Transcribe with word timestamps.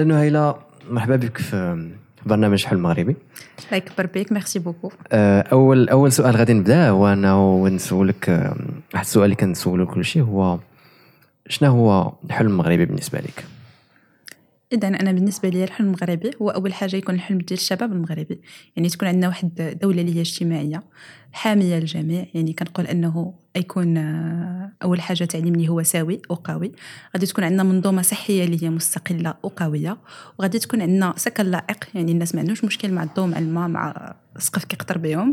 لاله 0.00 0.14
نهيله 0.14 0.54
مرحبا 0.90 1.16
بك 1.16 1.38
في 1.38 1.88
برنامج 2.26 2.64
حل 2.64 2.78
مغربي 2.78 3.16
الله 3.66 3.76
يكبر 3.76 4.06
بك 4.06 4.32
merci 4.32 4.58
beaucoup. 4.58 4.92
أه 5.12 5.40
أول 5.40 5.88
أول 5.88 6.12
سؤال 6.12 6.36
غادي 6.36 6.52
نبدأ 6.52 6.88
هو 6.88 7.12
انه 7.12 7.68
نسولك 7.68 8.28
أه، 8.28 8.56
واحد 8.94 9.04
السؤال 9.04 9.24
اللي 9.24 9.36
كنسولو 9.36 9.86
كل 9.86 10.04
شيء 10.04 10.22
هو 10.22 10.58
شنو 11.48 11.70
هو 11.70 12.12
الحلم 12.24 12.48
المغربي 12.50 12.86
بالنسبة 12.86 13.18
لك؟ 13.18 13.44
إذا 14.72 14.88
أنا 14.88 15.12
بالنسبة 15.12 15.48
لي 15.48 15.64
الحلم 15.64 15.86
المغربي 15.86 16.30
هو 16.42 16.50
أول 16.50 16.72
حاجة 16.72 16.96
يكون 16.96 17.14
الحلم 17.14 17.38
ديال 17.38 17.52
الشباب 17.60 17.92
المغربي. 17.92 18.40
يعني 18.76 18.88
تكون 18.88 19.08
عندنا 19.08 19.28
واحد 19.28 19.78
دولة 19.82 20.00
اللي 20.00 20.16
هي 20.16 20.20
اجتماعية 20.20 20.82
حامية 21.32 21.78
للجميع. 21.78 22.26
يعني 22.34 22.52
كنقول 22.52 22.86
أنه 22.86 23.34
يكون 23.56 23.96
آه، 23.96 24.72
أول 24.82 25.00
حاجة 25.00 25.24
تعليم 25.24 25.54
اللي 25.54 25.68
هو 25.68 25.82
ساوي 25.82 26.22
وقوي 26.28 26.72
غادي 27.16 27.26
تكون 27.26 27.44
عندنا 27.44 27.62
منظومة 27.62 28.02
صحية 28.02 28.44
اللي 28.44 28.64
هي 28.64 28.70
مستقلة 28.70 29.34
وقويه 29.42 29.98
وغادي 30.38 30.58
تكون 30.58 30.82
عندنا 30.82 31.14
سكن 31.16 31.46
لائق. 31.46 31.84
يعني 31.94 32.12
الناس 32.12 32.34
ما 32.34 32.40
عندهمش 32.40 32.64
مشكل 32.64 32.92
مع 32.92 33.02
الضوء 33.02 33.26
مع 33.26 33.38
الماء 33.38 33.68
مع 33.68 34.16
سقف 34.38 34.64
كيقطر 34.64 34.98
بهم. 34.98 35.32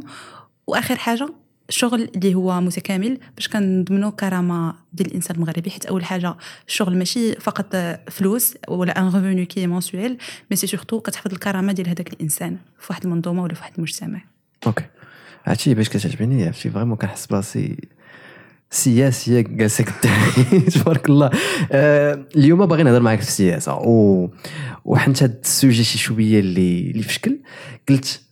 وآخر 0.67 0.95
حاجة 0.95 1.29
الشغل 1.69 2.09
اللي 2.15 2.35
هو 2.35 2.61
متكامل 2.61 3.19
باش 3.35 3.47
كنضمنوا 3.47 4.09
كرامة 4.11 4.75
ديال 4.93 5.07
الإنسان 5.09 5.35
المغربي 5.35 5.69
حيت 5.69 5.85
أول 5.85 6.05
حاجة 6.05 6.35
الشغل 6.67 6.97
ماشي 6.97 7.35
فقط 7.35 7.75
فلوس 8.09 8.55
ولا 8.67 8.99
un 8.99 9.05
revenu 9.05 9.45
qui 9.45 9.67
est 9.67 9.82
mensuel 9.82 10.17
mais 10.51 10.57
c'est 10.57 10.67
surtout 10.67 10.99
كتحفظ 10.99 11.31
الكرامة 11.33 11.73
ديال 11.73 11.89
هذاك 11.89 12.13
الإنسان 12.13 12.57
في 12.79 12.87
واحد 12.89 13.03
المنظومة 13.03 13.43
ولا 13.43 13.53
في 13.53 13.59
واحد 13.59 13.73
المجتمع. 13.77 14.21
OK 14.67 14.83
هادشي 15.45 15.73
باش 15.73 15.89
كتعجبني؟ 15.89 16.45
عرفتي 16.45 16.69
vraiment 16.69 16.97
كنحس 16.97 17.25
براسي 17.25 17.77
سياسيه 18.71 19.41
جالسه 19.41 19.85
تبارك 20.75 21.09
الله. 21.09 21.29
آه 21.71 22.25
اليوم 22.35 22.65
باغي 22.65 22.83
نهضر 22.83 23.01
معاك 23.01 23.21
في 23.21 23.27
السياسة 23.27 23.79
وحيت 24.85 25.23
هاد 25.23 25.39
ال 25.43 25.50
sujet 25.50 25.83
شي 25.83 25.97
شوية 25.97 26.39
اللي 26.39 26.91
اللي 26.91 27.03
في 27.03 27.13
شكل. 27.13 27.39
قلت 27.89 28.26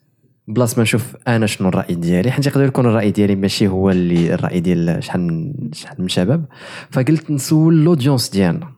بلاص 0.47 0.77
ما 0.77 0.83
نشوف 0.83 1.15
أنا 1.27 1.45
شنو 1.45 1.69
الرأي 1.69 1.95
ديالي 1.95 2.31
حيت 2.31 2.47
يقدر 2.47 2.63
يكون 2.63 2.85
الرأي 2.85 3.11
ديالي 3.11 3.35
ماشي 3.35 3.67
هو 3.67 3.89
اللي 3.89 4.33
الرأي 4.33 4.59
ديال 4.59 5.03
شحال 5.03 5.21
من 5.21 5.53
شحال 5.73 6.01
من 6.01 6.07
شباب. 6.07 6.45
فقلت 6.91 7.31
نسول 7.31 7.73
ال 7.81 7.87
audience 7.87 8.30
ديالنا. 8.29 8.71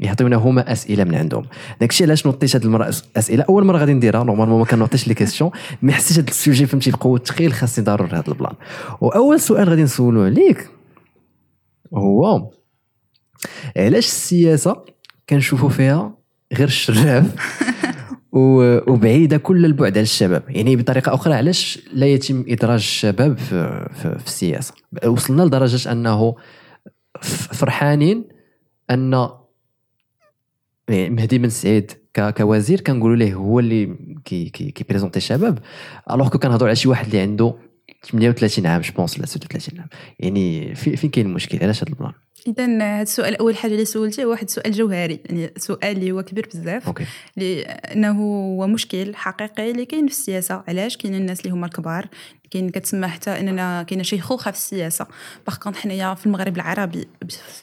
يعطيونا 0.00 0.36
هما 0.36 0.72
أسئلة 0.72 1.04
من 1.04 1.14
عندهم. 1.14 1.44
داكشي 1.80 2.04
علاش 2.04 2.26
نوطيت 2.26 2.56
هاد 2.56 2.64
المره 2.64 2.94
أسئلة؟ 3.16 3.44
أول 3.48 3.64
مرة 3.64 3.78
غادي 3.78 3.92
نديرها 3.92 4.24
normalement 4.24 4.58
ما 4.58 4.64
كنوطيش 4.64 5.08
les 5.08 5.14
questions 5.14 5.50
mais 5.82 5.92
حسيت 5.92 6.18
هاد 6.18 6.28
ال 6.28 6.34
sujet 6.34 6.66
فهمتي؟ 6.66 6.90
بقوه 6.90 7.16
التخيل 7.16 7.52
خاصني 7.52 7.84
ضروري 7.84 8.10
هاد 8.12 8.28
ال 8.28 8.32
plan. 8.32 8.54
وأول 9.00 9.40
سؤال 9.40 9.68
غادي 9.68 9.82
نسولو 9.82 10.22
عليك. 10.22 10.68
هو 11.94 12.50
علاش 13.76 14.06
السياسة 14.06 14.84
كنشوفوا 15.28 15.68
فيها 15.68 16.14
غير 16.52 16.68
الشراف 16.68 17.26
وبعيدة 18.32 19.36
كل 19.36 19.64
البعد 19.64 19.92
على 19.92 20.02
الشباب. 20.02 20.42
يعني 20.48 20.76
بطريقة 20.76 21.14
أخرى 21.14 21.34
علاش 21.34 21.78
لا 21.92 22.06
يتم 22.06 22.44
إدراج 22.48 22.78
الشباب 22.78 23.38
في, 23.38 23.88
في, 23.94 24.18
في 24.18 24.26
السياسة؟ 24.26 24.74
وصلنا 25.06 25.42
لدرجة 25.42 25.92
أنه 25.92 26.36
فرحانين 27.52 28.24
أن 28.90 29.28
يعني 30.88 31.10
مهدي 31.10 31.38
بن 31.38 31.48
سعيد 31.48 31.92
كوزير 32.36 32.80
كنقولوا 32.80 33.16
ليه 33.16 33.34
هو 33.34 33.58
اللي 33.58 33.96
كي 34.24 34.48
كي 34.48 34.70
كي 34.70 34.77
représenter 34.77 35.16
الشباب 35.16 35.58
alors 36.10 36.28
que 36.28 36.38
كنهضروا 36.38 36.68
على 36.68 36.76
شي 36.76 36.88
واحد 36.88 37.06
اللي 37.06 37.20
عنده 37.20 37.54
38 38.10 38.66
عام 38.66 38.80
je 38.80 38.92
pense 38.96 39.16
ولا 39.16 39.26
36 39.26 39.80
عام. 39.80 39.88
يعني 40.18 40.74
فين 40.74 41.10
كاين 41.10 41.26
المشكل؟ 41.26 41.58
علاش 41.62 41.82
هذا 41.82 41.92
البلان؟ 41.92 42.12
اذا 42.46 42.66
هذا 42.66 43.02
السؤال 43.02 43.36
أول 43.36 43.56
حاجة 43.56 43.72
اللي 43.72 43.84
سولتيه 43.84 44.24
هو 44.24 44.30
واحد 44.30 44.44
السؤال 44.44 44.72
جوهري 44.72 45.20
يعني 45.24 45.52
سؤال 45.56 45.96
اللي 45.96 46.12
هو 46.12 46.22
كبير 46.22 46.48
بزاف. 46.54 46.88
لأنه 47.36 48.10
هو 48.10 48.66
مشكل 48.66 49.14
حقيقي 49.14 49.70
اللي 49.70 49.84
كاين 49.84 50.06
في 50.06 50.12
السياسة. 50.12 50.64
علاش؟ 50.68 50.96
كاين 50.96 51.14
الناس 51.14 51.40
اللي 51.40 51.50
هما 51.50 51.66
الكبار 51.66 52.08
كاين 52.50 52.70
كتسمى 52.70 53.08
حتى 53.08 53.40
إننا 53.40 53.82
كاينة 53.82 54.02
شيخوخه 54.02 54.50
في 54.50 54.56
السياسة. 54.56 55.06
par 55.46 55.56
contre 55.56 55.76
حنايا 55.76 56.14
في 56.14 56.26
المغرب 56.26 56.56
العربي 56.56 57.08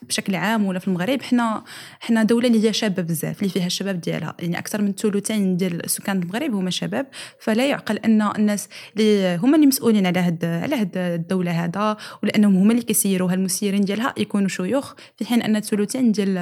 بشكل 0.01 0.35
عام 0.35 0.65
ولا 0.65 0.79
في 0.79 0.87
المغرب 0.87 1.21
حنا 1.21 1.63
حنا 1.99 2.23
دولة 2.23 2.47
اللي 2.47 2.67
هي 2.67 2.73
شابة 2.73 3.03
بزاف 3.03 3.39
اللي 3.39 3.49
فيها 3.49 3.65
الشباب 3.65 4.01
ديالها. 4.01 4.35
يعني 4.39 4.59
أكثر 4.59 4.81
من 4.81 4.93
ثلثين 4.93 5.57
ديال 5.57 5.89
سكان 5.89 6.21
المغرب 6.21 6.53
هما 6.53 6.69
شباب. 6.69 7.05
فلا 7.39 7.65
يعقل 7.65 7.97
أن 7.97 8.21
الناس 8.21 8.69
اللي 8.97 9.35
هما 9.35 9.55
اللي 9.55 9.67
مسؤولين 9.67 10.05
على 10.05 10.19
هاد 10.19 10.45
على 10.45 10.75
هاد 10.75 10.97
الدولة 10.97 11.51
هذا 11.51 11.97
ولأنهم 12.23 12.55
هما 12.55 12.71
اللي 12.71 12.83
كيسيروها 12.83 13.33
المسيرين 13.33 13.81
ديالها 13.81 14.13
يكونوا 14.17 14.47
شيوخ 14.47 14.93
في 15.17 15.25
حين 15.25 15.41
أن 15.41 15.55
الثلثين 15.55 16.11
ديال 16.11 16.33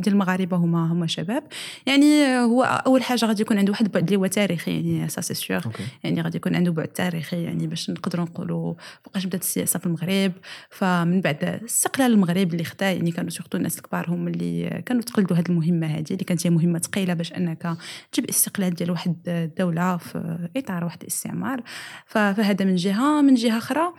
ديال 0.00 0.14
المغاربة 0.14 0.56
هما 0.56 0.92
هما 0.92 1.06
شباب. 1.06 1.42
يعني 1.86 2.38
هو 2.38 2.62
أول 2.62 3.02
حاجة 3.02 3.26
غادي 3.26 3.42
يكون 3.42 3.58
عنده 3.58 3.70
واحد 3.70 3.84
البعد 3.86 4.04
اللي 4.04 4.16
هو 4.16 4.26
تاريخي 4.26 4.70
يعني 4.70 5.08
سا 5.08 5.20
سي 5.20 5.34
سيغ 5.34 5.66
يعني 6.04 6.22
غادي 6.22 6.36
يكون 6.36 6.56
عنده 6.56 6.72
بعد 6.72 6.88
تاريخي 6.88 7.42
يعني 7.42 7.75
باش 7.76 7.90
نقدروا 7.90 8.24
نقولوا 8.24 8.74
فوقاش 9.04 9.26
بدات 9.26 9.42
السياسة 9.42 9.78
في 9.78 9.86
المغرب. 9.86 10.32
فمن 10.70 11.20
بعد 11.20 11.44
استقلال 11.44 12.12
المغرب 12.12 12.52
اللي 12.52 12.64
خدا 12.64 12.92
يعني 12.92 13.10
كانوا 13.10 13.30
surtout 13.30 13.58
الناس 13.58 13.78
الكبار 13.78 14.10
هم 14.10 14.28
اللي 14.28 14.82
كانوا 14.86 15.02
تقلدوا 15.02 15.36
هذه 15.36 15.48
المهمة 15.48 15.86
هذه 15.86 16.10
اللي 16.10 16.24
كانت 16.24 16.46
هي 16.46 16.50
مهمة 16.50 16.78
ثقيلة 16.78 17.14
باش 17.14 17.32
أنك 17.32 17.76
تجيب 18.12 18.28
استقلال 18.28 18.74
ديال 18.74 18.90
واحد 18.90 19.16
الدولة 19.28 19.96
في 19.96 20.48
إطار 20.56 20.84
واحد 20.84 21.02
الاستعمار. 21.02 21.62
فهذا 22.06 22.64
من 22.64 22.76
جهة. 22.76 23.20
من 23.22 23.34
جهة 23.34 23.58
أخرى 23.58 23.92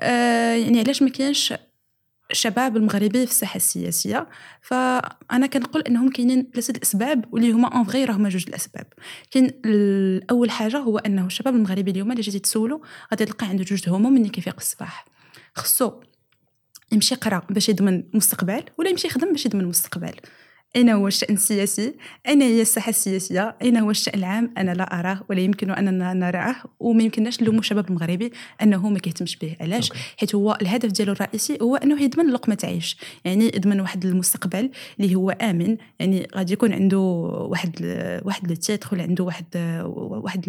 آه 0.00 0.54
يعني 0.54 0.80
علاش 0.80 1.02
ما 1.02 1.10
كاينش 1.10 1.54
الشباب 2.34 2.76
المغربي 2.76 3.26
في 3.26 3.32
الساحة 3.32 3.56
السياسية 3.56 4.28
فأنا 4.62 5.46
كنقول 5.46 5.82
إنهم 5.82 6.10
كاينين 6.10 6.50
ثلاثة 6.52 6.70
الأسباب 6.70 7.24
واللي 7.32 7.52
هما 7.52 7.68
en 7.68 7.84
vrai 7.84 8.04
راهما 8.04 8.28
جوج 8.28 8.44
الأسباب. 8.48 8.86
كاين 9.30 9.50
أول 10.30 10.50
حاجة 10.50 10.78
هو 10.78 10.98
إنه 10.98 11.26
الشباب 11.26 11.54
المغربي 11.54 11.90
اليوم 11.90 12.10
اللي 12.10 12.22
جيتي 12.22 12.38
تسولو 12.38 12.82
غادي 13.12 13.24
تلقى 13.24 13.46
عنده 13.46 13.64
جوج 13.64 13.88
هموم 13.88 14.12
ملي 14.12 14.28
كيفيق 14.28 14.56
الصباح. 14.56 15.04
خصو 15.54 15.92
يمشي 16.92 17.14
يقرأ 17.14 17.42
باش 17.50 17.68
يضمن 17.68 18.04
مستقبل 18.14 18.64
ولا 18.78 18.90
يمشي 18.90 19.06
يخدم 19.06 19.32
باش 19.32 19.46
يضمن 19.46 19.64
مستقبل. 19.64 20.14
أين 20.76 20.90
هو 20.90 21.06
الشأن 21.06 21.34
السياسي؟ 21.34 21.94
أين 22.28 22.42
هي 22.42 22.62
الساحة 22.62 22.90
السياسية؟ 22.90 23.56
أين 23.62 23.76
هو 23.76 23.90
الشأن 23.90 24.18
العام؟ 24.18 24.50
أنا 24.58 24.70
لا 24.70 25.00
أراه 25.00 25.20
ولا 25.30 25.40
يمكن 25.40 25.70
أننا 25.70 26.14
نراه 26.14 26.56
وما 26.80 27.02
يمكنناش 27.02 27.42
نلومو 27.42 27.58
الشباب 27.58 27.88
المغربي 27.88 28.32
أنه 28.62 28.88
ما 28.88 28.98
كيهتمش 28.98 29.36
به 29.36 29.56
علاش؟ 29.60 29.92
حيت 30.16 30.34
هو 30.34 30.58
الهدف 30.62 30.90
ديالو 30.90 31.12
الرئيسي 31.12 31.58
هو 31.62 31.76
أنه 31.76 32.02
يضمن 32.02 32.30
لقمة 32.30 32.58
عيش 32.64 32.96
يعني 33.24 33.44
يضمن 33.44 33.80
واحد 33.80 34.04
المستقبل 34.04 34.70
اللي 35.00 35.14
هو 35.14 35.30
آمن 35.30 35.76
يعني 35.98 36.28
غادي 36.36 36.52
يكون 36.52 36.72
عنده 36.72 36.98
واحد 36.98 37.70
واحد 38.24 38.50
التيتر 38.50 38.88
ولا 38.92 39.02
عنده 39.02 39.24
واحد 39.24 39.46
واحد 40.00 40.48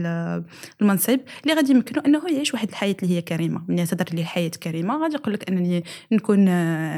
المنصب 0.81 1.19
اللي 1.43 1.53
غادي 1.53 1.71
يمكنه 1.71 2.03
أنه 2.05 2.21
يعيش 2.29 2.53
واحد 2.53 2.69
الحياة 2.69 2.95
اللي 3.03 3.17
هي 3.17 3.21
كريمة 3.21 3.61
من 3.67 3.77
يعتبر 3.77 4.05
لي 4.13 4.21
الحياة 4.21 4.49
كريمة 4.49 5.03
غادي 5.03 5.15
يقول 5.15 5.33
لك 5.33 5.49
أنني 5.49 5.83
نكون 6.11 6.45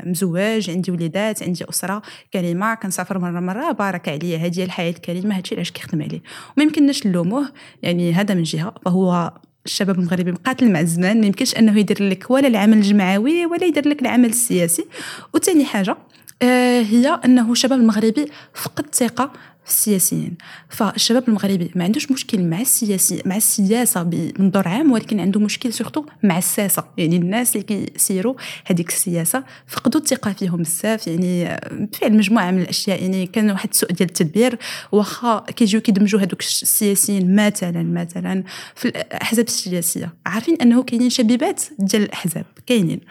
مزواج 0.09 0.69
عندي 0.69 0.91
وليدات 0.91 1.43
عندي 1.43 1.69
أسرة 1.69 2.01
كريمة 2.33 2.75
كنسافر 2.75 3.16
مره 3.17 3.39
مرة 3.39 3.71
بارك 3.71 4.09
عليا 4.09 4.37
هذه 4.37 4.63
الحياة 4.63 4.91
الكريمة 4.91 5.37
هادشي 5.37 5.55
علاش 5.55 5.71
كيخدم 5.71 6.01
عليه. 6.01 6.21
وما 6.57 6.63
يمكنناش 6.63 7.07
نلوموه 7.07 7.49
يعني 7.81 8.13
هذا 8.13 8.33
من 8.33 8.43
جهة 8.43 8.73
فهو 8.85 9.33
الشباب 9.65 9.99
المغربي 9.99 10.31
مقاتل 10.31 10.71
مع 10.71 10.79
الزمان 10.79 11.21
ما 11.21 11.25
يمكنش 11.25 11.55
أنه 11.55 11.79
يدير 11.79 12.09
لك 12.09 12.31
ولا 12.31 12.47
العمل 12.47 12.77
الجمعوي 12.77 13.45
ولا 13.45 13.63
يدير 13.65 13.87
لك 13.87 14.01
العمل 14.01 14.29
السياسي. 14.29 14.85
وثاني 15.33 15.65
حاجة 15.65 15.97
آه 16.41 16.81
هي 16.81 17.19
أنه 17.25 17.51
الشباب 17.51 17.79
المغربي 17.79 18.25
فقد 18.53 18.95
ثقة 18.95 19.31
السياسيين 19.67 20.37
فالشباب 20.69 21.27
المغربي 21.27 21.71
ما 21.75 21.83
عندوش 21.83 22.11
مشكل 22.11 22.43
مع 22.43 22.61
السياسي 22.61 23.21
مع 23.25 23.35
السياسة 23.35 24.03
بمنظور 24.03 24.67
عام 24.67 24.91
ولكن 24.91 25.19
عنده 25.19 25.39
مشكل 25.39 25.73
سورتو 25.73 26.05
مع 26.23 26.37
الساسة. 26.37 26.83
يعني 26.97 27.15
الناس 27.15 27.55
اللي 27.55 27.63
كيسيروا 27.63 28.33
هذيك 28.65 28.89
السياسة 28.89 29.43
فقدوا 29.67 30.01
الثقة 30.01 30.33
فيهم 30.33 30.61
بزاف. 30.61 31.07
يعني 31.07 31.59
بفعل 31.71 32.17
مجموعة 32.17 32.51
من 32.51 32.61
الأشياء 32.61 33.01
يعني 33.01 33.27
كان 33.27 33.51
واحد 33.51 33.69
السوء 33.69 33.91
ديال 33.91 34.09
التدبير 34.09 34.57
واخا 34.91 35.39
كيجيو 35.39 35.81
كيدمجوا 35.81 36.19
هذوك 36.19 36.41
السياسيين 36.41 37.35
مثلا 37.35 37.83
مثلا 37.83 38.43
في 38.75 38.87
الأحزاب 38.87 39.45
السياسية. 39.47 40.13
عارفين 40.25 40.57
أنه 40.61 40.83
كاينين 40.83 41.09
شبيبات 41.09 41.61
ديال 41.79 42.03
الأحزاب 42.03 42.45
كاينين. 42.65 43.01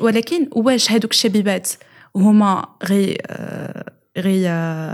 ولكن 0.00 0.48
واش 0.52 0.90
هذوك 0.90 1.10
الشبيبات 1.10 1.68
هما 2.16 2.66
غير 2.84 3.22
آه 3.26 4.01
غير 4.16 4.50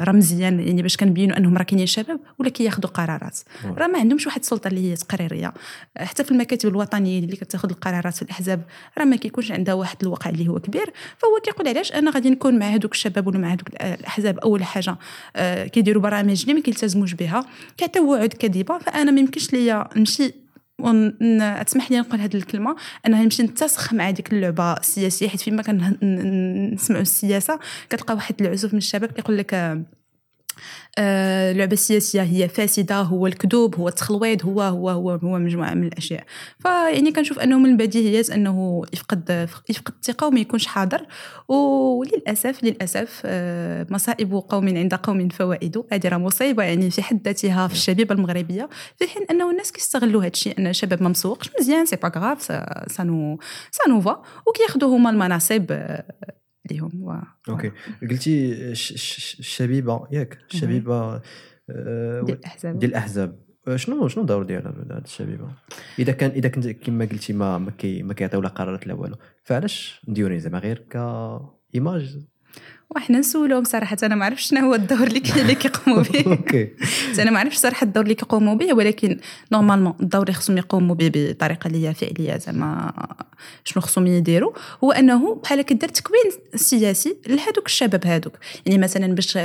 رمزيا 0.09 0.49
يعني 0.49 0.83
باش 0.83 0.97
كنبينوا 0.97 1.37
أنهم 1.37 1.57
راه 1.57 1.63
كاينين 1.63 1.87
شباب 1.87 2.21
ولا 2.39 2.49
كياخذوا 2.49 2.91
قرارات. 2.91 3.39
راه 3.65 3.87
ما 3.87 3.99
عندهمش 3.99 4.27
واحد 4.27 4.41
السلطة 4.41 4.69
اللي 4.69 4.91
هي 4.91 4.97
تقريرية. 4.97 5.53
حتى 5.97 6.25
في 6.25 6.31
المكاتب 6.31 6.69
الوطنية 6.69 7.19
اللي 7.19 7.37
كتاخذ 7.37 7.71
القرارات 7.71 8.15
في 8.15 8.23
الأحزاب 8.23 8.63
راه 8.99 9.05
ما 9.05 9.17
كيكونش 9.17 9.53
عندها 9.53 9.75
واحد 9.75 9.97
الوقع 10.03 10.31
اللي 10.31 10.49
هو 10.49 10.59
كبير. 10.59 10.93
فهو 11.19 11.41
كيقول 11.45 11.69
علاش 11.69 11.93
أنا 11.93 12.11
غادي 12.11 12.31
نكون 12.31 12.59
مع 12.59 12.67
هذوك 12.67 12.93
الشباب 12.93 13.27
ولا 13.27 13.39
مع 13.39 13.49
هذوك 13.49 13.69
الأحزاب؟ 13.69 14.39
أول 14.39 14.65
حاجة 14.65 14.97
آه، 15.37 15.67
كيديروا 15.67 16.03
برامج 16.03 16.41
اللي 16.43 16.55
ما 16.55 16.61
كيلتزموش 16.61 17.15
بها 17.15 17.45
كيعطيو 17.77 18.13
وعود 18.13 18.33
كاذبه 18.33 18.79
فأنا 18.79 19.11
ما 19.11 19.21
يمكنش 19.21 19.53
ليا 19.53 19.89
نمشي 19.97 20.35
اسمح 20.81 21.91
لي 21.91 21.99
نقول 21.99 22.21
هذه 22.21 22.37
الكلمة. 22.37 22.77
انها 23.07 23.23
نمشي 23.25 23.43
نتسخ 23.43 23.95
مع 23.95 24.11
ديك 24.11 24.33
اللعبة 24.33 24.73
السياسية 24.73 25.29
حيت 25.29 25.41
فيما 25.41 25.63
كنسمعوا 25.63 27.03
السياسة 27.03 27.59
كتلقى 27.91 28.15
واحد 28.15 28.35
العزوف 28.43 28.73
من 28.73 28.79
الشباب 28.79 29.13
كيقول 29.13 29.39
لك 29.39 29.55
آه، 30.99 31.53
اللعبه 31.53 31.73
السياسيه 31.73 32.23
هي 32.23 32.49
فاسدة 32.49 33.01
هو 33.01 33.27
الكذوب 33.27 33.75
هو 33.77 33.89
التخلويض 33.89 34.45
هو 34.47 34.63
هو 34.63 34.91
هو 34.91 35.11
هو 35.11 35.39
مجموعة 35.39 35.75
من 35.75 35.87
الأشياء. 35.87 36.25
فيعني 36.59 37.13
كنشوف 37.13 37.39
أنه 37.39 37.59
من 37.59 37.71
البديهيات 37.71 38.31
أنه 38.31 38.83
يفقد 38.93 39.49
يفقد 39.69 39.95
الثقة 39.95 40.27
وما 40.27 40.41
يكونش 40.41 40.67
حاضر. 40.67 41.07
وللاسف 41.49 42.65
للأسف 42.65 43.23
آه، 43.25 43.87
مصائب 43.91 44.33
قوم 44.33 44.69
عند 44.69 44.95
قوم 44.95 45.29
فوائد. 45.29 45.83
هذه 45.93 46.09
راه 46.09 46.19
مصيبة 46.19 46.63
يعني 46.63 46.91
في 46.91 47.03
حد 47.03 47.21
ذاتها 47.25 47.69
في 47.69 47.75
الشبيبة 47.75 48.15
المغربية 48.15 48.69
في 48.97 49.09
حين 49.09 49.23
أنه 49.31 49.51
الناس 49.51 49.73
كيستغلوا 49.73 50.21
هذا 50.21 50.29
الشيء 50.29 50.59
أن 50.59 50.67
الشباب 50.67 51.03
ما 51.03 51.09
مسوقش. 51.09 51.51
مزيان 51.61 51.87
c'est 51.87 51.97
pas 51.97 52.13
grave 52.17 52.43
ça 52.93 53.08
nous 53.08 53.39
ça 53.71 53.84
nous 53.84 54.10
va 54.10 54.23
وكياخذوا 54.47 54.97
هما 54.97 55.11
المناصب 55.11 55.67
آه، 56.71 56.75
ليهم 56.75 57.03
و... 57.03 57.17
أوكي. 57.49 57.73
قلتي 58.11 58.53
الشبيبه 58.71 60.07
ياك 60.13 60.39
الشبيبه 60.51 61.21
آه، 61.71 62.21
ديال 62.23 62.39
الأحزاب. 62.39 62.79
ديال 62.79 62.91
الأحزاب. 62.91 63.39
آه، 63.69 63.77
شنو 63.77 64.09
شنو 64.09 64.23
الدور 64.23 64.43
ديالها 64.43 64.75
هاد 64.91 65.05
الشبيبة؟ 65.05 65.49
إذا 65.99 66.13
كان 66.13 66.31
إذا 66.31 66.49
كنت 66.49 66.69
كما 66.69 67.05
قلتي 67.05 67.33
ما 67.33 67.59
ما, 67.59 67.71
كي 67.71 68.03
ما 68.03 68.15
كيعطيو 68.15 68.41
لا 68.41 68.49
قرارات 68.49 68.87
لا 68.87 68.95
والو. 68.95 69.17
فعلاش 69.45 70.03
نديروني 70.09 70.41
زعما 70.41 70.59
غير 70.59 70.79
ك 70.79 70.97
image 71.75 72.19
وحنا 72.97 73.19
نسولهم 73.19 73.65
صراحة. 73.65 73.97
أنا 74.03 74.15
ما 74.15 74.25
عرفتش 74.25 74.43
شنو 74.49 74.61
هو 74.61 74.75
الدور 74.75 75.07
اللي 75.07 75.23
اللي 75.37 75.55
كيقوموا 75.55 76.03
به. 76.13 76.25
أوكي. 76.27 76.69
أنا 77.19 77.31
ما 77.31 77.39
عرفتش 77.41 77.57
صراحة 77.57 77.85
الدور 77.85 78.03
اللي 78.03 78.15
كيقوموا 78.15 78.55
به 78.55 78.75
ولكن 78.75 79.19
normalement 79.53 79.95
الدور 80.01 80.23
اللي 80.23 80.33
خصهم 80.33 80.59
يقوموا 80.59 80.95
به 80.95 81.11
بطريقة 81.15 81.67
اللي 81.69 81.89
هي 81.89 81.95
فعلية 81.95 82.37
زعما 82.37 82.93
شنو 83.65 83.83
خصهم 83.83 84.07
يديروا. 84.07 84.53
هو 84.85 84.93
أنه 84.93 85.35
بحال 85.35 85.63
كدير 85.63 85.89
تكوين 85.89 86.23
سياسي 86.55 87.17
لهذوك 87.27 87.67
الشباب 87.67 88.07
هذوك 88.07 88.33
يعني 88.67 88.79
مثلا 88.79 89.15
باش 89.15 89.39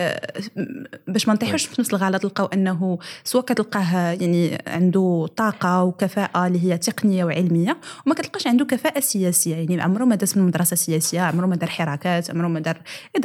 باش 1.08 1.28
ما 1.28 1.34
نطيحوش 1.34 1.66
في 1.66 1.82
نفس 1.82 1.94
الغلط 1.94 2.26
نلقاو 2.26 2.46
أنه 2.46 3.00
سواء 3.24 3.46
كتلقاه 3.46 4.12
يعني 4.12 4.62
عنده 4.68 5.28
طاقة 5.38 5.84
وكفاءة 5.84 6.48
اللي 6.48 6.64
هي 6.64 6.78
تقنية 6.78 7.26
وعلمية 7.26 7.78
وما 8.06 8.16
كتلقاش 8.16 8.48
عنده 8.48 8.66
كفاءة 8.66 9.00
سياسية. 9.00 9.56
يعني 9.56 9.82
عمره 9.82 10.06
ما 10.06 10.16
داز 10.16 10.38
من 10.38 10.44
مدرسة 10.44 10.76
سياسية 10.76 11.22
عمره 11.22 11.46
ما 11.46 11.56
دار 11.56 11.70
حراكات 11.70 12.30
عمره 12.30 12.48
ما 12.48 12.60
دار 12.60 12.82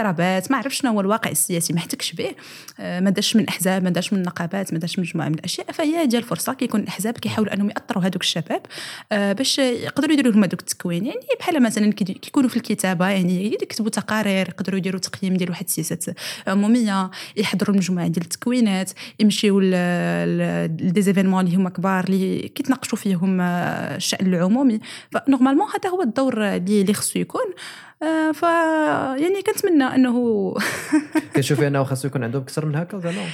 اضرابات 0.08 0.50
ما 0.50 0.56
عرف 0.56 0.74
شنو 0.74 0.90
هو 0.90 1.00
الواقع 1.00 1.30
السياسي 1.30 1.72
ما 1.72 1.78
احتكش 1.78 2.12
به. 2.12 2.34
آه، 2.80 3.00
ما 3.00 3.10
داش 3.10 3.36
من 3.36 3.48
احزاب 3.48 3.84
ما 3.84 3.90
داش 3.90 4.12
من 4.12 4.22
نقابات 4.22 4.72
ما 4.72 4.78
داش 4.78 4.98
من 4.98 5.04
مجموعة 5.04 5.28
من 5.28 5.34
الأشياء. 5.34 5.72
فهي 5.72 6.06
ديال 6.06 6.22
الفرصة 6.22 6.52
كيكون 6.54 6.80
الأحزاب 6.80 7.18
كيحاولوا 7.18 7.54
أنهم 7.54 7.70
يأثروا 7.70 8.02
هذوك 8.02 8.22
الشباب 8.22 8.60
آه، 9.12 9.32
باش 9.32 9.58
يقدروا 9.58 10.12
يديروا 10.12 10.32
لهم 10.32 10.44
هذوك 10.44 10.60
التكوين. 10.60 11.06
يعني 11.06 11.20
بحال 11.40 11.62
مثلا 11.62 11.92
كيكونوا 11.92 12.48
في 12.48 12.56
الكتابة 12.56 13.08
يعني 13.08 13.46
يكتبوا 13.46 13.90
تقارير 13.90 14.48
يقدروا 14.48 14.78
يديروا 14.78 15.00
تقييم 15.00 15.36
ديال 15.36 15.50
واحد 15.50 15.64
السياسات 15.64 16.04
عمومية 16.46 17.10
يحضروا 17.36 17.76
مجموعة 17.76 18.08
ديال 18.08 18.24
التكوينات 18.24 18.90
يمشيو 19.20 19.60
لديزيفينمون 19.60 21.46
اللي 21.46 21.56
هما 21.56 21.70
كبار 21.70 22.04
اللي 22.04 22.48
كيتناقشوا 22.48 22.98
فيهم 22.98 23.40
آه، 23.40 23.96
الشأن 23.96 24.26
العمومي. 24.26 24.80
فنورمالمون 25.10 25.66
هذا 25.68 25.90
هو 25.90 26.02
الدور 26.02 26.44
اللي 26.56 26.94
خصو 26.94 27.18
يكون. 27.18 27.44
ف 28.34 28.42
يعني 29.22 29.42
كنتمنى 29.46 29.84
إنه 29.84 30.54
كتشوفي 31.34 31.66
أنه 31.66 31.84
خاصو 31.84 32.08
يكون 32.08 32.24
عندهم 32.24 32.42
أكثر 32.42 32.66
من 32.66 32.76
هكا 32.76 32.98
زعما 32.98 33.24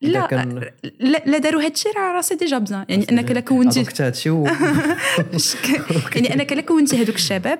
لا؟ 0.00 0.26
كان... 0.26 0.70
لا 1.00 1.38
داروا 1.38 1.62
هذا 1.62 1.72
الشيء 1.72 1.96
راه 1.96 2.12
راسي 2.12 2.34
ديجا 2.34 2.58
بزان 2.58 2.84
يعني 2.88 3.06
أنك 3.10 3.30
لا 3.30 3.40
كونتي. 3.40 3.84
يعني 6.14 6.34
أنك 6.34 6.52
لا 6.52 6.60
كونتي 6.60 7.02
هذوك 7.02 7.14
الشباب 7.14 7.58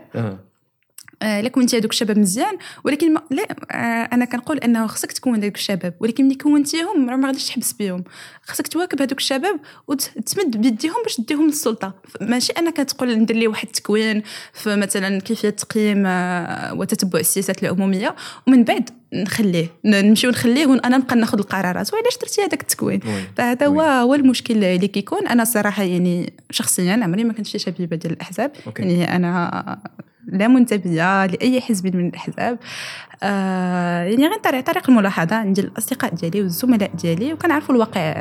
آه، 1.22 1.40
لا 1.40 1.48
كونتي 1.48 1.78
هذوك 1.78 1.90
الشباب 1.90 2.18
مزيان 2.18 2.58
ولكن 2.84 3.14
ما 3.14 3.22
لا 3.30 3.46
آه، 3.70 4.08
أنا 4.14 4.24
كنقول 4.24 4.58
أنه 4.58 4.86
خصك 4.86 5.12
تكون 5.12 5.34
هذوك 5.34 5.54
الشباب 5.54 5.94
ولكن 6.00 6.24
ملي 6.24 6.34
كونتيهم 6.34 7.06
ما 7.20 7.26
غاديش 7.26 7.46
تحبس 7.46 7.72
بهم 7.72 8.04
خصك 8.42 8.68
تواكب 8.68 9.02
هذوك 9.02 9.18
الشباب 9.18 9.60
وتمد 9.88 10.56
بيديهم 10.56 11.02
باش 11.02 11.16
تديهم 11.16 11.46
للسلطة. 11.46 11.94
ماشي 12.20 12.52
أنا 12.52 12.70
كتقول 12.70 13.18
ندير 13.18 13.36
لي 13.36 13.46
واحد 13.46 13.66
التكوين 13.66 14.22
في 14.52 14.76
مثلا 14.76 15.20
كيفية 15.20 15.50
تقييم 15.50 16.06
آه، 16.06 16.74
وتتبع 16.74 17.20
السياسات 17.20 17.62
العمومية 17.62 18.14
ومن 18.46 18.64
بعد 18.64 18.90
نخليه 19.14 19.66
نمشيو 19.84 20.30
نخليه 20.30 20.66
وأنا 20.66 20.96
نبقى 20.96 21.16
ناخذ 21.16 21.38
القرارات. 21.38 21.94
وعلاش 21.94 22.18
درتي 22.22 22.40
هذاك 22.40 22.62
التكوين؟ 22.62 23.00
فهذا 23.36 23.66
هو 23.66 23.80
هو 23.80 24.14
المشكل 24.14 24.64
اللي 24.64 24.88
كيكون. 24.88 25.28
أنا 25.28 25.44
صراحة 25.44 25.82
يعني 25.82 26.32
شخصيا 26.50 27.00
عمري 27.02 27.24
ما 27.24 27.32
كنت 27.32 27.46
شي 27.46 27.58
شبيبة 27.58 27.96
ديال 27.96 28.12
الأحزاب. 28.12 28.52
يعني 28.78 29.16
أنا 29.16 29.78
لا 30.26 30.48
منتميه 30.48 31.26
لأي 31.26 31.60
حزب 31.60 31.96
من 31.96 32.08
الأحزاب. 32.08 32.58
آه 33.22 34.02
يعني 34.02 34.28
غير 34.28 34.38
طريق 34.38 34.64
طريق 34.64 34.90
الملاحظة. 34.90 35.36
عند 35.36 35.58
الأصدقاء 35.58 36.14
ديالي 36.14 36.42
والزملاء 36.42 36.90
ديالي 36.94 37.32
وكنعرفوا 37.32 37.74
الواقع 37.74 38.12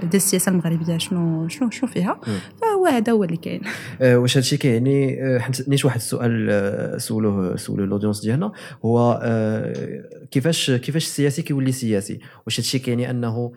ديال 0.00 0.14
السياسة 0.14 0.50
المغربية 0.50 0.98
شنو 0.98 1.48
شنو 1.48 1.70
شنو 1.70 1.88
فيها. 1.90 2.20
فهو 2.62 2.86
هذا 2.86 3.12
هو 3.12 3.24
اللي 3.24 3.36
كاين. 3.36 3.60
آه 4.02 4.16
واش 4.18 4.36
هادشي 4.36 4.56
كيعني 4.56 5.22
آه، 5.22 5.38
حيت 5.38 5.68
نيت 5.68 5.84
واحد 5.84 5.96
السؤال 5.96 6.46
آه، 6.50 6.98
سولوه 6.98 7.56
سولوه 7.56 7.86
ال 7.86 7.90
audience 7.90 8.20
ديالنا. 8.20 8.52
هو 8.84 9.20
آه 9.22 10.26
كيفاش 10.30 10.70
كيفاش 10.70 11.04
السياسي 11.04 11.42
كيولي 11.42 11.72
سياسي؟ 11.72 12.20
واش 12.46 12.60
هادشي 12.60 12.78
كيعني 12.78 13.10
انه 13.10 13.52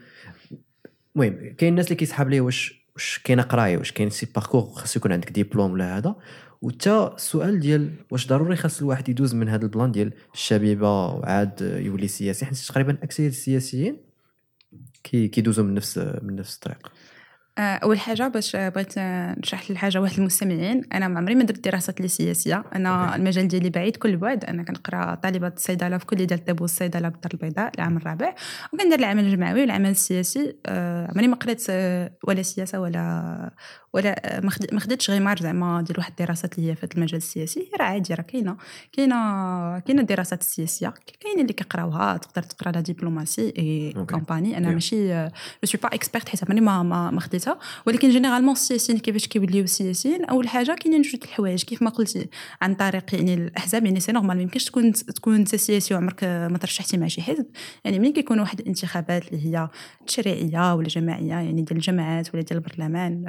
المهم 1.16 1.54
كاين 1.58 1.70
الناس 1.72 1.86
اللي 1.86 1.96
كيسحب 1.96 2.30
ليه 2.30 2.42
واش 2.42 2.79
واش 3.00 3.19
كاينة 3.24 3.44
قراية 3.44 3.78
واش 3.78 3.92
كاين 3.92 4.10
شي 4.10 4.28
parcours 4.36 4.62
خاص 4.62 4.96
يكون 4.96 5.12
عندك 5.12 5.31
ديبلوم 5.31 5.72
ولا 5.72 5.98
هذا 5.98 6.16
وتا 6.62 7.16
السؤال 7.16 7.60
ديال 7.60 7.94
واش 8.12 8.28
ضروري 8.28 8.56
خاص 8.56 8.81
الواحد 8.81 9.10
يدوز 9.10 9.36
من 9.36 9.50
هذا 9.50 9.63
البلان 9.63 9.92
ديال 9.92 10.13
الشبيبة 10.34 11.06
وعاد 11.06 11.62
يولي 11.62 12.07
سياسي 12.07 12.46
حيت 12.46 12.57
تقريبا 12.57 12.98
أكثر 13.04 13.28
السياسيين 13.28 13.98
كيدوزوا 15.04 15.66
من 15.66 15.74
نفس 15.74 15.98
من 15.98 16.36
نفس 16.36 16.56
الطريق. 16.56 16.92
أول 17.57 18.00
حاجة 18.00 18.28
باش 18.28 18.56
بغيت 18.56 18.94
نشرح 19.40 19.69
الحاجة 19.69 20.01
واحد 20.01 20.19
المستمعين. 20.19 20.84
أنا 20.94 21.07
ما 21.07 21.19
عمري 21.19 21.36
ما 21.36 21.44
درت 21.44 21.63
دراسات 21.63 22.01
لي 22.01 22.07
سياسيه 22.07 22.63
أنا 22.75 23.16
المجال 23.16 23.48
ديالي 23.48 23.69
بعيد 23.69 23.96
كل 23.96 24.18
بعد. 24.18 24.46
أنا 24.46 24.63
كنقرأ 24.63 25.16
طالبه 25.16 25.48
الصيدلة 25.48 25.98
في 25.98 26.06
كلية 26.06 26.25
ديال 26.25 26.40
الطب 26.40 26.62
والصيدلة 26.62 27.10
بالدار 27.10 27.31
البيضاء 27.34 27.72
العام 27.75 27.98
الرابع. 27.98 28.35
وكندير 28.74 29.00
العمل 29.00 29.24
الجمعوي 29.24 29.62
والعمل 29.62 29.90
السياسي. 29.90 30.56
آه، 30.66 31.12
عمري 31.12 31.28
ما 31.28 31.35
قريت 31.35 31.66
آه، 31.69 32.12
ولا 32.28 32.42
سياسة 32.42 32.80
ولا 32.80 33.54
ولا 33.94 34.42
ما 34.74 34.80
خديتش 34.80 35.09
غير 35.09 35.21
مار 35.21 35.40
زعما 35.40 35.81
ديال 35.81 36.00
واحد 36.00 36.14
الدراسات 36.19 36.57
اللي 36.57 36.71
هي 36.71 36.76
في 36.76 36.88
المجال 36.95 37.18
السياسي. 37.18 37.69
راه 37.80 37.85
عادي 37.85 38.14
راه 38.14 38.21
كاينة 38.21 38.57
كاينة 38.92 39.16
كاينة 39.80 40.02
الدراسات 40.02 40.42
السياسية. 40.42 40.94
كاين 41.19 41.40
اللي 41.42 41.54
كيقراوها 41.54 42.18
تقدر 42.18 42.44
تقرا 42.44 42.71
la 42.71 42.81
diplomatie 42.81 43.54
et 43.57 43.94
compagnie. 44.09 44.57
أنا 44.57 44.69
ماشي 44.69 45.28
je 45.64 45.64
suis 45.64 45.81
pas 45.83 45.90
experte 45.94 46.30
حيت 46.30 46.44
عمرني 46.44 46.62
ما 46.62 46.83
ما, 46.83 47.12
ما 47.12 47.19
ولكن 47.86 48.10
généralement 48.09 48.54
السياسيين 48.54 49.00
كيفاش 49.00 49.28
كيوليو 49.28 49.66
سياسيين 49.66 50.26
أول 50.26 50.48
حاجة 50.48 50.76
كاينين 50.76 51.02
جوج 51.02 51.20
الحوايج. 51.24 51.64
كيف 51.64 51.82
ما 51.82 51.90
قلتي 51.90 52.28
عن 52.62 52.76
طريق 52.76 53.16
يعني 53.16 53.34
الأحزاب 53.34 53.86
يعني 53.86 54.00
c'est 54.00 54.12
normal 54.12 54.38
ما 54.38 54.42
يمكنش 54.42 54.66
تكون 54.66 54.94
تكون 54.94 55.36
انت 55.36 55.56
سياسي 55.56 55.94
وعمرك 55.94 56.24
ما 56.24 56.58
ترشحتي 56.58 56.98
مع 56.98 57.08
شي 57.08 57.22
حزب 57.22 57.46
يعني 57.86 58.00
ملي 58.00 58.12
كيكون 58.12 58.40
واحد 58.40 58.60
الانتخابات 58.60 59.28
اللي 59.28 59.46
هي 59.46 59.70
تشريعية 60.08 60.76
ولا 60.76 60.88
جماعية 60.88 61.28
يعني 61.28 61.62
ديال 61.62 61.78
الجماعات 61.78 62.34
ولا 62.34 62.44
ديال 62.44 62.58
البرلمان 62.58 63.26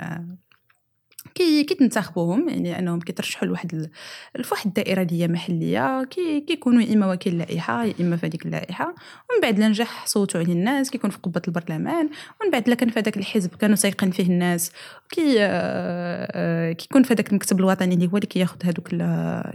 كي 1.35 1.65
كيتنتخبوهم 1.65 2.49
يعني 2.49 2.79
انهم 2.79 3.01
كيترشحوا 3.01 3.49
لواحد 3.49 3.91
لواحد 4.37 4.67
الدائرة 4.67 5.03
اللي 5.03 5.23
هي 5.23 5.29
محلية 5.29 6.05
كي 6.05 6.41
كيكونوا 6.41 6.83
يا 6.83 6.95
إما 6.95 7.13
وكيل 7.13 7.39
لائحة 7.39 7.85
يا 7.85 7.95
إما 8.01 8.17
في 8.17 8.27
هذيك 8.27 8.47
اللائحة. 8.47 8.85
ومن 8.87 9.41
بعد 9.43 9.59
لنجح 9.59 10.07
صوتوا 10.07 10.41
عليه 10.41 10.53
الناس 10.53 10.91
كيكون 10.91 11.11
في 11.11 11.19
قبة 11.19 11.43
البرلمان. 11.49 12.11
ومن 12.41 12.51
بعد 12.51 12.69
لا 12.69 12.75
كان 12.75 12.89
في 12.89 13.01
هذاك 13.01 13.17
الحزب 13.17 13.55
كانوا 13.55 13.77
سايقين 13.77 14.11
فيه 14.11 14.23
الناس. 14.27 14.73
كي 15.11 15.37
آه، 15.41 16.73
كيكون 16.73 17.03
في 17.03 17.15
هذاك 17.15 17.31
المكتب 17.31 17.59
الوطني 17.59 17.95
اللي 17.95 18.07
هو 18.07 18.17
اللي 18.17 18.27
كياخذ 18.27 18.57
هذوك 18.65 18.89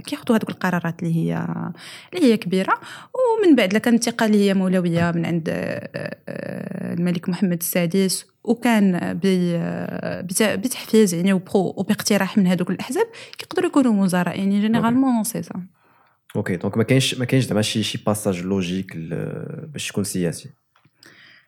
كياخذوا 0.05 0.38
هذوك 0.38 0.50
القرارات 0.50 1.03
اللي 1.03 1.15
هي 1.15 1.48
اللي 2.13 2.25
هي 2.25 2.38
كبيرة. 2.38 2.74
ومن 3.13 3.55
بعد 3.55 3.74
لا 3.74 3.79
كانت 3.79 4.08
الثقة 4.08 4.25
اللي 4.25 4.50
هي 4.50 4.53
مولوية 4.53 5.12
من 5.12 5.25
عند 5.25 5.50
آه، 5.50 6.17
آه، 6.29 6.94
الملك 6.94 7.29
محمد 7.29 7.58
السادس. 7.60 8.35
وكان 8.48 9.20
بتحفيز 10.42 11.14
يعني 11.14 11.34
وباقتراح 11.54 12.38
من 12.38 12.48
هذوك 12.48 12.70
الأحزاب 12.70 13.06
كيقدروا 13.38 13.70
يكونوا 13.70 14.04
وزراء 14.04 14.40
يعني 14.40 14.62
généralement 14.62 15.24
c'est 15.24 15.42
ça. 15.42 15.62
أوكي. 16.36 16.56
donc 16.56 16.78
ما 16.78 16.84
كاينش 16.84 17.16
ما 17.16 17.25
كاينش 17.25 17.46
زعما 17.46 17.62
شي 17.62 17.84
شي 17.84 18.00
passage 18.06 18.42
logique 18.42 18.98
باش 19.74 19.88
تكون 19.88 20.04
سياسي. 20.04 20.50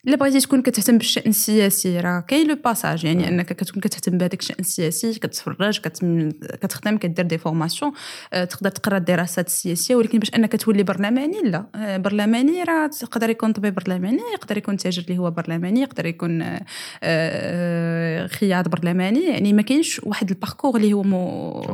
الا 0.08 0.16
بغيتي 0.16 0.40
تكون 0.40 0.62
كتهتم 0.62 0.98
بالشأن 0.98 1.30
السياسي 1.30 2.00
راه 2.00 2.20
كاين 2.20 2.48
le 2.48 2.56
passage 2.66 3.04
يعني 3.06 3.28
أنك 3.28 3.46
كتكون 3.54 3.82
كتهتم 3.82 4.18
بهذاك 4.18 4.40
الشأن 4.40 4.56
السياسي 4.60 5.14
كتفرج 5.14 5.80
كتم- 5.80 6.30
كتخدم 6.32 6.98
كدير 6.98 7.26
des 7.26 7.38
formations 7.38 7.92
آه، 8.34 8.44
تقدر 8.44 8.70
تقرا 8.70 8.98
الدراسات 8.98 9.48
السياسية 9.48 9.96
ولكن 9.96 10.20
باش 10.20 10.36
أنك 10.36 10.56
تولي 10.56 10.84
برلماني 10.84 11.42
لا. 11.44 11.66
آه، 11.76 11.98
برلماني 11.98 12.64
راه 12.64 12.88
تقدر 12.88 13.30
يكون 13.30 13.54
طبيب 13.54 13.76
برلماني 13.76 14.22
يقدر 14.34 14.58
يكون 14.58 14.78
تاجر 14.78 15.04
اللي 15.08 15.18
هو 15.18 15.32
برلماني 15.32 15.82
يقدر 15.82 16.06
يكون 16.06 16.42
آه، 16.42 16.62
آه، 17.04 18.28
خياط 18.28 18.68
برلماني 18.68 19.26
يعني 19.26 19.54
ما 19.54 19.62
كاينش 19.62 20.02
واحد 20.04 20.30
ال 20.30 20.35
parcours 20.35 20.78
اللي 20.78 20.94
هو. 20.94 21.04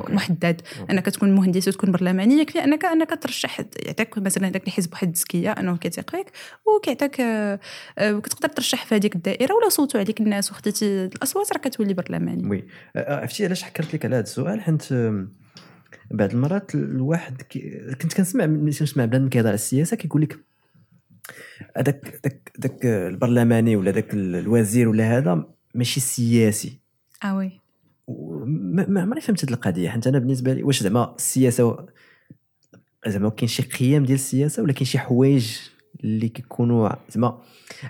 محدد. 0.10 0.62
أنك 0.90 1.06
تكون 1.06 1.36
مهندس 1.36 1.68
وتكون 1.68 1.92
برلماني 1.92 2.42
يكفي 2.42 2.64
انك 2.64 2.86
أنك 2.86 3.20
ترشح 3.22 3.62
يعطيك 3.86 4.18
مثلا 4.18 4.48
هذاك 4.48 4.68
الحزب 4.68 4.92
واحد 4.94 5.08
التزكيه 5.08 5.52
أنه 5.52 5.78
كيثيق 5.78 6.10
فيك 6.10 6.26
وكيعطيك 6.66 7.22
آه، 8.24 8.30
كتقدر 8.30 8.50
ترشح 8.50 8.86
في 8.86 8.96
هذيك 8.96 9.16
الدائرة 9.16 9.54
ولا 9.54 9.70
صوتوا 9.70 10.00
عليك 10.00 10.22
الناس 10.22 10.52
وخديتي 10.52 11.06
الأصوات 11.06 11.54
راه 11.54 11.60
كتولي 11.60 11.94
برلماني 11.94 12.50
oui. 12.50 12.64
عرفتي 12.96 13.46
علاش 13.46 13.64
حكرت 13.64 13.94
لك 13.94 14.06
على 14.06 14.16
هذا 14.16 14.24
السؤال؟ 14.24 14.62
حيت 14.62 14.94
بعض 16.12 16.32
المرات 16.32 16.76
الواحد 16.76 17.42
كي... 17.42 17.80
كنت 18.02 18.14
كنسمع 18.14 18.46
ملي 18.46 18.72
كنسمع 18.72 19.06
بنادم 19.06 19.30
كيهضر 19.30 19.48
على 19.48 19.56
السياسة 19.56 19.98
كيقول 19.98 20.22
لك 20.22 20.40
هذاك 21.78 22.20
داك 22.24 22.52
داك 22.58 22.86
البرلماني 22.86 23.76
ولا 23.76 23.92
داك 23.92 24.14
الوزير 24.14 24.90
ولا 24.90 25.18
هذا 25.18 25.46
ماشي 25.76 26.00
سياسي. 26.00 26.80
آه 27.24 27.36
وي. 27.36 27.60
ما 28.46 28.86
ما 28.90 29.02
عمري 29.02 29.22
فهمت 29.22 29.46
هذه 29.46 29.54
القضية. 29.54 29.90
حيت 29.90 30.08
أنا 30.08 30.20
بالنسبة 30.20 30.54
لي 30.54 30.64
واش 30.64 30.84
زعما 30.84 31.16
السياسة 31.16 31.86
زعما 33.08 33.30
كاين 33.30 33.48
شي 33.48 33.64
قيم 33.64 34.06
ديال 34.06 34.16
السياسة 34.16 34.64
ولا 34.64 34.74
كاين 34.74 34.86
شي 34.86 35.00
حوايج 35.00 35.58
اللي 36.04 36.30
كيكونوا 36.30 36.90
زعما 37.10 37.38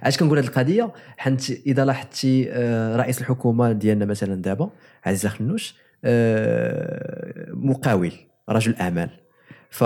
علاش 0.01 0.17
كنقول 0.17 0.37
هذه 0.37 0.47
القضية؟ 0.47 0.93
حيت 1.17 1.49
إذا 1.67 1.85
لاحظتي 1.85 2.47
آه، 2.51 2.95
رئيس 2.95 3.21
الحكومة 3.21 3.71
ديالنا 3.71 4.05
مثلا 4.05 4.35
دابا 4.35 4.69
عزيز 5.05 5.27
خنوش 5.27 5.75
آه، 6.05 7.47
مقاول 7.53 8.11
رجل 8.49 8.75
أعمال. 8.75 9.09
ف 9.69 9.83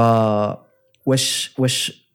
واش 1.05 1.53
واش 1.57 2.07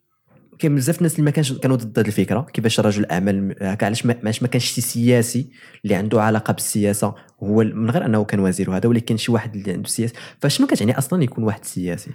كاين 0.59 0.75
بزاف 0.75 0.97
الناس 0.97 1.13
اللي 1.13 1.25
ما 1.25 1.31
كانش 1.31 1.53
كانوا 1.53 1.75
ضد 1.75 1.99
هذه 1.99 2.07
الفكرة 2.07 2.41
كيفاش 2.53 2.79
رجل 2.79 3.05
أعمال 3.05 3.55
هكا 3.61 3.85
علاش 3.85 4.05
ما 4.05 4.15
ما 4.23 4.47
كانش 4.47 4.65
شي 4.65 4.81
سياسي 4.81 5.47
اللي 5.83 5.95
عنده 5.95 6.21
علاقة 6.21 6.53
بالسياسة؟ 6.53 7.15
هو 7.43 7.63
من 7.63 7.89
غير 7.89 8.05
أنه 8.05 8.23
كان 8.23 8.39
وزير 8.39 8.69
وهذا 8.69 8.89
ولكن 8.89 9.17
شي 9.17 9.31
واحد 9.31 9.55
اللي 9.55 9.71
عنده 9.71 9.89
سياسة. 9.89 10.13
فشنو 10.39 10.67
كتعني 10.67 10.97
أصلا 10.97 11.23
يكون 11.23 11.43
واحد 11.43 11.65
سياسي؟ 11.65 12.11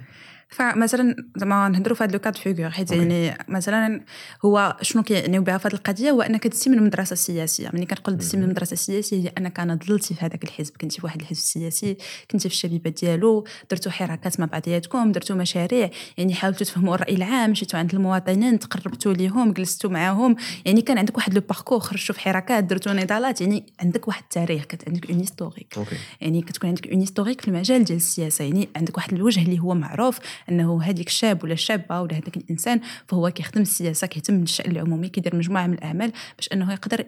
فمثلا 0.49 1.15
زعما 1.37 1.69
نهضروا 1.69 1.95
في 1.95 2.03
هذا 2.03 2.11
لو 2.11 2.19
كاد 2.19 2.37
فيغور 2.37 2.69
حيت. 2.69 2.91
يعني 2.91 3.37
مثلا 3.47 4.01
هو 4.45 4.77
شنو 4.81 5.03
كيعنيو 5.03 5.41
بها 5.41 5.57
في 5.57 5.67
هذه 5.67 5.73
القضية 5.73 6.11
هو 6.11 6.21
أنك 6.21 6.47
دزتي 6.47 6.69
من 6.69 6.77
المدرسة 6.77 7.13
السياسية. 7.13 7.69
ملي 7.73 7.85
كنقول 7.85 8.17
دزتي 8.17 8.37
من. 8.37 8.43
المدرسة 8.43 8.73
السياسية 8.73 9.23
هي 9.23 9.31
أنك 9.37 9.59
أنا 9.59 9.75
ضللتي 9.75 10.13
في 10.13 10.25
هذاك 10.25 10.43
الحزب 10.43 10.73
كنتي 10.81 10.99
في 10.99 11.05
واحد 11.05 11.21
الحزب 11.21 11.39
السياسي 11.39 11.97
كنتي 12.31 12.49
في 12.49 12.55
الشبيبة 12.55 12.89
ديالو 12.89 13.45
درتوا 13.71 13.91
حركات 13.91 14.39
مع 14.39 14.45
بعضياتكم 14.45 15.11
درتوا 15.11 15.35
مشاريع 15.35 15.89
يعني 16.17 16.33
حاولتوا 16.33 16.65
تفهموا 16.65 16.95
الرأي 16.95 17.15
العام 17.15 17.51
مشيتوا 17.51 17.79
عند 17.79 17.95
المواطنين 17.95 18.59
تقربتوا 18.59 19.13
ليهم 19.13 19.53
جلستوا 19.53 19.89
معاهم. 19.89 20.35
يعني 20.65 20.81
كان 20.81 20.97
عندك 20.97 21.17
واحد 21.17 21.33
le 21.33 21.41
parcours 21.41 21.79
خرجتوا 21.79 22.15
في 22.15 22.21
حركات 22.21 22.63
درتوا 22.63 22.93
نضالات 22.93 23.41
يعني 23.41 23.65
عندك 23.79 24.07
واحد 24.07 24.23
التاريخ 24.23 24.63
كانت 24.63 24.87
عندك 24.87 25.09
un 25.09 25.19
historique 25.19 25.75
يعني 26.21 26.41
كتكون 26.41 26.69
عندك 26.69 26.87
un 26.87 26.99
historique 26.99 27.41
في 27.41 27.47
المجال 27.47 27.83
ديال 27.83 27.97
السياسة. 27.97 28.45
يعني 28.45 28.69
عندك 28.75 28.97
واحد 28.97 29.13
الوجه 29.13 29.41
اللي 29.41 29.59
هو 29.59 29.73
معروف. 29.73 30.19
أنه 30.49 30.83
هذيك 30.83 31.07
الشاب 31.07 31.43
ولا 31.43 31.53
الشابه 31.53 32.01
ولا 32.01 32.13
هذاك 32.13 32.37
الإنسان 32.37 32.81
فهو 33.07 33.29
كيخدم 33.29 33.61
السياسة 33.61 34.07
كيهتم 34.07 34.39
بالشأن 34.39 34.71
العمومي 34.71 35.09
كيدير 35.09 35.35
مجموعة 35.35 35.67
من 35.67 35.73
الأعمال 35.73 36.11
باش 36.37 36.49
أنه 36.53 36.73
يقدر 36.73 37.05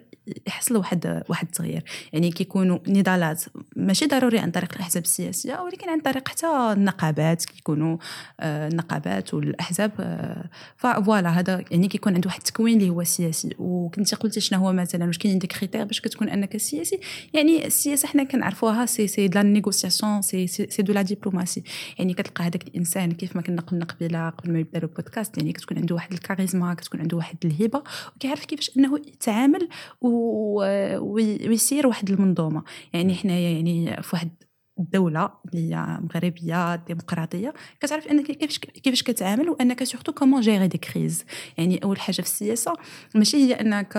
يحصل 0.47 0.77
واحد 0.77 1.23
واحد 1.29 1.47
التغيير 1.47 1.83
يعني 2.13 2.31
كيكونوا 2.31 2.79
نضالات 2.87 3.43
ماشي 3.75 4.05
ضروري 4.05 4.39
عن 4.39 4.51
طريق 4.51 4.73
الأحزاب 4.75 5.03
السياسية 5.03 5.59
ولكن 5.59 5.89
عن 5.89 5.99
طريق 5.99 6.29
حتى 6.29 6.47
النقابات 6.47 7.45
كيكونوا 7.45 7.97
آه، 8.39 8.67
النقابات 8.67 9.33
والأحزاب 9.33 9.91
آه، 9.99 10.49
voilà 10.77 11.29
هذا 11.29 11.63
يعني 11.71 11.87
كيكون 11.87 12.13
عنده 12.13 12.27
واحد 12.27 12.39
التكوين 12.39 12.77
اللي 12.77 12.89
هو 12.89 13.03
سياسي. 13.03 13.55
وكنتي 13.59 14.15
قلتي 14.15 14.39
شنو 14.39 14.59
هو 14.59 14.73
مثلا 14.73 15.05
واش 15.05 15.17
كاين 15.17 15.33
عندك 15.33 15.47
critères 15.47 15.83
باش 15.83 16.01
كتكون 16.01 16.29
أنك 16.29 16.57
سياسي؟ 16.57 16.99
يعني 17.33 17.67
السياسة 17.67 18.07
حنا 18.07 18.23
كنعرفوها 18.23 18.85
c'est 18.85 19.07
c'est 19.07 19.27
de 19.27 19.39
la 19.39 19.43
négociation 19.43 20.21
c'est 20.21 20.47
c'est 20.47 20.67
c'est 20.69 20.81
de 20.81 20.93
la 20.93 21.01
diplomatie 21.01 21.63
يعني 21.99 22.13
كتلقى 22.13 22.43
هذاك 22.43 22.67
الإنسان 22.67 23.11
كيف 23.21 23.35
ما 23.35 23.41
كنا 23.41 23.61
قلنا 23.61 23.85
قبيله 23.85 24.29
قبل 24.29 24.51
ما 24.53 24.59
يبدأ 24.59 24.79
le 24.79 24.87
podcast 24.87 25.37
يعني 25.37 25.53
كتكون 25.53 25.77
عنده 25.77 25.95
واحد 25.95 26.13
الكاريزما 26.13 26.73
كتكون 26.73 26.99
عنده 27.01 27.17
واحد 27.17 27.37
الهيبة 27.45 27.83
وكيعرف 28.15 28.45
كيفاش 28.45 28.77
إنه 28.77 28.97
يتعامل 28.97 29.69
و- 30.01 30.97
وي- 30.97 31.49
ويسير 31.49 31.87
واحد 31.87 32.09
المنظومة. 32.09 32.63
يعني 32.93 33.15
حنايا 33.15 33.49
يعني 33.55 34.03
في 34.03 34.09
واحد 34.15 34.31
الدولة 34.79 35.29
اللي 35.45 35.75
هي 35.75 35.99
مغربية 36.01 36.75
ديمقراطية 36.75 37.53
كتعرف 37.79 38.07
أنك 38.07 38.25
كيفاش 38.31 38.59
كيفاش 38.59 39.03
كتعامل 39.03 39.49
وأنك 39.49 39.83
surtout 39.83 40.11
comment 40.11 40.41
gérer 40.41 40.67
des 40.67 40.77
crises 40.77 41.25
يعني 41.57 41.83
أول 41.83 41.99
حاجة 41.99 42.13
في 42.13 42.19
السياسة 42.19 42.73
ماشي 43.15 43.37
هي 43.37 43.53
أنك 43.53 43.97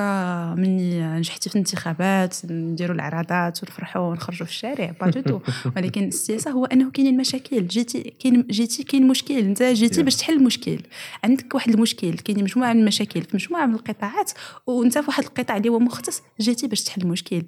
مني 0.58 1.02
نجحتي 1.18 1.48
في 1.48 1.54
الانتخابات 1.54 2.36
نديروا 2.44 2.94
العراضات 2.94 3.62
ونفرحوا 3.62 4.10
ونخرجوا 4.10 4.46
في 4.46 4.52
الشارع 4.52 4.94
pas 5.00 5.10
du 5.10 5.20
tout 5.20 5.40
ولكن 5.76 6.04
السياسة 6.04 6.50
هو 6.50 6.64
أنه 6.64 6.90
كاينين 6.90 7.16
مشاكل 7.16 7.66
جيتي 7.66 8.02
كاين 8.02 8.46
جيتي 8.50 8.82
كاين 8.82 9.08
مشكل 9.08 9.38
أنت 9.38 9.62
جيتي. 9.62 10.02
باش 10.02 10.16
تحل 10.16 10.32
المشكل. 10.32 10.78
عندك 11.24 11.54
واحد 11.54 11.74
المشكل 11.74 12.14
كاين 12.14 12.42
مجموعة 12.42 12.72
من 12.72 12.80
المشاكل 12.80 13.22
في 13.22 13.36
مجموعة 13.36 13.66
من 13.66 13.74
القطاعات 13.74 14.32
وأنت 14.66 14.98
في 14.98 15.06
واحد 15.08 15.24
القطاع 15.24 15.56
اللي 15.56 15.68
هو 15.68 15.78
مختص 15.78 16.22
جيتي 16.40 16.66
باش 16.66 16.82
تحل 16.84 17.02
المشكل. 17.02 17.42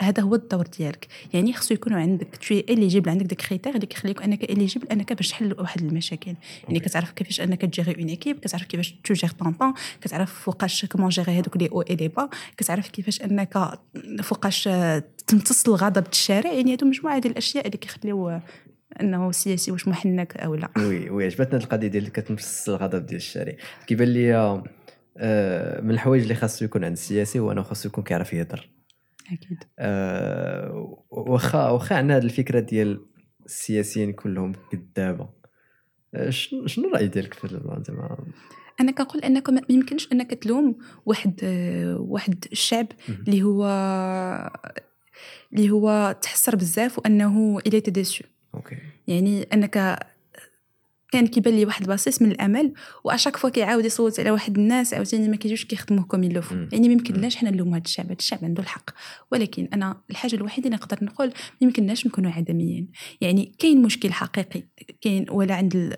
هذا 0.00 0.22
هو 0.22 0.34
الدور 0.34 0.66
ديالك. 0.78 1.06
يعني 1.34 1.52
خصو 1.52 1.74
يكونوا 1.74 1.98
عندك 1.98 2.26
تكون 2.26 2.60
éligible 2.60 3.10
عندك 3.10 3.26
ديك 3.26 3.42
critère 3.42 3.74
اللي 3.74 3.86
كيخليك 3.86 4.22
أنك 4.22 4.44
éligible 4.44 4.88
أنك 4.88 5.12
باش 5.12 5.28
تحل 5.28 5.54
واحد 5.58 5.80
المشاكل. 5.82 6.34
يعني 6.64 6.80
كتعرف 6.80 7.10
كيفاش 7.10 7.40
أنك 7.40 7.62
تgérer 7.62 8.00
une 8.00 8.08
équipe 8.08 8.38
كتعرف 8.38 8.64
كيفاش 8.64 8.94
توجير 9.04 9.30
طون 9.30 9.52
طون 9.52 9.74
كتعرف 10.00 10.32
فوقاش 10.32 10.84
comment 10.84 11.08
gérer 11.08 11.32
هذوك 11.32 11.56
les 11.56 11.68
hauts 11.72 11.80
et 11.82 11.94
les 11.96 12.08
bas 12.08 12.28
كتعرف 12.56 12.88
كيفاش 12.88 13.22
أنك 13.22 13.78
فوقاش 14.22 14.68
تمتص 15.26 15.68
الغضب 15.68 16.04
الشارع. 16.12 16.52
يعني 16.52 16.72
هادو 16.72 16.86
مجموعة 16.86 17.18
ديال 17.18 17.32
الأشياء 17.32 17.66
اللي 17.66 17.78
كيخليو 17.78 18.40
أنه 19.00 19.32
سياسي 19.32 19.72
واش 19.72 19.88
محنك 19.88 20.36
أو 20.36 20.54
لا. 20.54 20.70
وي 20.76 21.10
وي 21.10 21.24
عجبتنا 21.24 21.58
القضية 21.58 21.88
ديال 21.88 22.12
كتمس 22.12 22.68
الغضب 22.68 23.06
ديال 23.06 23.16
الشارع. 23.16 23.56
كيبان 23.86 24.08
لي 24.08 24.34
آه، 25.18 25.80
من 25.80 25.90
الحوايج 25.90 26.22
اللي 26.22 26.34
خاصو 26.34 26.64
يكون 26.64 26.84
عند 26.84 26.92
السياسي 26.92 27.38
هو 27.38 27.52
أنه 27.52 27.62
خاصو 27.62 27.88
يكون 27.88 28.04
كيعرف 28.04 28.32
يهضر. 28.32 28.75
أكيد. 29.32 29.64
آه، 29.78 30.96
واخا 31.10 31.70
واخا 31.70 31.96
عندنا 31.96 32.16
هذه 32.16 32.24
الفكرة 32.24 32.60
ديال 32.60 33.06
السياسيين 33.46 34.12
كلهم 34.12 34.52
كذابه 34.72 35.28
آه، 36.14 36.30
شنو 36.30 36.88
الرأي 36.88 37.08
ديالك 37.08 37.34
في 37.34 37.48
زعما 37.88 38.18
أنا 38.80 38.92
كنقول 38.92 39.22
أنك 39.22 39.50
ما 39.50 39.62
يمكنش 39.68 40.12
أنك 40.12 40.34
تلوم 40.34 40.78
واحد 41.06 41.40
واحد 41.98 42.44
الشعب. 42.52 42.86
اللي 43.08 43.42
هو 43.42 43.64
اللي 45.52 45.70
هو 45.70 46.16
تحسر 46.22 46.56
بزاف 46.56 46.98
وأنه 46.98 47.58
il 47.66 47.80
est 47.80 47.99
déçu 47.99 48.24
OK. 48.54 48.76
يعني 49.06 49.42
أنك 49.42 49.98
كان 51.12 51.26
كيبان 51.26 51.54
لي 51.54 51.64
واحد 51.64 51.82
البصيص 51.82 52.22
من 52.22 52.30
الأمل 52.30 52.72
وà 53.04 53.12
chaque 53.12 53.36
fois 53.36 53.50
كيعاود 53.50 53.84
يصوت 53.84 54.20
على 54.20 54.30
واحد 54.30 54.58
الناس 54.58 54.94
عاوتاني 54.94 55.28
ما 55.28 55.36
كيجيوش 55.36 55.64
كيخدموه 55.64 56.04
comme 56.04 56.24
il 56.24 56.33
le 56.33 56.42
faut 56.42 56.54
même. 56.54 56.68
يعني 56.72 56.88
ما 56.88 56.92
يمكنناش 56.92 57.36
حنا 57.36 57.50
نلوموا 57.50 57.76
هذا 57.76 57.84
الشعب 57.84 58.06
هذا 58.06 58.16
الشعب 58.18 58.44
عنده 58.44 58.62
الحق. 58.62 58.90
ولكن 59.32 59.68
أنا 59.72 60.02
الحاجة 60.10 60.34
الوحيدة 60.34 60.66
اللي 60.66 60.76
نقدر 60.76 61.04
نقول 61.04 61.26
ما 61.28 61.34
يمكنناش 61.60 62.06
نكونوا 62.06 62.30
عدميين. 62.30 62.88
يعني 63.20 63.54
كاين 63.58 63.82
مشكل 63.82 64.12
حقيقي 64.12 64.62
كاين 65.00 65.26
ولا 65.30 65.54
عند 65.54 65.76
ال... 65.76 65.96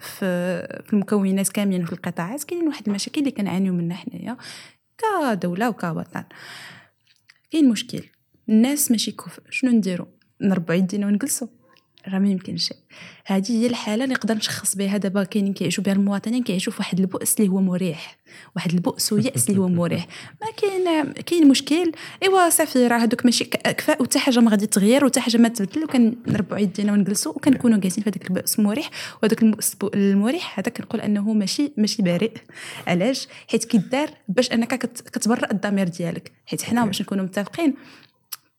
في 0.00 0.60
في 0.86 0.92
المكونات 0.92 1.48
كاملين 1.48 1.84
في 1.84 1.92
القطاعات 1.92 2.44
كاين 2.44 2.68
واحد 2.68 2.88
المشاكل 2.88 3.20
اللي 3.20 3.30
كنعانيو 3.30 3.72
منها 3.72 3.96
حنايا 3.96 4.36
كدولة 4.98 5.68
وكوطن 5.68 6.24
كاين 7.50 7.68
مشكل. 7.68 8.02
الناس 8.48 8.90
ماشي 8.90 9.12
كفء. 9.12 9.42
شنو 9.50 9.70
نديرو؟ 9.70 10.08
نربعوا 10.40 10.78
يدينا 10.78 11.06
ونجلسوا 11.06 11.48
راه 12.08 12.18
ما 12.18 12.28
يمكنش. 12.28 12.72
هذه 13.26 13.50
هي 13.62 13.66
الحالة 13.66 14.04
اللي 14.04 14.14
نقدر 14.14 14.34
نشخص 14.34 14.76
بها. 14.76 14.96
دابا 14.96 15.24
كاينين 15.24 15.52
كيعيشوا 15.52 15.84
بها 15.84 15.92
المواطنين 15.92 16.42
كيعيشوا 16.42 16.72
في 16.72 16.78
واحد 16.78 17.00
البؤس 17.00 17.34
اللي 17.40 17.48
هو 17.50 17.60
مريح. 17.60 18.16
واحد 18.56 18.72
البؤس 18.72 19.12
ويأس 19.12 19.50
اللي 19.50 19.60
هو 19.60 19.68
مريح. 19.68 20.06
ما 20.42 20.46
كاين 20.56 21.12
كاين 21.12 21.48
مشكل. 21.48 21.92
إيوا 22.22 22.50
صافي 22.50 22.86
راه 22.86 22.96
هذوك 22.98 23.24
ماشي 23.24 23.44
كفاء 23.44 24.02
وحتى 24.02 24.18
حاجة 24.18 24.40
ما 24.40 24.50
غادي 24.50 24.66
تغير 24.66 25.04
وحتى 25.04 25.20
حاجة 25.20 25.36
ما 25.36 25.48
تبدل 25.48 25.84
وكنربعوا 25.84 26.60
يدينا 26.60 26.92
ونجلسوا 26.92 27.32
وكنكونوا 27.32 27.78
جالسين 27.78 28.04
في 28.04 28.10
هذاك 28.10 28.30
البؤس 28.30 28.58
المريح 28.58 28.90
وهذاك 29.22 29.42
البؤس 29.42 29.76
المريح 29.94 30.58
هذا 30.58 30.68
كنقول 30.70 31.00
أنه 31.00 31.32
ماشي 31.32 31.72
ماشي 31.76 32.02
بريء 32.02 32.32
علاش؟ 32.86 33.28
حيت 33.48 33.64
كيدار 33.64 34.10
باش 34.28 34.52
أنك 34.52 34.74
كت- 34.74 35.00
كتبرأ 35.08 35.52
الضمير 35.52 35.88
ديالك. 35.88 36.32
حيت 36.46 36.62
حنا. 36.62 36.84
باش 36.86 37.02
نكونوا 37.02 37.24
متفقين 37.24 37.74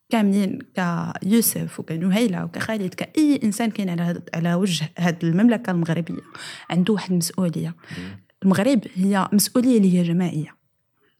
كاملين 0.09 0.59
كيوسف 0.75 1.79
وكنهيلة 1.79 2.45
وكخالد 2.45 2.93
كأي 2.93 3.39
إنسان 3.43 3.71
كاين 3.71 3.89
على 3.89 4.01
هاد 4.01 4.29
على 4.33 4.53
وجه 4.53 4.89
هاد 4.97 5.25
المملكة 5.25 5.71
المغربية 5.71 6.21
عنده 6.69 6.93
واحد 6.93 7.12
المسؤولية 7.12 7.75
المغرب 8.43 8.81
هي 8.95 9.29
مسؤولية 9.33 9.77
اللي 9.77 9.97
هي 9.97 10.03
جماعية. 10.03 10.55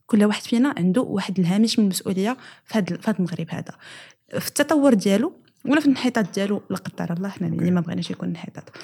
كل 0.06 0.24
واحد 0.24 0.42
فينا 0.42 0.74
عنده 0.76 1.00
واحد 1.00 1.38
الهامش 1.38 1.78
من 1.78 1.84
المسؤولية 1.84 2.36
في 2.64 2.78
هذا 2.78 2.96
في 2.96 3.10
المغرب 3.10 3.46
هذا. 3.50 3.72
في 4.38 4.48
التطور 4.48 4.94
ديالو 4.94 5.32
ولا 5.64 5.80
في 5.80 5.86
الانحطاط 5.86 6.34
ديالو 6.34 6.62
لا 6.70 6.76
قدر 6.76 7.12
الله 7.12 7.28
حنا 7.28 7.48
يعني 7.48 7.70
ما 7.70 7.80
بغيناش 7.80 8.10
يكون 8.10 8.28
انحطاط. 8.28 8.76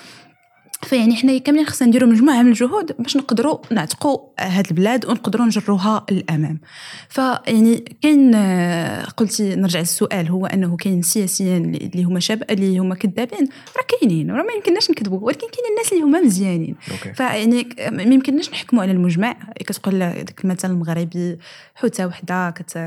فيعني 0.82 1.16
حنا 1.16 1.38
كاملين 1.38 1.66
خصنا 1.66 1.88
نديروا 1.88 2.08
مجموعة 2.08 2.42
من 2.42 2.48
الجهود 2.48 2.92
باش 2.98 3.16
نقدروا 3.16 3.58
نعتقوا 3.70 4.18
هاد 4.40 4.66
البلاد 4.70 5.06
ونقدروا 5.06 5.46
نجروها 5.46 6.06
للأمام. 6.10 6.60
فيعني 7.08 7.84
كاين 8.02 8.34
آه، 8.34 9.04
قلتي 9.04 9.54
نرجع 9.56 9.80
للسؤال 9.80 10.28
هو 10.28 10.46
أنه 10.46 10.76
كاين 10.76 11.02
سياسيين 11.02 11.74
اللي 11.74 12.04
هما 12.04 12.20
شاب 12.20 12.42
اللي 12.50 12.78
هما 12.78 12.94
كذابين 12.94 13.48
راه 13.76 13.84
كاينين 14.00 14.30
راه 14.30 14.42
ما 14.42 14.52
يمكنناش 14.56 14.90
نكذبوا 14.90 15.18
ولكن 15.20 15.40
كاين 15.40 15.70
الناس 15.70 15.92
اللي 15.92 16.04
هما 16.04 16.20
مزيانين. 16.20 16.74
فيعني 17.14 17.68
ما 17.90 18.02
يمكنناش 18.02 18.50
نحكموا 18.50 18.82
على 18.82 18.92
المجمع. 18.92 19.36
كتقول 19.60 19.98
داك 19.98 20.44
المثل 20.44 20.70
المغربي 20.70 21.38
حوتة 21.74 22.06
وحدة 22.06 22.50
كتخنز 22.50 22.78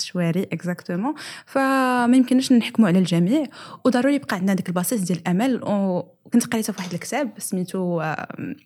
الشواري 0.00 0.42
exactement 0.52 1.14
فما 1.46 2.16
يمكنناش 2.16 2.52
نحكموا 2.52 2.88
على 2.88 2.98
الجميع. 2.98 3.46
وضروري 3.84 4.14
يبقى 4.14 4.36
عندنا 4.36 4.54
ديك 4.54 4.68
البصيص 4.68 5.00
ديال 5.00 5.18
الأمل 5.18 5.60
وكنت 5.62 6.46
قريتها 6.46 6.72
في 6.72 6.78
واحد 6.78 6.92
الكتاب 6.92 7.11
سميتو 7.38 8.00
آم، 8.00 8.56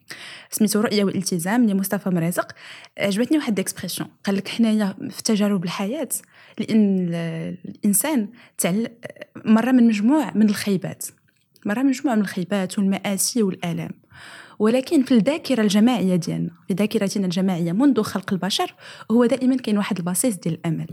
سميتو 0.50 0.80
رؤية 0.80 1.04
والالتزام 1.04 1.66
لمصطفى 1.66 2.10
مرزق 2.10 2.52
عجبتني 2.98 3.38
واحد 3.38 3.52
ال 3.58 3.63
expression 3.63 4.08
قال 4.24 4.36
لك 4.36 4.48
حنايا 4.48 4.94
في 5.10 5.22
تجارب 5.22 5.64
الحياة 5.64 6.08
لأن 6.58 6.98
ال- 6.98 7.56
الإنسان 7.68 8.28
تعل 8.58 8.88
مرة 9.44 9.70
من 9.72 9.86
مجموع 9.86 10.32
من 10.34 10.48
الخيبات 10.48 11.06
مرة 11.66 11.78
من 11.82 11.86
مجموعه 11.88 12.14
من 12.14 12.20
الخيبات 12.20 12.78
والمآسي 12.78 13.42
والآلام. 13.42 13.90
ولكن 14.58 15.02
في 15.02 15.14
الذاكرة 15.14 15.62
الجماعية 15.62 16.16
ديالنا 16.16 16.50
في 16.68 16.74
ذاكرتنا 16.74 17.24
الجماعية 17.24 17.72
منذ 17.72 18.02
خلق 18.02 18.32
البشر 18.32 18.74
هو 19.10 19.24
دائما 19.24 19.56
كاين 19.56 19.78
واحد 19.78 19.98
البصيص 19.98 20.34
ديال 20.36 20.54
الأمل. 20.54 20.86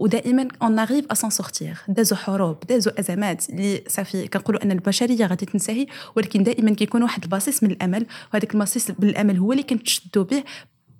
ودائما 0.00 0.48
on 0.62 0.78
arrive 0.78 1.04
à 1.10 1.14
s'en 1.14 1.30
sortir 1.30 1.78
دازو 1.88 2.16
حروب 2.16 2.58
دازو 2.68 2.90
ازمات 2.90 3.50
اللي 3.50 3.84
صافي 3.88 4.28
كنقولوا 4.28 4.62
ان 4.64 4.72
البشريه 4.72 5.26
غادي 5.26 5.46
تنتهي 5.46 5.86
ولكن 6.16 6.42
دائما 6.42 6.74
كيكون 6.74 7.02
واحد 7.02 7.22
البصيص 7.22 7.62
من 7.62 7.70
الامل 7.70 8.06
وهذاك 8.34 8.54
البصيص 8.54 8.90
بالامل 8.90 9.36
هو 9.38 9.52
اللي 9.52 9.62
كنتشدوا 9.62 10.24
به 10.24 10.44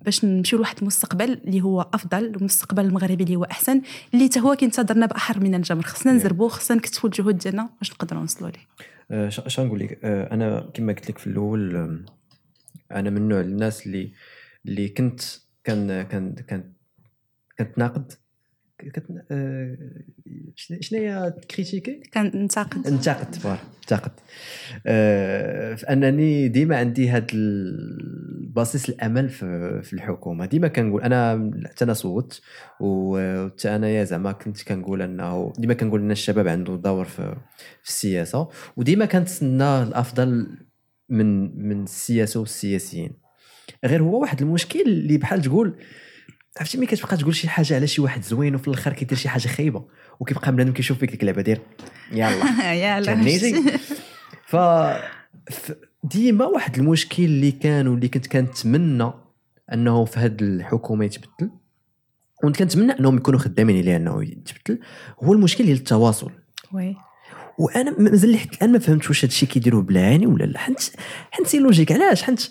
باش 0.01 0.25
نمشيو 0.25 0.57
لواحد 0.59 0.75
المستقبل 0.81 1.33
اللي 1.33 1.61
هو 1.61 1.81
افضل 1.93 2.25
المستقبل 2.25 2.85
المغربي 2.85 3.23
اللي 3.23 3.35
هو 3.35 3.43
احسن 3.43 3.81
اللي 4.13 4.25
حتى 4.25 4.39
هو 4.39 4.55
كينتظرنا 4.55 5.05
بأحر 5.05 5.39
من 5.39 5.55
الجمر 5.55 5.83
خصنا 5.83 6.13
نزربوه 6.13 6.49
خصنا 6.49 6.77
نكثفوا 6.77 7.09
الجهود 7.09 7.37
ديالنا 7.37 7.69
باش 7.77 7.91
نقدروا 7.91 8.21
نوصلوا 8.21 8.49
ليه 8.49 9.29
ش- 9.29 9.39
اش 9.39 9.59
غنقول 9.59 9.79
لك 9.79 9.99
آه، 10.03 10.33
أنا 10.33 10.69
كما 10.73 10.93
قلت 10.93 11.09
لك 11.09 11.17
في 11.17 11.27
الأول 11.27 11.75
أنا 12.91 13.09
من 13.09 13.27
نوع 13.27 13.39
الناس 13.41 13.85
اللي 13.87 14.11
اللي 14.65 14.89
كنت 14.89 15.21
كان 15.63 16.01
كان 16.01 16.35
كان 16.47 16.73
كنتناقد 17.59 18.13
آه، 19.31 19.77
شن- 20.55 20.81
شنو 20.81 20.99
هي 20.99 21.33
critiquer 21.55 22.01
كننتقد 22.13 22.87
انتقد. 22.87 23.35
voilà 23.35 23.57
انتقد. 23.81 24.11
آه، 24.85 25.75
في 25.75 25.89
انني 25.89 26.47
ديما 26.47 26.77
عندي 26.77 27.09
هاد 27.09 27.31
البصيص 27.33 28.89
الأمل 28.89 29.29
في, 29.29 29.79
في 29.83 29.93
الحكومة. 29.93 30.45
ديما 30.45 30.67
كنقول 30.67 31.01
أنا 31.01 31.51
حتى 31.65 31.85
أنا 31.85 31.93
صوت 31.93 32.41
وحتى 32.79 33.75
انايا 33.75 34.03
زعما 34.03 34.31
كنت 34.31 34.63
كنقول 34.63 35.01
انه 35.01 35.53
ديما 35.57 35.73
كنقول 35.73 36.01
أن 36.01 36.11
الشباب 36.11 36.47
عنده 36.47 36.75
دور 36.75 37.05
في, 37.05 37.35
في 37.83 37.89
السياسة. 37.89 38.49
وديما 38.77 39.05
كنتسنى 39.05 39.83
الأفضل 39.83 40.47
من 41.09 41.57
من 41.67 41.83
السياسة 41.83 42.39
والسياسيين. 42.39 43.11
غير 43.85 44.03
هو 44.03 44.21
واحد 44.21 44.41
المشكل 44.41 44.81
اللي 44.81 45.17
بحال 45.17 45.41
تقول 45.41 45.75
عرفتي 46.59 46.77
ملي 46.77 46.87
كتبقى 46.87 47.17
تقول 47.17 47.35
شي 47.35 47.49
حاجة 47.49 47.75
على 47.75 47.87
شي 47.87 48.01
واحد 48.01 48.23
زوين 48.23 48.55
وفي 48.55 48.67
الآخر 48.67 48.93
كيدير 48.93 49.17
شي 49.17 49.29
حاجة 49.29 49.47
خايبة 49.47 49.85
وكيبقى 50.19 50.51
بنادم 50.51 50.73
كيشوف 50.73 50.97
فيك 50.97 51.11
ديك 51.11 51.21
اللعبة 51.21 51.41
دير. 51.41 51.61
يلا. 52.11 52.45
فهمتي 53.15 53.79
ف 54.45 54.55
ديما 56.03 56.45
واحد 56.45 56.77
المشكل 56.77 57.23
اللي 57.23 57.51
كان 57.51 57.87
واللي 57.87 58.07
كنت 58.07 58.27
كنتمنى 58.27 59.11
أنه 59.73 60.05
في 60.05 60.19
هذه 60.19 60.37
الحكومة 60.41 61.05
يتبدل 61.05 61.51
وكنت 62.43 62.57
كنتمنى 62.57 62.91
أنهم 62.99 63.17
يكونوا 63.17 63.39
خدامين 63.39 63.77
عليه 63.77 63.95
أنه 63.95 64.23
يتبدل 64.23 64.79
هو 65.23 65.33
المشكل 65.33 65.65
ديال 65.65 65.77
التواصل. 65.77 66.31
Oui. 66.73 66.95
وأنا 67.59 67.95
مازال 67.99 68.31
لحد 68.31 68.49
الآن 68.53 68.71
ما 68.71 68.79
فهمتش 68.79 69.09
واش 69.09 69.25
هادشي 69.25 69.45
كيديروه 69.45 69.81
بالعاني 69.81 70.27
ولا 70.27 70.43
لا. 70.43 70.59
حنت 70.59 70.79
حنت 71.31 71.47
سي 71.47 71.59
لوجيك. 71.59 71.91
علاش؟ 71.91 72.23
حيت 72.23 72.41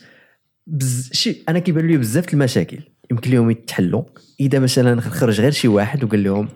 بز... 0.66 1.11
شي 1.12 1.44
أنا 1.48 1.59
كيبان 1.59 1.87
لي 1.87 1.96
بزاف 1.96 2.35
المشاكل. 2.35 2.81
يمكن 3.11 3.31
لهم 3.31 3.51
يتحلوا. 3.51 4.03
إذا 4.40 4.59
مثلا 4.59 5.01
خرج 5.01 5.40
غير 5.40 5.51
شي 5.51 5.68
واحد 5.68 6.05
وقال 6.05 6.25
لهم 6.25 6.49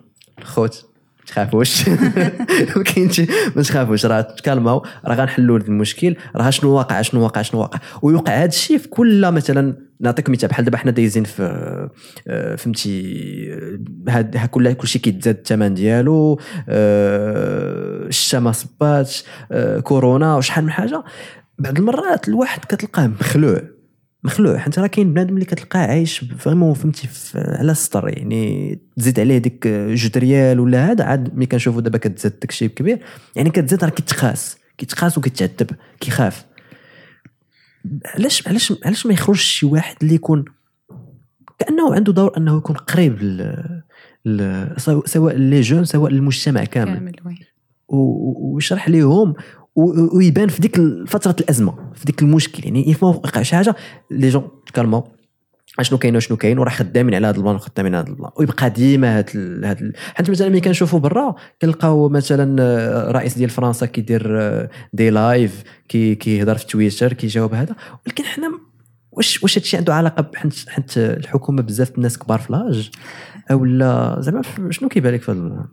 خوت 0.42 0.84
ما 1.18 1.24
تخافوش. 1.26 1.88
ما 2.76 2.82
كاينش 2.84 3.20
ما 3.56 3.62
تخافوش 3.62 4.06
راه 4.06 4.20
تcalmaو 4.20 4.84
راه 5.04 5.14
غنحلوا 5.14 5.58
المشكل 5.58 6.16
راه 6.36 6.50
شنو 6.50 6.70
واقع 6.70 7.02
شنو 7.02 7.22
واقع 7.22 7.42
شنو 7.42 7.60
واقع. 7.60 7.78
ويوقع 8.02 8.32
هذا 8.32 8.48
الشيء 8.48 8.78
في 8.78 8.88
كل 8.88 9.30
مثلا 9.30 9.76
نعطيك 10.00 10.30
مثال 10.30 10.48
بحال 10.48 10.64
دابا 10.64 10.78
حنا 10.78 10.90
دايزين 10.90 11.24
في 11.24 11.42
آه، 12.28 12.56
فهمتي 12.56 13.04
آه، 13.52 14.10
هاد 14.10 14.36
ها 14.36 14.46
كل 14.46 14.72
كلشي 14.72 14.98
كيتزاد 14.98 15.36
الثمن 15.36 15.74
ديالو 15.74 16.40
آه، 16.68 18.06
الشتا 18.06 18.40
ما 18.40 18.52
صباتش 18.52 19.24
كورونا 19.82 20.36
وشحال 20.36 20.64
من 20.64 20.70
حاجة. 20.70 21.04
بعض 21.58 21.78
المرات 21.78 22.28
الواحد 22.28 22.64
كتلقاه 22.64 23.06
مخلوع. 23.06 23.73
مخلوع 24.24 24.58
حيت 24.58 24.78
راه 24.78 24.86
كاين 24.86 25.12
بنادم 25.14 25.34
اللي 25.34 25.44
كتلقاه 25.44 25.80
عايش 25.86 26.24
vraiment 26.38 26.74
فهمتي 26.74 27.08
في- 27.08 27.38
على 27.58 27.72
السطر 27.72 28.08
يعني 28.08 28.78
تزيد 28.96 29.20
عليه 29.20 29.38
ديك 29.38 29.66
جوج 29.68 30.18
ريال 30.18 30.60
ولا 30.60 30.90
هذا 30.90 31.04
عاد 31.04 31.34
ملي 31.36 31.46
كنشوفوا 31.46 31.80
دابا 31.80 31.98
كتزاد 31.98 32.32
داك 32.32 32.50
الشيء 32.50 32.68
كبير 32.68 32.98
يعني 33.36 33.50
كتزاد 33.50 33.84
راه 33.84 33.90
كيتخاس 33.90 34.58
كيتخاس 34.78 35.18
وكيتعذب 35.18 35.70
كيخاف. 36.00 36.44
علاش 38.04 38.48
علاش 38.48 38.72
علاش 38.84 39.06
ما 39.06 39.12
يخرجش 39.14 39.42
شي 39.44 39.66
واحد 39.66 39.96
اللي 40.02 40.14
يكون 40.14 40.44
كأنه 41.58 41.94
عنده 41.94 42.12
دور 42.12 42.36
أنه 42.36 42.56
يكون 42.56 42.76
قريب 42.76 43.22
ل... 43.22 43.56
ل... 44.24 44.66
سواء- 45.06 45.36
les 45.36 45.60
jeunes 45.60 45.84
سواء 45.84 46.10
للمجتمع 46.12 46.64
كامل. 46.64 47.10
كامل 47.10 47.36
ويشرح 47.88 48.88
ليهم 48.88 49.34
ويبان 49.76 50.48
في 50.48 50.60
ديك 50.60 50.80
فترة 51.06 51.36
الأزمة 51.40 51.74
في 51.94 52.04
ديك 52.04 52.22
المشكل. 52.22 52.64
يعني 52.64 52.90
يفما 52.90 53.08
وقع 53.08 53.42
شي 53.42 53.56
حاجة 53.56 53.76
les 54.10 54.28
jeunes 54.28 54.48
تcalmaو 54.66 55.08
أشنو 55.78 55.98
كاين 55.98 56.16
وشنو 56.16 56.36
كاين 56.36 56.58
وراه 56.58 56.70
خدامين 56.70 57.14
على 57.14 57.26
هذا 57.26 57.36
ال 57.36 57.40
plan 57.40 57.54
وخدامين 57.54 57.94
على 57.94 58.04
هذا 58.04 58.12
ال 58.12 58.15
plan. 58.15 58.30
ويبقى 58.36 58.70
ديما 58.70 59.18
هاد 59.18 59.30
ال- 59.34 59.64
هاد 59.64 59.82
ال- 59.82 59.92
حيت 60.14 60.30
مثلا 60.30 60.48
ملي 60.48 60.60
كنشوفوا 60.60 60.98
برا 60.98 61.34
كنلقاو 61.62 62.08
مثلا 62.08 62.62
آه، 62.62 63.10
الرئيس 63.10 63.38
ديال 63.38 63.50
فرنسا 63.50 63.86
كيدير 63.86 64.40
آه، 64.40 64.70
des 64.92 65.10
lives 65.10 65.62
كي 65.88 66.14
كيهضر 66.14 66.54
في 66.58 66.66
تويتر 66.66 67.12
كيجاوب 67.12 67.54
هذا. 67.54 67.74
ولكن 68.06 68.24
حنا 68.24 68.52
واش 69.12 69.42
واش 69.42 69.58
هادشي 69.58 69.76
عنده 69.76 69.94
علاقة 69.94 70.30
حيت 70.68 70.98
الحكومة 70.98 71.62
بزاف 71.62 71.96
الناس 71.96 72.18
كبار 72.18 72.38
في 72.38 72.52
l'âge؟ 72.52 72.90
اولا 73.50 74.16
زعما 74.20 74.42
شنو 74.70 74.88
كيبان 74.88 75.14
لك 75.14 75.22
في 75.22 75.30
هذا 75.32 75.68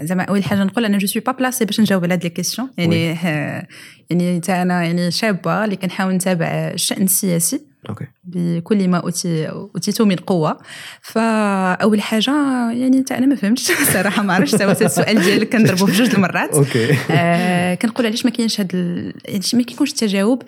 زعما 0.00 0.22
أول 0.22 0.44
حاجة 0.44 0.64
نقول 0.64 0.84
أنا 0.84 0.98
je 0.98 1.06
suis 1.06 1.22
pas 1.22 1.32
placée 1.32 1.64
باش 1.64 1.80
نجاوب 1.80 2.04
على 2.04 2.14
هاد 2.14 2.22
les 2.24 2.30
questions 2.30 2.70
يعني 2.78 3.14
ها- 3.14 3.66
يعني 4.10 4.40
تا 4.40 4.62
أنا 4.62 4.84
يعني 4.84 5.10
شابة 5.10 5.64
اللي 5.64 5.76
كنحاول 5.76 6.14
نتابع 6.14 6.46
الشأن 6.46 7.02
السياسي 7.02 7.60
OK 7.88 8.04
بكل 8.24 8.88
ما 8.88 8.98
أوتي 8.98 9.48
أوتيت 9.48 10.02
من 10.02 10.16
قوة. 10.16 10.58
فأول 11.02 12.02
حاجة 12.02 12.30
يعني 12.70 12.98
أنت 12.98 13.12
أنا 13.12 13.26
ما 13.26 13.34
فهمتش 13.34 13.72
صراحة 13.94 14.22
ما 14.22 14.34
عرفتش 14.34 14.62
هذا 14.62 14.86
السؤال 14.86 15.22
ديالك 15.22 15.52
كنضربه 15.52 15.86
في 15.86 15.92
جوج 15.92 16.14
المرات. 16.14 16.54
OK 16.58 16.96
آه 17.10 17.74
كنقول 17.74 18.06
علاش 18.06 18.24
ما 18.24 18.30
كاينش 18.30 18.60
هاد 18.60 18.70
ال... 18.74 19.14
يعني 19.28 19.40
ما 19.54 19.62
كيكونش 19.62 19.90
التجاوب 19.90 20.42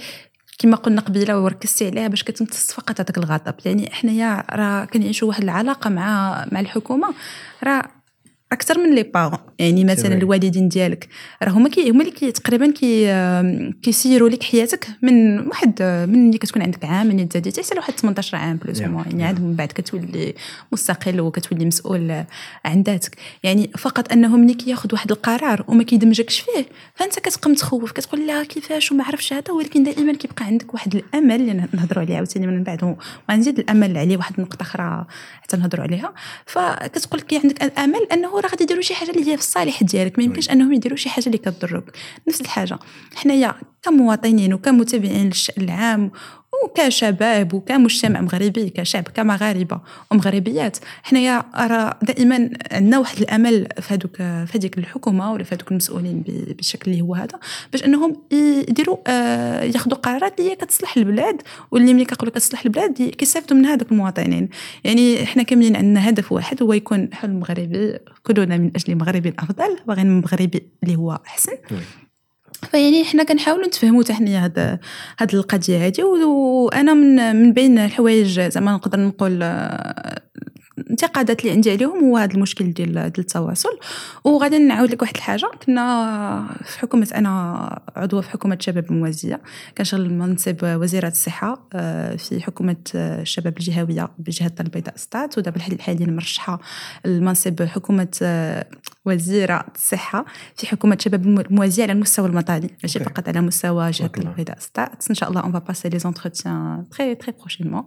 كما 0.58 0.76
قلنا 0.76 1.00
قبيلة 1.00 1.40
وركزتي 1.40 1.86
عليها 1.86 2.08
باش 2.08 2.22
كتمتص 2.22 2.72
فقط 2.72 3.00
هذاك 3.00 3.18
الغضب. 3.18 3.54
يعني 3.64 3.90
حنايا 3.92 4.44
راه 4.50 4.84
كنعيشوا 4.84 5.28
واحد 5.28 5.42
العلاقة 5.42 5.90
مع 5.90 6.44
مع 6.52 6.60
الحكومة. 6.60 7.14
راه 7.64 7.82
أكثر 8.54 8.78
من 8.78 8.94
les 8.94 9.02
parents 9.02 9.38
يعني 9.58 9.84
مثلا. 9.84 10.14
الوالدين 10.14 10.68
ديالك 10.68 11.08
راه 11.42 11.50
هما 11.50 11.68
كي 11.68 11.90
هما 11.90 12.00
اللي 12.00 12.12
كي 12.12 12.32
تقريبا 12.32 12.70
كي 12.70 13.06
كيسيروا 13.82 14.28
لك 14.28 14.42
حياتك 14.42 14.86
من 15.02 15.38
واحد 15.48 15.78
آه، 15.80 16.06
من 16.06 16.26
اللي 16.26 16.38
كتكون 16.38 16.62
عندك 16.62 16.84
عام 16.84 17.06
من 17.06 17.28
تزاديتي 17.28 17.62
حتى 17.62 17.74
لواحد 17.74 17.92
18 17.92 18.36
عام 18.36 18.56
plus 18.56 18.78
Yeah. 18.78 18.82
يعني. 18.82 19.24
عاد 19.24 19.40
من 19.40 19.54
بعد 19.54 19.68
كتولي 19.68 20.34
مستقل 20.72 21.20
وكتولي 21.20 21.64
مسؤول 21.64 22.24
عن 22.64 22.82
ذاتك 22.82 23.16
يعني 23.42 23.70
فقط 23.78 24.12
انه 24.12 24.36
ملي 24.36 24.54
كياخذ 24.54 24.88
واحد 24.92 25.10
القرار 25.10 25.64
وما 25.68 25.82
كيدمجكش 25.82 26.40
فيه 26.40 26.66
فأنت 26.94 27.18
كتبقى 27.18 27.50
متخوف 27.50 27.92
كتقول 27.92 28.26
لا 28.26 28.44
كيفاش 28.44 28.92
وما 28.92 29.04
عرفش 29.04 29.32
هذا 29.32 29.52
ولكن 29.52 29.82
دائما 29.82 30.12
كيبقى 30.12 30.44
عندك 30.44 30.74
واحد 30.74 30.94
الأمل 30.94 31.40
اللي 31.40 31.68
نهضروا 31.72 32.02
عليه 32.04 32.16
عاوتاني 32.16 32.46
من 32.46 32.62
بعد 32.62 32.96
وغنزيد 33.28 33.58
الأمل 33.58 33.98
عليه 33.98 34.16
واحد 34.16 34.34
النقطة 34.38 34.62
أخرى 34.62 35.06
حتى 35.42 35.56
نهضروا 35.56 35.84
عليها 35.84 36.12
فكتقول 36.46 37.20
لك 37.20 37.34
عندك 37.44 37.62
الأمل 37.62 38.06
أنه 38.12 38.28
راه 38.44 38.50
غادي 38.50 38.62
يديروا 38.64 38.82
شي 38.82 38.94
حاجة 38.94 39.10
اللي 39.10 39.32
هي 39.32 39.36
في 39.36 39.42
الصالح 39.42 39.82
ديالك. 39.82 40.18
ما 40.18 40.24
يمكنش 40.24 40.50
أنهم 40.50 40.72
يديروا 40.72 40.96
شي 40.96 41.08
حاجة 41.08 41.26
اللي 41.26 41.38
كضرك. 41.38 41.96
نفس 42.28 42.40
الحاجة. 42.40 42.78
حنايا 43.14 43.54
كمواطنين 43.82 44.54
وكمتابعين 44.54 45.26
للشأن 45.26 45.62
العام 45.62 46.10
وكشباب 46.64 47.54
وكمجتمع 47.54 48.20
مغربي 48.20 48.70
كشعب 48.70 49.02
كمغاربة 49.02 49.80
ومغربيات. 50.10 50.76
حنايا 51.02 51.44
راه 51.54 51.98
دائما 52.02 52.50
عندنا 52.72 52.98
واحد 52.98 53.18
الامل 53.18 53.68
في 53.80 53.94
هذوك 53.94 54.16
في 54.16 54.58
هذيك 54.58 54.78
الحكومة 54.78 55.32
ولا 55.32 55.44
في 55.44 55.54
هذوك 55.54 55.70
المسؤولين 55.70 56.24
بالشكل 56.56 56.90
اللي 56.90 57.02
هو 57.02 57.14
هذا 57.14 57.38
باش 57.72 57.84
أنهم 57.84 58.16
يديروا 58.32 58.96
آه، 59.06 59.62
ياخذوا 59.62 59.98
قرارات 59.98 60.40
اللي 60.40 60.50
هي 60.50 60.56
كتصلح 60.56 60.96
البلاد 60.96 61.42
واللي 61.70 61.94
ملي 61.94 62.04
كنقولوا 62.04 62.32
كتصلح 62.34 62.64
البلاد 62.64 63.02
كيستافدوا 63.02 63.56
من 63.56 63.66
هذوك 63.66 63.92
المواطنين. 63.92 64.48
يعني 64.84 65.26
حنا 65.26 65.42
كاملين 65.42 65.76
عندنا 65.76 66.08
هدف 66.08 66.32
واحد 66.32 66.62
هو 66.62 66.72
يكون 66.72 67.08
حلم 67.12 67.40
مغربي 67.40 67.98
كلنا 68.22 68.56
من 68.56 68.70
أجل 68.76 68.94
مغربي 68.96 69.34
افضل 69.38 69.78
باغيين 69.86 70.20
مغربي 70.20 70.62
اللي 70.82 70.96
هو 70.96 71.20
أحسن. 71.26 71.52
فيعني 72.70 73.04
حنا 73.04 73.22
كنحاولوا 73.22 73.66
نتفهموا 73.66 74.02
حتى 74.02 74.12
حنايا 74.12 74.44
هاد 74.44 74.78
هاد 75.18 75.34
القضية 75.34 75.86
هادي 75.86 76.02
وأنا 76.02 76.94
من 76.94 77.36
من 77.36 77.52
بين 77.52 77.78
الحوايج 77.78 78.40
زعما 78.40 78.72
نقدر 78.72 79.00
نقول 79.00 79.42
آه، 80.78 80.90
انتقادات 80.90 81.40
اللي 81.40 81.52
عندي 81.52 81.70
عليهم 81.70 82.04
هو 82.04 82.16
هذا 82.16 82.34
المشكل 82.34 82.72
ديال 82.72 82.92
ديال 82.92 83.12
التواصل. 83.18 83.78
وغادي 84.24 84.58
نعاود 84.58 84.90
لك 84.90 85.02
واحد 85.02 85.16
الحاجة. 85.16 85.50
كنا 85.66 86.56
في 86.64 86.78
حكومة 86.78 87.08
أنا 87.14 87.34
عضوة 87.96 88.20
في 88.20 88.30
حكومة 88.30 88.54
الشباب 88.54 88.90
الموازيه 88.90 89.40
كنشغل 89.78 90.14
منصب 90.14 90.56
وزيرة 90.62 91.08
الصحة 91.08 91.68
آه، 91.72 92.16
في 92.16 92.40
حكومة 92.40 92.76
آه، 92.94 93.22
الشباب 93.22 93.58
الجهوية 93.58 94.10
بجهة 94.18 94.52
البيضاء 94.60 94.96
ستات 94.96 95.38
ودابا 95.38 95.56
الحال 95.56 95.72
الحالي 95.72 96.06
مرشحة 96.06 96.60
لمنصب 97.04 97.62
حكومة 97.62 98.08
آه، 98.22 98.66
وزيرة 99.04 99.66
الصحة 99.74 100.24
في 100.56 100.66
حكومة 100.66 100.94
الشباب 100.94 101.26
الموازيه 101.26 101.82
على 101.82 101.92
المستوى 101.92 102.28
الوطني 102.28 102.76
ماشي. 102.82 102.98
فقط 102.98 103.28
على 103.28 103.40
مستوى 103.40 103.90
جهة 103.90 104.10
الدار 104.16 104.30
البيضاء 104.30 104.58
سطات 104.58 105.08
إن 105.10 105.14
شاء 105.14 105.28
الله 105.28 105.40
on 105.40 105.52
va 105.52 105.72
passer 105.72 105.90
les 105.90 106.06
entretiens 106.06 106.84
très 106.90 107.16
très 107.24 107.32
prochainement. 107.32 107.84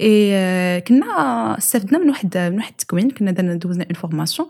اي 0.00 0.80
كنا 0.80 1.58
استفدنا 1.58 1.98
من 1.98 2.07
واحد 2.08 2.38
من 2.38 2.56
واحد 2.56 2.70
التكوين 2.70 3.10
كنا 3.10 3.30
درنا 3.30 3.54
دوزنا 3.54 3.84
une 3.84 3.94
formation 3.94 4.48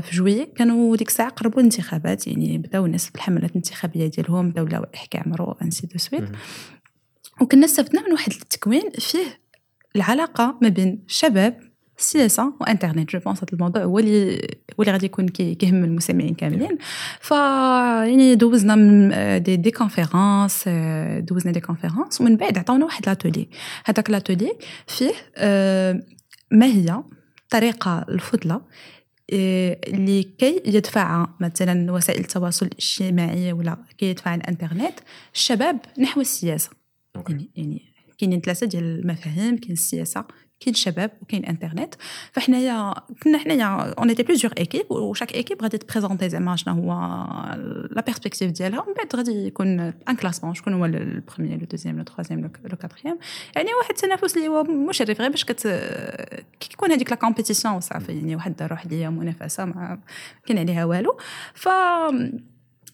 في 0.00 0.10
juillet 0.12 0.46
كانوا 0.46 0.96
ديك 0.96 1.08
الساعة 1.08 1.28
قربوا 1.30 1.58
الانتخابات 1.60 2.26
يعني 2.26 2.58
بداو 2.58 2.86
الناس 2.86 3.08
في 3.08 3.14
الحملات 3.14 3.50
الانتخابية 3.50 4.06
ديالهم 4.06 4.50
بداو 4.50 4.64
اللوائح 4.66 5.04
كيعمروا 5.04 5.54
ainsi 5.62 5.86
de 5.86 5.98
suite. 5.98 6.24
وكنا 7.40 7.64
استفدنا 7.64 8.06
من 8.06 8.12
واحد 8.12 8.32
التكوين 8.32 8.90
فيه 8.98 9.40
العلاقة 9.96 10.58
ما 10.62 10.68
بين 10.68 11.02
الشباب 11.08 11.60
السياسة 11.98 12.52
وانترنت 12.60 13.10
je 13.10 13.18
pense 13.18 13.38
هذا 13.38 13.46
الموضوع 13.52 13.82
هو 13.82 13.98
اللي 13.98 14.34
هو 14.78 14.82
اللي 14.82 14.92
غادي 14.92 15.06
يكون 15.06 15.28
كي- 15.28 15.54
كيهم 15.54 15.84
المستمعين 15.84 16.34
كاملين. 16.34 16.78
ف 17.20 17.30
يعني 17.30 18.34
دوزنا 18.34 18.74
من 18.74 19.12
آه، 19.12 19.38
des 19.38 19.56
des 19.56 19.70
conférences 19.70 20.64
آه، 20.66 21.20
دوزنا 21.20 21.52
des 21.52 21.60
conférences 21.60 22.20
ومن 22.20 22.36
بعد 22.36 22.58
عطاونا 22.58 22.84
واحد 22.84 23.06
l'atelier 23.08 23.48
هذاك 23.84 24.10
l'atelier 24.10 24.52
فيه 24.86 25.12
آه، 25.36 26.02
ما 26.50 26.66
هي 26.66 27.02
الطريقة 27.42 28.06
الفضلى 28.08 28.60
آه، 29.32 29.80
لكي 29.88 30.62
يدفع 30.66 31.26
مثلا 31.40 31.92
وسائل 31.92 32.20
التواصل 32.20 32.66
الاجتماعي 32.66 33.52
ولا 33.52 33.76
كي 33.98 34.06
يدفع 34.06 34.34
الإنترنت 34.34 35.00
الشباب 35.34 35.80
نحو 35.98 36.20
السياسة 36.20 36.70
OK. 37.16 37.32
يعني 37.32 37.48
يعني 37.56 38.14
كاينين 38.18 38.40
ثلاثة 38.40 38.66
ديال 38.66 38.84
المفاهيم 38.84 39.56
كاين 39.56 39.72
السياسة 39.72 40.24
كاين 40.60 40.74
الشباب 40.74 41.10
وكاين 41.22 41.44
انترنت. 41.44 41.94
فحنايا 42.32 42.94
كنا 43.22 43.38
حنايا 43.38 43.94
on 43.98 44.08
était 44.08 44.22
plusieurs 44.22 44.52
équipes 44.58 44.90
و 44.90 44.96
chaque 44.96 45.34
équipe 45.34 45.62
غادي 45.62 45.78
ت 45.78 45.83
présenter 45.83 46.28
زعما 46.28 46.56
شنو 46.56 46.74
هو 46.74 46.92
la 47.90 48.02
perspective 48.06 48.50
ديالها. 48.50 48.80
ومن 48.80 48.94
بعد 48.94 49.16
غادي 49.16 49.46
يكون 49.46 49.80
un 49.80 50.16
classement 50.16 50.54
شكون 50.54 50.74
هو 50.74 50.84
ال 50.84 50.93
premier 50.93 51.58
le 51.58 51.66
deuxième 51.70 51.98
le 51.98 52.04
troisième 52.04 52.40
le 52.40 52.76
quatrième 52.76 53.18
يعني 53.56 53.68
واحد 53.74 53.90
التنافس 53.90 54.36
اللي 54.36 54.48
هو 54.48 54.62
مشرف. 54.64 55.20
غير 55.20 55.30
باش 55.30 55.44
كت 55.44 55.66
كي 56.60 56.68
كيكون 56.68 56.92
هذيك 56.92 57.10
la 57.10 57.16
compétition 57.16 57.80
صافي 57.80 58.12
يعني 58.12 58.36
واحد 58.36 58.62
الروح 58.62 58.84
اللي 58.84 59.10
منافسة 59.10 59.64
ما 59.64 60.00
كاين 60.46 60.58
عليها 60.58 60.84
والو. 60.84 61.16
ف 61.54 61.68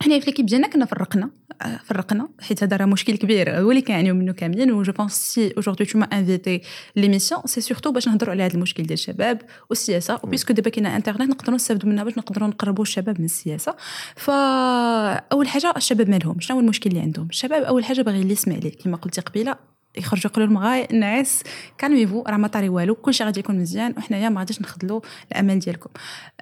حنا 0.03 0.21
في 0.21 0.27
l'équipe 0.27 0.47
ديالنا 0.47 0.69
كنا 0.69 0.85
فرقنا 0.85 1.31
آه، 1.63 1.81
فرقنا 1.85 2.29
حيت 2.41 2.63
هذا 2.63 2.77
راه 2.77 2.87
مشكل 2.87 3.17
كبير. 3.17 3.61
هو 3.61 3.71
اللي 3.71 3.83
كيعانيو 3.83 4.15
منه 4.15 4.33
كاملين 4.33 4.73
و 4.73 4.83
je 4.83 4.93
pense 4.93 5.13
si 5.13 5.55
aujourd'hui 5.59 5.85
tu 5.85 5.99
m'as 5.99 6.05
invitée 6.05 6.61
l'émission 6.97 7.43
c'est 7.45 7.61
surtout 7.61 7.93
باش 7.93 8.09
نهضروا 8.09 8.31
على 8.31 8.43
هذا 8.43 8.55
المشكل 8.55 8.83
ديال 8.83 8.93
الشباب 8.93 9.43
والسياسة. 9.71 10.21
و 10.23 10.27
puisque 10.27 10.53
دابا 10.53 10.71
كاينة 10.71 10.97
انترنت 10.97 11.23
نقدروا 11.23 11.55
نستافدوا 11.55 11.89
منها 11.91 12.05
باش 12.05 12.19
نقدروا 12.19 12.49
نقربوا 12.49 12.83
الشباب 12.83 13.19
من 13.19 13.25
السياسة. 13.25 13.77
فاول 14.17 15.49
حاجة 15.49 15.73
الشباب 15.77 16.11
مالهم 16.11 16.41
شنو 16.41 16.57
هو 16.57 16.63
المشكل 16.63 16.91
اللي 16.91 17.01
عندهم؟ 17.01 17.27
الشباب 17.31 17.63
أول 17.63 17.85
حاجة 17.85 18.03
باغي 18.03 18.21
اللي 18.21 18.33
يسمع 18.33 18.55
ليه 18.57 18.77
كما 18.77 18.97
قلتي 18.97 19.21
قبيلة. 19.21 19.76
يخرجوا 19.97 20.31
يقولوا 20.31 20.49
لهم 20.49 20.59
غاي 20.59 20.87
الناس 20.91 21.43
calmez-vous 21.79 22.23
راه 22.27 22.37
ما 22.37 22.49
طاري 22.49 22.69
والو 22.69 22.95
كلشي 22.95 23.25
غادي 23.25 23.41
يكون 23.41 23.59
مزيان 23.59 23.95
وحنايا 23.97 24.29
ما 24.29 24.41
غاديش 24.41 24.61
نخدلوا 24.61 25.01
الامل 25.33 25.59
ديالكم. 25.59 25.91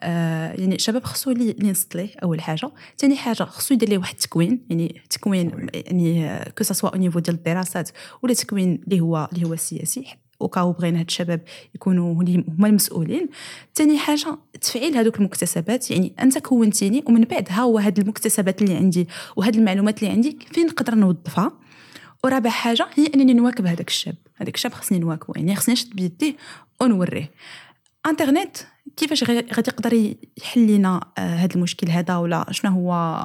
آه 0.01 0.53
يعني 0.53 0.75
الشباب 0.75 1.05
خصو 1.05 1.31
اللي 1.31 1.51
اللي 1.51 1.69
ينصت 1.69 1.95
ليه 1.95 2.09
أول 2.23 2.41
حاجة. 2.41 2.71
ثاني 2.99 3.17
حاجة 3.17 3.43
خصو 3.43 3.75
يدير 3.75 3.89
ليه 3.89 3.99
واحد 3.99 4.15
التكوين 4.15 4.67
يعني 4.71 5.03
تكوين 5.11 5.67
يعني 5.75 6.39
كو 6.59 6.65
سوا 6.65 6.91
أو 6.91 6.99
نيفو 6.99 7.19
ديال 7.19 7.37
الدراسات 7.37 7.91
ولا 8.23 8.35
تكوين 8.35 8.81
اللي 8.85 9.01
هو 9.01 9.29
اللي 9.33 9.47
هو 9.47 9.57
سياسي 9.57 10.05
وكاو 10.41 10.73
بغينا 10.73 11.01
هاد 11.01 11.07
الشباب 11.07 11.41
يكونوا 11.75 12.15
هما 12.59 12.69
المسؤولين. 12.69 13.29
ثاني 13.75 13.99
حاجة 13.99 14.39
تفعيل 14.61 14.97
هذوك 14.97 15.19
المكتسبات 15.19 15.91
يعني 15.91 16.15
أنت 16.21 16.39
كونتيني 16.39 17.05
ومن 17.07 17.21
بعد 17.21 17.49
ها 17.51 17.61
هو 17.61 17.79
هاد 17.79 17.99
المكتسبات 17.99 18.63
اللي 18.63 18.77
عندي 18.77 19.09
وهاد 19.37 19.57
المعلومات 19.57 20.03
اللي 20.03 20.13
عندي 20.13 20.39
فين 20.53 20.67
نقدر 20.67 20.95
نوظفها؟ 20.95 21.53
ورابع 22.25 22.51
حاجة 22.51 22.87
هي 22.95 23.07
أنني 23.15 23.35
نواكب 23.35 23.67
هذاك 23.67 23.89
الشاب. 23.89 24.15
هذاك 24.37 24.55
الشاب 24.55 24.73
خصني 24.73 24.99
نواكبه 24.99 25.35
يعني 25.37 25.57
خصني 25.57 25.73
نشد 25.73 25.97
بيديه 25.97 26.37
ونوريه. 26.81 27.31
انترنت 28.07 28.57
كيفاش 28.97 29.25
غادي 29.25 29.69
يقدر 29.69 30.15
يحل 30.39 30.67
لنا 30.67 31.01
آه، 31.19 31.21
هذا 31.21 31.55
المشكل 31.55 31.89
هذا 31.89 32.17
ولا 32.17 32.47
شنو 32.51 32.71
هو 32.71 33.19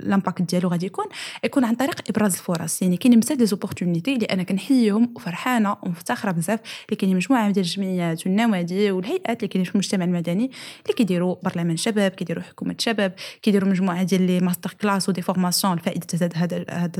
ال 0.00 0.06
impact 0.06 0.42
ديالو 0.42 0.68
غادي 0.68 0.86
يكون؟ 0.86 1.04
يكون 1.44 1.64
عن 1.64 1.74
طريق 1.74 2.00
إبراز 2.10 2.34
الفرص. 2.34 2.82
يعني 2.82 2.96
كاينين 2.96 3.20
بزاف 3.20 3.38
des 3.38 3.46
opportunités 3.46 4.14
اللي 4.14 4.26
أنا 4.26 4.42
كنحييهم 4.42 5.12
وفرحانة 5.16 5.76
ومفتخرة 5.82 6.30
بزاف 6.30 6.60
اللي 6.86 6.96
كاينين 6.96 7.16
مجموعة 7.16 7.50
ديال 7.50 7.64
الجمعيات 7.64 8.26
والنوادي 8.26 8.90
والهيئات 8.90 9.36
اللي 9.36 9.48
كاينين 9.48 9.64
في 9.64 9.74
المجتمع 9.74 10.04
المدني 10.04 10.44
اللي 10.82 10.94
كيديروا 10.96 11.36
برلمان 11.42 11.76
شباب 11.76 12.10
كيديروا 12.10 12.42
حكومة 12.42 12.74
شباب 12.78 13.14
كيديروا 13.42 13.68
مجموعة 13.68 14.02
ديال 14.02 14.26
les 14.26 14.40
masterclass 14.40 14.74
و 14.80 15.08
des 15.08 15.22
formations 15.22 15.76
لفائدة 15.76 16.06
هاد 16.14 16.32
هاد 16.36 16.66
هاد 16.70 16.96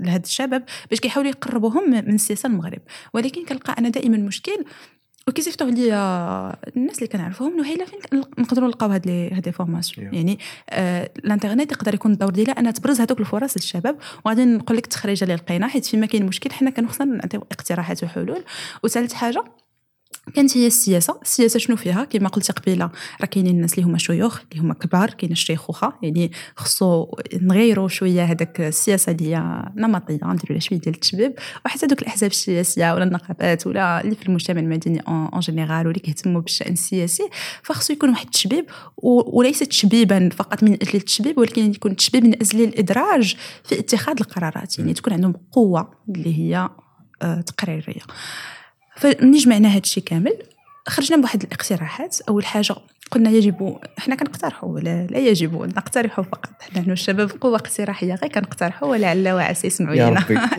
لهاد 0.00 0.24
الشباب 0.24 0.64
باش 0.90 1.00
كيحاولوا 1.00 1.30
يقربوهم 1.30 1.90
من 1.90 2.14
السياسة 2.14 2.46
المغرب. 2.46 2.80
ولكن 3.14 3.44
كنلقى 3.44 3.74
أنا 3.78 3.88
دائما 3.88 4.16
مشكل 4.16 4.64
وكيصيفطوا 5.30 5.70
لي 5.70 5.92
الناس 6.76 6.98
اللي 6.98 7.06
كنعرفهم 7.06 7.52
إنه 7.52 7.66
هيلا 7.66 7.84
فين 7.84 8.20
نقدروا 8.38 8.68
نلقاو 8.68 8.90
هاد 8.90 9.06
les 9.06 9.30
هاد 9.30 9.46
les 9.46 9.52
formations 9.52 10.10
Yeah. 10.10 10.14
يعني 10.14 10.38
آه 10.70 11.10
الانترنت 11.24 11.72
يقدر 11.72 11.94
يكون 11.94 12.12
الدور 12.12 12.30
ديالها 12.30 12.60
أنها 12.60 12.70
تبرز 12.70 13.00
هذوك 13.00 13.20
الفرص 13.20 13.56
للشباب. 13.56 13.96
وغادي 14.24 14.44
نقول 14.44 14.76
لك 14.76 14.84
التخريجه 14.84 15.24
اللي 15.24 15.34
لقينا 15.34 15.68
حيت 15.68 15.86
فيما 15.86 16.06
كاين 16.06 16.26
مشكل 16.26 16.52
حنا 16.52 16.70
كان 16.70 16.88
خصنا 16.88 17.16
نعطيو 17.16 17.40
اقتراحات 17.40 18.04
وحلول. 18.04 18.44
وثالث 18.84 19.12
حاجة 19.12 19.44
كانت 20.34 20.56
هي 20.56 20.66
السياسة 20.66 21.18
السياسة 21.22 21.58
شنو 21.58 21.76
فيها؟ 21.76 22.04
كما 22.04 22.28
قلت 22.28 22.50
قبيلة 22.50 22.90
راه 23.20 23.26
كاينين 23.26 23.54
الناس 23.54 23.74
اللي 23.74 23.86
هما 23.86 23.98
شيوخ 23.98 24.40
اللي 24.52 24.62
هما 24.62 24.74
كبار 24.74 25.10
كاين 25.10 25.32
الشيخوخه 25.32 25.92
يعني 26.02 26.32
خصو 26.56 27.06
نغيروا 27.34 27.88
شوية 27.88 28.24
هذاك 28.24 28.60
السياسة 28.60 29.12
اللي 29.12 29.62
نمطية 29.76 30.14
نديروا 30.14 30.50
لها 30.50 30.58
شوية 30.58 30.78
ديال 30.78 30.94
التشبيب. 30.94 31.34
وحتى 31.66 31.86
دوك 31.86 32.02
الأحزاب 32.02 32.30
السياسية 32.30 32.94
ولا 32.94 33.04
النقابات 33.04 33.66
ولا 33.66 34.00
اللي 34.04 34.14
في 34.14 34.26
المجتمع 34.26 34.60
المدني 34.60 35.00
en 35.08 35.40
général 35.40 35.86
واللي 35.86 36.00
كيهتموا 36.00 36.40
بالشأن 36.40 36.72
السياسي 36.72 37.28
فخصو 37.62 37.92
يكون 37.92 38.10
واحد 38.10 38.24
التشبيب 38.24 38.64
وليس 39.02 39.58
تشبيبا 39.58 40.28
فقط 40.28 40.62
من 40.62 40.72
أجل 40.72 40.94
التشبيب 40.94 41.38
ولكن 41.38 41.70
يكون 41.70 41.96
تشبيب 41.96 42.24
من 42.24 42.34
أجل 42.34 42.64
الإدراج 42.64 43.36
في 43.64 43.78
اتخاذ 43.78 44.16
القرارات. 44.20 44.78
يعني 44.78 44.94
تكون 44.94 45.12
عندهم 45.12 45.34
قوة 45.52 45.90
اللي 46.08 46.38
هي 46.38 46.68
آه، 47.22 47.40
تقريرية. 47.40 48.02
فملي 49.00 49.38
جمعنا 49.38 49.68
هذا 49.68 49.78
الشيء 49.78 50.02
كامل 50.04 50.32
خرجنا 50.88 51.16
بواحد 51.16 51.42
الاقتراحات. 51.42 52.20
أول 52.28 52.44
حاجة 52.44 52.74
قلنا 53.10 53.30
يجب 53.30 53.78
إحنا 53.98 54.14
كنقترحوا 54.14 54.68
ولا 54.68 55.06
لا 55.06 55.18
يجب 55.18 55.62
نقترحوا 55.62 56.24
فقط. 56.24 56.50
نحن 56.76 56.90
الشباب 56.90 57.30
قوة 57.40 57.56
اقتراحية 57.56 58.14
غير 58.14 58.32
كنقترحوا 58.32 58.88
ولعل 58.88 59.28
وعسى 59.28 59.66
يسمعوا 59.66 59.94
لينا. 59.94 60.20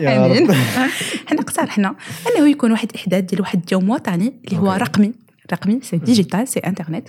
حنا 1.28 1.40
اقترحنا 1.40 1.94
أنه 2.26 2.48
يكون 2.48 2.72
واحد 2.72 2.92
إحداث 2.96 3.24
ديال 3.24 3.40
واحد 3.40 3.62
اليوم 3.66 3.90
وطني 3.90 4.32
اللي 4.44 4.58
هو. 4.58 4.72
رقمي. 4.72 5.12
رقمي 5.52 5.80
c'est 5.82 5.96
digital 5.96 6.48
c'est 6.48 6.60
internet. 6.60 7.08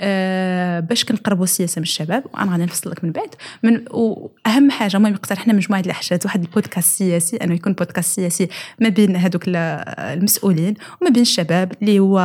آه 0.00 0.80
باش 0.80 1.04
كنقربوا 1.04 1.44
السياسة 1.44 1.78
من 1.78 1.82
الشباب 1.82 2.24
وأنا 2.34 2.52
غادي 2.52 2.64
نفصل 2.64 2.90
لك 2.90 3.04
من 3.04 3.12
بعد. 3.12 3.34
من 3.62 3.84
وأهم 3.90 4.70
حاجة 4.70 4.96
المهم 4.96 5.14
اقترحنا 5.14 5.52
مجموعة 5.52 5.80
الحاجات 5.86 6.24
واحد 6.24 6.42
البودكاست 6.42 6.98
سياسي 6.98 7.36
أنه 7.36 7.54
يكون 7.54 7.72
بودكاست 7.72 8.14
سياسي 8.14 8.48
ما 8.80 8.88
بين 8.88 9.16
هذوك 9.16 9.42
المسؤولين 9.48 10.74
وما 11.00 11.10
بين 11.10 11.22
الشباب 11.22 11.72
اللي 11.82 11.98
هو 11.98 12.20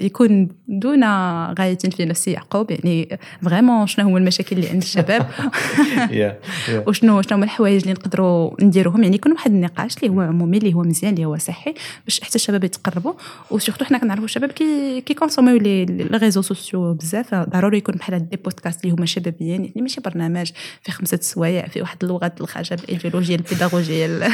يكون 0.00 0.48
دون 0.68 1.04
غايه 1.58 1.78
في 1.78 2.04
نفس 2.04 2.28
يعقوب. 2.28 2.70
يعني 2.70 3.18
vraiment 3.42 3.86
شنو 3.86 4.08
هو 4.08 4.16
المشاكل 4.16 4.56
اللي 4.56 4.68
عند 4.68 4.82
الشباب؟ 4.82 5.26
وشنو 6.86 7.22
شنو 7.22 7.36
هما 7.36 7.44
الحوايج 7.44 7.82
اللي 7.82 7.92
نقدروا 7.92 8.64
نديروهم؟ 8.64 9.02
يعني 9.02 9.16
يكون 9.16 9.32
واحد 9.32 9.50
النقاش 9.50 9.96
اللي 9.96 10.08
هو 10.08 10.20
عمومي 10.20 10.58
اللي 10.58 10.74
هو 10.74 10.82
مزيان 10.82 11.12
اللي 11.14 11.24
هو 11.24 11.38
صحي 11.38 11.74
باش 12.04 12.20
حتى 12.20 12.34
الشباب 12.34 12.64
يتقربوا. 12.64 13.12
و 13.50 13.54
surtout 13.54 13.84
حنا 13.84 13.98
كنعرفوا 13.98 14.24
الشباب 14.24 14.50
كي 14.50 15.00
كي 15.00 15.13
consomm 15.14 15.56
يو 15.56 15.67
les 15.67 15.84
réseaux 16.12 16.42
sociaux 16.42 16.94
بزاف 16.94 17.34
ضروري 17.34 17.78
يكون 17.78 17.94
بحال 17.94 18.28
des 18.28 18.36
podcasts 18.36 18.84
اللي 18.84 18.94
هما 18.94 19.06
شبابيين 19.06 19.64
يعني 19.64 19.82
ماشي 19.82 20.00
برنامج 20.00 20.50
في 20.82 20.92
خمسة 20.92 21.18
سوايع 21.22 21.68
في 21.68 21.80
واحد 21.80 22.04
اللغات 22.04 22.40
الخشب 22.40 22.78
الايديولوجيه 22.78 23.36
البيداغوجيه 23.36 24.06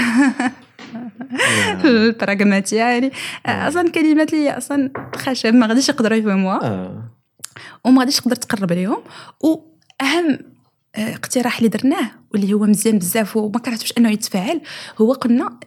البراغماتية 1.84 2.76
يعني 2.76 3.12
أصلا 3.46 3.90
كلمات 3.90 4.32
اللي 4.32 4.50
أصلا 4.50 4.90
خشب 5.16 5.54
ما 5.54 5.66
غاديش 5.66 5.88
يقدروا 5.88 6.18
يفهموها 6.18 6.64
آه. 6.64 7.10
وما 7.84 8.00
غاديش 8.00 8.16
تقدر 8.16 8.36
تقرب 8.36 8.72
عليهم 8.72 8.98
وأهم 9.40 10.38
آه، 10.96 11.12
اقتراح 11.12 11.56
اللي 11.56 11.68
درناه 11.68 12.10
واللي 12.34 12.52
هو 12.52 12.66
مزيان 12.66 12.98
بزاف 12.98 13.36
وما 13.36 13.58
كرهتوش 13.58 13.92
انه 13.98 14.10
يتفاعل 14.10 14.60
هو 14.98 15.12
قلنا 15.12 15.58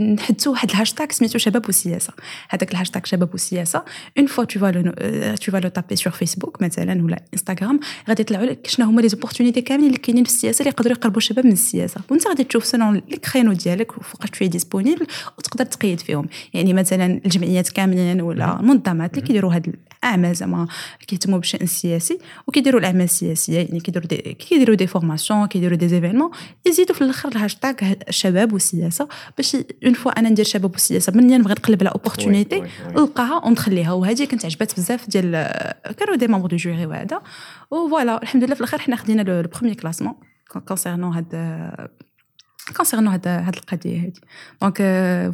نحدثوا 0.00 0.52
واحد 0.52 0.70
الهاشتاغ 0.70 1.06
سميتو 1.10 1.38
شباب 1.38 1.66
والسياسة 1.66 2.12
هذاك 2.48 2.72
الهاشتاغ 2.72 3.02
شباب 3.04 3.28
والسياسة 3.32 3.84
une 4.18 4.26
fois 4.26 4.44
tu 4.44 4.60
vas 4.60 4.79
le 4.79 4.92
tu 5.34 5.52
vas 5.52 5.62
le 5.62 5.68
taper 5.68 5.96
sur 5.96 6.12
فيسبوك 6.12 6.62
مثلا 6.62 7.04
ولا 7.04 7.22
انستغرام 7.34 7.80
غادي 8.08 8.22
يطلعوا 8.22 8.46
لك 8.46 8.66
شنو 8.66 8.86
هما 8.86 9.00
les 9.00 9.08
opportunités 9.08 9.60
كاملين 9.60 9.86
اللي 9.86 9.98
كاينين 9.98 10.24
في 10.24 10.30
السياسة 10.30 10.58
اللي 10.58 10.70
يقدروا 10.70 10.96
يقربوا 10.96 11.18
الشباب 11.18 11.46
من 11.46 11.52
السياسة. 11.52 12.00
وانت 12.10 12.28
غادي 12.28 12.44
تشوف 12.44 12.64
selon 12.64 12.94
les 12.94 13.16
créneaux 13.16 13.52
ديالك 13.52 13.98
وفوقاش 13.98 14.30
tu 14.30 14.48
es 14.48 14.58
disponible 14.58 15.06
وتقدر 15.38 15.64
تقيد 15.64 16.00
فيهم. 16.00 16.28
يعني 16.54 16.72
مثلا 16.72 17.20
الجمعيات 17.24 17.68
كاملين 17.68 18.20
ولا 18.20 18.60
المنظمات 18.60 19.14
اللي 19.14 19.26
كيديروا 19.26 19.54
هاد 19.54 19.76
الأعمال 20.04 20.34
زعما 20.34 20.66
كيهتموا 21.06 21.38
بالشان 21.38 21.60
السياسي 21.62 22.18
وكيديروا 22.46 22.80
الأعمال 22.80 23.02
السياسية 23.02 23.58
يعني 23.58 23.80
كيديروا 23.80 24.06
دي 24.06 24.16
كيديروا 24.16 24.76
des 24.76 24.86
formations 24.86 25.46
كيديروا 25.46 25.76
des 25.76 25.86
événements 26.06 26.30
يزيدوا 26.66 26.94
في 26.94 27.00
الآخر 27.00 27.28
الهاشتاغ 27.28 27.74
الشباب 28.08 28.52
والسياسة 28.52 29.08
باش 29.36 29.56
une 29.84 29.94
fois 29.94 30.10
أنا 30.10 30.28
ندير 30.28 30.44
شباب 30.44 30.70
والسياسة 30.70 31.12
من 31.12 31.26
نبغي 31.26 31.52
نقلب 31.52 31.82
على 31.82 31.90
opportunité 31.90 32.62
نلقاها 32.88 33.46
ونخليها. 33.46 33.92
وهذه 33.92 34.24
كانت 34.24 34.44
عجبات 34.44 34.76
بزاف 34.76 35.08
ديال 35.08 35.32
كانوا 35.96 36.16
des 36.16 36.26
membres 36.26 36.48
de 36.48 36.56
jury 36.56 36.86
وهذا. 36.86 37.20
و 37.70 37.79
voilà 37.79 38.22
الحمد 38.22 38.44
لله 38.44 38.54
في 38.54 38.60
الآخر 38.60 38.78
حنا 38.78 38.96
خدينا 38.96 39.22
le 39.22 39.42
premier 39.42 39.74
classement 39.74 40.14
concernant 40.68 41.14
هاد 41.14 41.26
concernant 42.76 43.08
هاد 43.12 43.28
هاد 43.28 43.56
القضية 43.56 44.00
هادي. 44.00 44.20
donc 44.62 44.76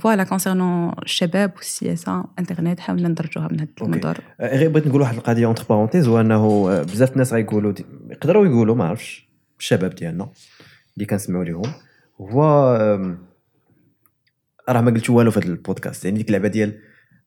voilà 0.00 0.24
concernant 0.24 0.92
الشباب 1.02 1.52
والسياسة 1.56 2.24
انترنت 2.38 2.80
حاولنا 2.80 3.08
ندرجوها 3.08 3.48
من 3.48 3.60
هاد 3.60 3.68
المنظور 3.82 4.18
غير 4.40 4.68
بغيت 4.68 4.86
نقول 4.86 5.00
واحد 5.00 5.16
القضية 5.16 5.46
entre 5.46 5.64
parenthèses 5.68 6.08
هو 6.08 6.20
انه 6.20 6.68
بزاف 6.82 7.12
الناس 7.12 7.32
غيقولوا 7.32 7.72
يقدروا 8.10 8.46
يقولوا 8.46 8.74
ما 8.74 8.84
عرفتش. 8.84 9.31
الشباب 9.62 9.94
ديالنا 9.94 10.30
اللي 10.96 11.06
كنسمعوا 11.06 11.44
لهم 11.44 11.72
هو 12.20 12.42
راه 14.68 14.80
ما 14.80 14.90
قلت 14.90 15.10
والو 15.10 15.30
في 15.30 15.38
هذا 15.40 15.48
البودكاست 15.48 16.04
يعني 16.04 16.16
ديك 16.16 16.26
اللعبة 16.26 16.48
ديال 16.48 16.78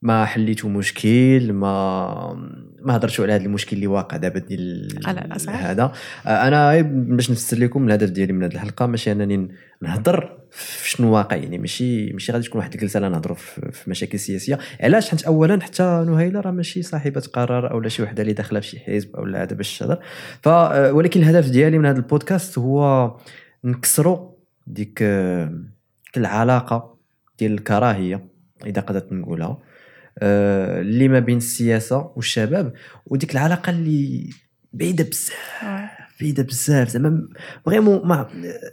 ما 0.01 0.25
حليتو 0.25 0.69
مشكل 0.69 1.53
ما 1.53 2.49
ما 2.85 2.95
هضرتوا 2.95 3.25
على 3.25 3.33
هذا 3.33 3.43
المشكل 3.43 3.75
اللي 3.75 3.87
واقع 3.87 4.17
دابا 4.17 4.39
ديال 4.39 4.99
هذا. 5.49 5.91
أنا 6.27 6.81
باش 6.81 7.31
نفسر 7.31 7.57
لكم 7.57 7.87
الهدف 7.87 8.09
ديالي 8.09 8.33
من 8.33 8.43
هذه 8.43 8.53
الحلقة 8.53 8.85
ماشي 8.85 9.11
أنني 9.11 9.51
نهضر 9.81 10.37
في 10.51 10.89
شنو 10.89 11.13
واقع 11.13 11.35
يعني 11.35 11.57
ماشي 11.57 12.13
ماشي 12.13 12.31
غادي 12.31 12.43
تكون 12.47 12.59
واحد 12.59 12.73
الجلسة 12.73 12.99
لا 12.99 13.09
نهضروا 13.09 13.35
في 13.71 13.89
مشاكل 13.89 14.19
سياسية. 14.19 14.59
علاش؟ 14.81 15.09
حيت 15.09 15.23
اولا 15.23 15.61
حتى 15.61 16.05
نهيلة 16.07 16.39
راه 16.39 16.51
ماشي 16.51 16.81
صاحبة 16.81 17.23
قرار 17.33 17.71
أو 17.71 17.87
شي 17.87 18.03
وحدة 18.03 18.21
اللي 18.21 18.33
داخلة 18.33 18.59
في 18.59 18.67
شي 18.67 18.79
حزب 18.79 19.15
أو 19.15 19.25
هذا 19.25 19.55
باش 19.55 19.77
تهضر 19.77 19.99
ف 20.41 20.47
ولكن 20.95 21.21
الهدف 21.21 21.49
ديالي 21.49 21.77
من 21.77 21.85
هذا 21.85 21.97
البودكاست 21.97 22.57
هو 22.57 23.11
نكسروا 23.63 24.31
ديك 24.67 25.03
العلاقة 26.17 26.97
ديال 27.39 27.53
الكراهية 27.53 28.25
إذا 28.65 28.81
قدرت 28.81 29.13
نقولها. 29.13 29.47
آه، 29.47 29.74
اللي 30.21 31.07
ما 31.07 31.19
بين 31.19 31.37
السياسة 31.37 32.11
والشباب 32.15 32.73
وديك 33.05 33.31
العلاقة 33.31 33.69
اللي 33.69 34.29
بعيدة 34.73 35.03
بزاف. 35.03 35.63
بعيده 36.21 36.43
بزاف. 36.43 36.89
زعما 36.89 37.27
vraiment 37.65 38.07
ما 38.07 38.27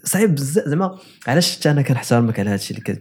صعيب 0.04 0.34
بزاف. 0.34 0.68
زعما 0.68 0.98
علاش 1.26 1.56
حتى 1.58 1.70
أنا 1.70 1.82
كنحترمك 1.82 2.40
على 2.40 2.50
هادشي 2.50 2.74
اللي 2.74 3.00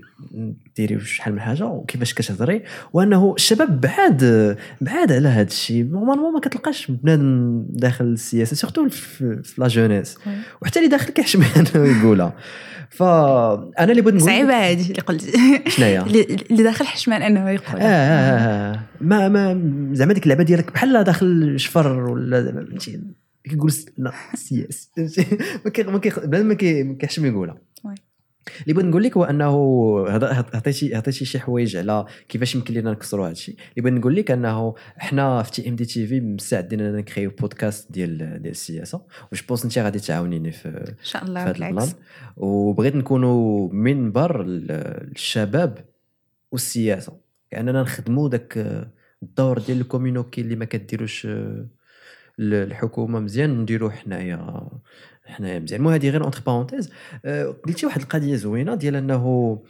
كديري 0.76 1.00
شحال 1.00 1.34
من 1.34 1.40
حاجة 1.40 1.66
وكيفاش 1.66 2.14
كتهضري؟ 2.14 2.64
وأنه 2.94 3.34
الشباب 3.38 3.82
بعاد 3.82 4.58
بعاد 4.82 5.12
على 5.12 5.30
هذا 5.30 5.48
الشيء 5.48 5.84
normalement 5.84 6.34
ما 6.34 6.40
كتلقاش 6.40 6.92
بنادم 6.92 7.66
داخل 7.70 8.06
السياسة 8.06 8.56
surtout 8.56 8.90
في 8.90 9.42
la 9.58 9.68
jeunesse. 9.68 10.18
وحتى 10.62 10.80
اللي 10.80 10.90
داخل 10.90 11.10
كيحشم 11.10 11.44
يقولها 11.76 12.34
فانا 12.92 13.92
اللي 13.92 14.02
بغيت 14.02 14.16
نقول 14.16 14.30
صعيبه 14.30 14.54
هذه 14.54 14.90
اللي 14.90 15.02
قلتي 15.02 15.32
شناهي؟ 15.70 16.00
اللي 16.52 16.64
داخل 16.64 16.86
حشمان 16.86 17.22
انه 17.22 17.50
يقول 17.50 17.80
آه, 17.80 17.84
آه, 17.84 17.86
آه, 17.86 18.74
آه. 18.74 18.80
ما 19.02 19.30
ما 19.30 19.62
زعما 19.94 20.14
ديك 20.14 20.24
اللعبة 20.24 20.44
ديالك 20.44 20.74
بحال 20.74 21.04
داخل 21.04 21.60
شفر 21.60 22.10
ولا 22.10 22.52
فهمتي؟ 22.52 23.02
كيقول 23.44 23.72
لا 23.98 24.12
سياسة 24.36 24.92
ما 25.66 25.70
كي 26.54 26.84
ما 26.84 26.94
كيحشم 26.94 27.26
يقولها. 27.26 27.58
اللي 28.62 28.74
بغيت 28.74 28.86
نقول 28.86 29.04
لك 29.04 29.18
هو 29.18 29.24
أنه 29.24 29.54
عطيتي 30.54 30.96
عطيتي 30.96 31.26
شي 31.26 31.40
حوايج 31.40 31.78
على 31.78 32.06
كيفاش 32.30 32.56
يمكن 32.56 32.74
لنا 32.74 32.92
نكسروا 32.92 33.26
هذا 33.26 33.32
الشيء. 33.32 33.56
اللي 33.56 33.90
بغيت 33.90 33.94
نقول 33.94 34.16
لك 34.16 34.32
أنه 34.32 34.76
حنا 34.98 35.44
في 35.44 35.52
TMD 35.52 35.86
TV 35.86 36.22
مستعدين 36.22 36.82
أننا 36.82 36.98
نكريو 36.98 37.32
بودكاست 37.40 37.92
ديال 37.92 38.18
ديال 38.18 38.52
السياسة. 38.52 39.02
واش 39.32 39.42
بوس 39.42 39.64
انت 39.64 39.78
غادي 39.78 40.00
تعاونيني 40.00 40.52
في 40.52 40.68
إن 40.68 41.04
شاء 41.04 41.24
الله 41.24 41.46
في 41.46 41.54
بالعكس 41.54 41.96
وبغيت 42.38 42.96
نكونوا 42.96 43.70
منبر 43.74 44.44
للشباب 44.44 45.86
والسياسة. 46.52 47.18
كاننا 47.52 47.82
نخدموا 47.82 48.30
ذاك 48.30 48.58
الدور 49.24 49.60
ديال 49.60 49.82
ال 49.82 49.87
communiqué 49.87 50.42
اللي 50.42 50.56
ما 50.56 50.66
كديروش 50.66 51.28
الحكومة 52.42 53.20
مزيان 53.20 53.62
نديرو 53.62 53.90
حنايا 53.90 54.70
حنايا 55.26 55.60
مزيان. 55.60 55.80
المهم 55.80 55.94
هذه 55.94 56.10
غير 56.10 56.24
entre 56.24 56.42
parenthèses 56.46 56.94
قلتي 57.66 57.86
واحد 57.86 58.02
القضية 58.02 58.36
زوينة 58.36 58.76
ديال 58.76 58.96
أنه 58.96 59.64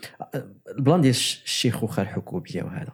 ال 0.68 0.75
plan 0.75 1.02
ديال 1.02 1.14
الشيخوخه 1.14 2.02
الحكومية 2.02 2.64
وهذا. 2.64 2.94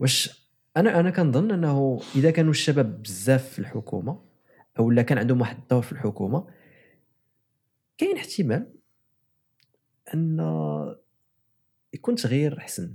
واش 0.00 0.48
أنا 0.76 1.00
أنا 1.00 1.10
كنظن 1.10 1.50
أنه 1.50 2.00
إذا 2.16 2.30
كانوا 2.30 2.50
الشباب 2.50 3.02
بزاف 3.02 3.48
في 3.48 3.58
الحكومة 3.58 4.24
أو 4.78 4.90
لا 4.90 5.02
كان 5.02 5.18
عندهم 5.18 5.40
واحد 5.40 5.56
الدور 5.58 5.82
في 5.82 5.92
الحكومة 5.92 6.46
كاين 7.98 8.16
احتمال 8.16 8.72
أن 10.14 10.38
يكون 11.94 12.14
تغيير 12.14 12.58
أحسن. 12.58 12.94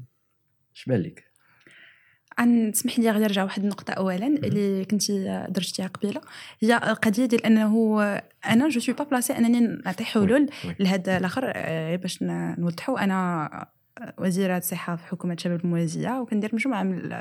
اش 0.76 0.86
بان 0.86 1.02
لك 1.02 1.33
عن 2.38 2.72
تسمح 2.72 3.00
لي 3.00 3.12
غادي 3.12 3.24
نرجع 3.24 3.43
واحد 3.43 3.63
النقطة 3.63 3.93
أولا 3.93 4.28
اللي 4.28 4.86
كنتي 4.86 5.46
درجتيها 5.50 5.88
قبيلة. 5.88 6.22
هي 6.60 6.78
القضية 6.78 7.26
ديال 7.26 7.46
أنه 7.46 8.02
أنا 8.46 8.69
je 8.70 8.80
suis 8.80 8.96
pas 8.96 9.04
placée 9.04 9.38
أنني 9.38 9.60
نعطي 9.86 10.04
حلول 10.04 10.50
لهذا 10.80 11.17
الآخر 11.17 11.52
آه، 11.56 11.96
باش 11.96 12.24
نوضحوا 12.24 13.04
أنا 13.04 13.50
وزيره 14.18 14.58
الصحه 14.58 14.96
في 14.96 15.08
حكومة 15.08 15.36
شباب 15.40 15.66
الموازية 15.66 16.20
وكندير 16.20 16.56
مجموعة 16.56 16.84
من 16.84 17.20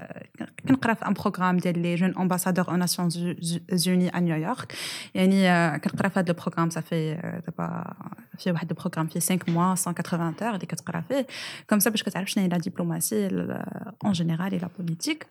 كنقرأ 0.69 0.95
في 0.95 1.07
un 1.07 1.13
programme 1.13 1.57
ديال 1.57 1.79
les 1.79 1.95
jeunes 1.95 2.15
ambassadeurs 2.19 2.59
aux 2.59 2.69
Nations 2.69 3.37
Unies 3.73 4.17
à 4.17 4.21
New 4.21 4.43
York 4.43 4.73
يعني 5.15 5.51
آه، 5.51 5.77
كنقرأ 5.77 6.09
في 6.09 6.21
هذا 6.21 6.31
ال 6.31 6.35
programme 6.35 6.71
صافي 6.71 7.15
دابا 7.47 7.95
في 8.39 8.53
واحد 8.53 8.71
ال 8.71 8.74
programme 8.74 9.07
فيه 9.07 9.21
5 9.21 9.39
mois 9.49 9.75
180 9.87 10.35
heures 10.43 10.55
اللي 10.55 10.67
كتقرأ 10.67 11.01
فيه. 11.01 11.27
comme 11.71 11.79
باش 11.79 12.03
كتعرف 12.03 12.31
شنو 12.31 12.45
هي 12.45 12.49
la 12.51 12.59
diplomatie 12.59 13.29
en 14.05 14.13
général 14.13 14.55
la 14.55 14.69
politique 14.79 15.27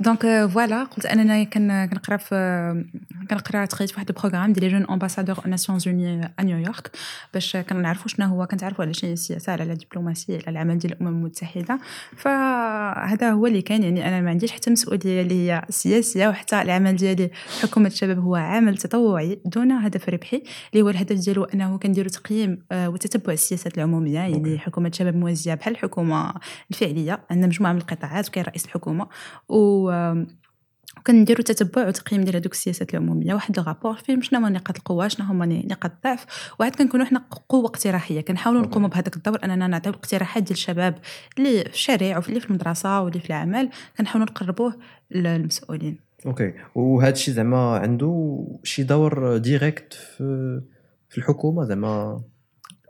donc 0.00 0.46
voilà 0.46 0.84
قلت 0.84 1.06
أننا 1.06 1.44
كنقرأ 1.44 2.16
في 2.16 2.84
كنقرأ 3.30 3.64
تخيط 3.64 3.90
في 3.90 3.94
واحد 3.94 4.08
ال 4.08 4.12
programme 4.12 4.52
ديال 4.52 4.64
les 4.64 4.70
jeunes 4.70 4.86
ambassadeurs 4.90 5.48
Nations 5.48 5.71
Unies 5.71 5.88
à 5.88 5.99
New 5.99 6.32
York 6.38 6.90
باش 7.34 7.56
كنعرفوا 7.56 8.08
شنو 8.08 8.26
هو 8.26 8.46
كنتعرفوا 8.46 8.84
على 8.84 8.94
شنو 8.94 9.08
هي 9.08 9.12
السياسة 9.12 9.52
على 9.52 9.62
الدبلوماسيه 9.62 10.34
على 10.34 10.48
العمل 10.48 10.78
ديال 10.78 10.92
الأمم 10.92 11.08
المتحدة. 11.08 11.78
فهذا 12.16 13.30
هو 13.30 13.46
اللي 13.46 13.62
كان 13.62 13.82
يعني 13.82 14.08
أنا 14.08 14.20
ما 14.20 14.30
عنديش 14.30 14.52
حتى 14.52 14.70
مسؤولية 14.70 15.22
اللي 15.22 15.50
هي 15.50 15.62
سياسية 15.70 16.28
وحتى 16.28 16.62
العمل 16.62 16.96
ديالي 16.96 17.30
حكومة 17.62 17.86
الشباب 17.86 18.18
هو 18.18 18.36
عمل 18.36 18.76
تطوعي 18.76 19.40
دون 19.44 19.72
هدف 19.72 20.08
ربحي 20.08 20.42
اللي 20.72 20.82
هو 20.84 20.88
الهدف 20.88 21.16
ديالو 21.16 21.44
أنه 21.44 21.78
كنديروا 21.78 22.10
تقييم 22.10 22.62
آه، 22.72 22.88
وتتبع 22.88 23.32
السياسات 23.32 23.78
العمومية. 23.78 24.14
يعني 24.14 24.58
حكومة 24.58 24.88
الشباب 24.88 25.16
موازية 25.16 25.54
بحال 25.54 25.74
الحكومة 25.74 26.34
الفعلية 26.70 27.20
عندنا 27.30 27.46
مجموعة 27.46 27.72
من 27.72 27.78
القطاعات 27.78 28.28
وكاين 28.28 28.46
رئيس 28.46 28.64
الحكومة. 28.64 29.08
و 29.48 29.85
وكنديروا 29.86 31.44
تتبع 31.44 31.88
وتقييم 31.88 32.24
ديال 32.24 32.36
هذوك 32.36 32.52
السياسات 32.52 32.94
العمومية. 32.94 33.34
واحد 33.34 33.58
الرابور 33.58 33.94
فيه 33.94 34.20
شنو 34.20 34.38
هما 34.38 34.48
نقاط 34.48 34.76
القوة 34.76 35.08
شنو 35.08 35.26
هما 35.26 35.46
نقاط 35.46 35.92
الضعف. 35.92 36.26
وعاد 36.60 36.74
كنكونوا 36.76 37.06
حنا 37.06 37.24
قوة 37.48 37.66
اقتراحية 37.66 38.20
كنحاولوا 38.20 38.62
نقوموا 38.62 38.88
بهذاك 38.88 39.16
الدور 39.16 39.44
أننا 39.44 39.66
نعطيو 39.66 39.92
الاقتراحات 39.92 40.42
ديال 40.42 40.52
الشباب 40.52 40.98
اللي 41.38 41.64
في 41.64 41.74
الشارع 41.74 42.18
واللي 42.18 42.40
في 42.40 42.50
المدرسة 42.50 43.02
واللي 43.02 43.20
في 43.20 43.26
العمل. 43.30 43.70
كنحاولوا 43.98 44.30
نقربوه 44.30 44.78
للمسؤولين. 45.10 45.98
okay 46.26 46.52
وهذا 46.74 47.12
الشيء 47.12 47.34
زعما 47.34 47.78
عنده 47.78 48.44
شي 48.64 48.82
دور 48.82 49.36
direct 49.36 49.94
في 49.94 50.60
في 51.08 51.18
الحكومة 51.18 51.64
زعما؟ 51.64 52.22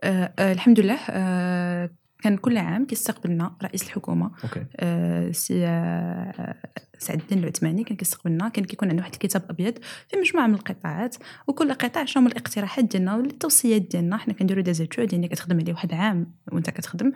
آه 0.05 0.33
آه 0.39 0.53
الحمد 0.53 0.81
لله. 0.81 0.99
آه 1.11 1.91
كان 2.27 2.37
كل 2.37 2.59
عام 2.59 2.87
كيستقبلنا 2.87 3.53
رئيس 3.63 3.83
الحكومة. 3.83 4.31
okay. 4.45 4.67
آه 4.77 5.31
سي 5.31 5.67
آه 5.67 6.55
سعد 6.99 7.21
الدين 7.21 7.39
العثماني 7.39 7.85
كان 7.85 7.97
كيستقبلنا 7.97 8.49
كان 8.49 8.65
كيكون 8.65 8.89
عنده 8.89 9.01
واحد 9.03 9.13
الكتاب 9.13 9.43
أبيض 9.51 9.79
في 10.09 10.17
مجموعة 10.17 10.47
من 10.47 10.55
القطاعات 10.55 11.17
وكل 11.47 11.73
قطاع 11.73 12.05
شنو 12.05 12.23
هما 12.23 12.31
الاقتراحات 12.33 12.85
ديالنا 12.85 13.17
والتوصيات 13.17 13.83
ديالنا. 13.83 14.17
حنا 14.17 14.35
كنديروا 14.35 14.63
des 14.63 14.75
études 14.75 15.13
يعني 15.13 15.29
كتخدم 15.29 15.61
عليه 15.61 15.73
واحد 15.73 15.95
عام 15.95 16.33
وانت 16.53 16.71
كتخدم. 16.71 17.13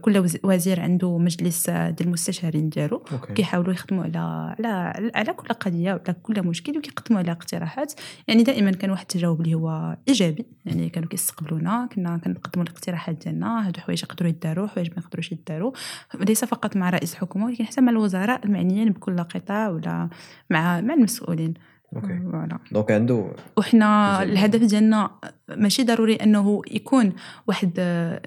كل 0.00 0.28
وزير 0.44 0.80
عنده 0.80 1.18
مجلس 1.18 1.70
ديال 1.70 1.94
المستشارين 2.00 2.68
ديالو 2.68 2.98
كيحاولوا 3.34 3.72
يخدموا 3.72 4.04
على 4.04 4.18
على 4.58 5.10
على 5.14 5.32
كل 5.32 5.48
قضية 5.48 5.92
وعلى 5.92 6.16
كل 6.22 6.46
مشكل 6.46 6.78
وكيقدموا 6.78 7.20
على 7.20 7.32
اقتراحات. 7.32 7.92
يعني 8.28 8.42
دائما 8.42 8.70
كان 8.70 8.90
واحد 8.90 9.02
التجاوب 9.02 9.40
اللي 9.40 9.54
هو 9.54 9.96
إيجابي. 10.08 10.46
يعني 10.64 10.88
كانوا 10.88 11.08
كيستقبلونا 11.08 11.88
كنا 11.94 12.16
كنقدموا 12.16 12.64
الاقتراحات 12.64 13.16
ديالنا 13.16 13.66
هادو 13.66 13.80
حوايج 13.80 14.02
يقدروا 14.02 14.30
يداروا 14.30 14.66
حوايج 14.66 14.90
ما 14.90 14.96
يقدروش 14.98 15.32
يداروا 15.32 15.72
ليس 16.14 16.44
فقط 16.44 16.76
مع 16.76 16.90
رئيس 16.90 17.12
الحكومة 17.12 17.46
ولكن 17.46 17.64
حتى 17.64 17.80
مع 17.80 17.90
الوزراء 17.92 18.44
المعنيين 18.44 18.92
بكل 18.92 19.15
ولا 19.16 19.22
قطاع 19.22 19.68
ولا 19.68 20.08
مع 20.50 20.80
مع 20.80 20.94
المسؤولين. 20.94 21.54
okay. 21.96 22.18
voilà. 22.18 22.58
donc 22.72 22.90
عنده 22.90 23.32
وحنا 23.56 24.22
الهدف 24.22 24.60
ديالنا 24.60 25.10
ماشي 25.48 25.84
ضروري 25.84 26.14
أنه 26.14 26.62
يكون 26.70 27.12
واحد 27.46 27.78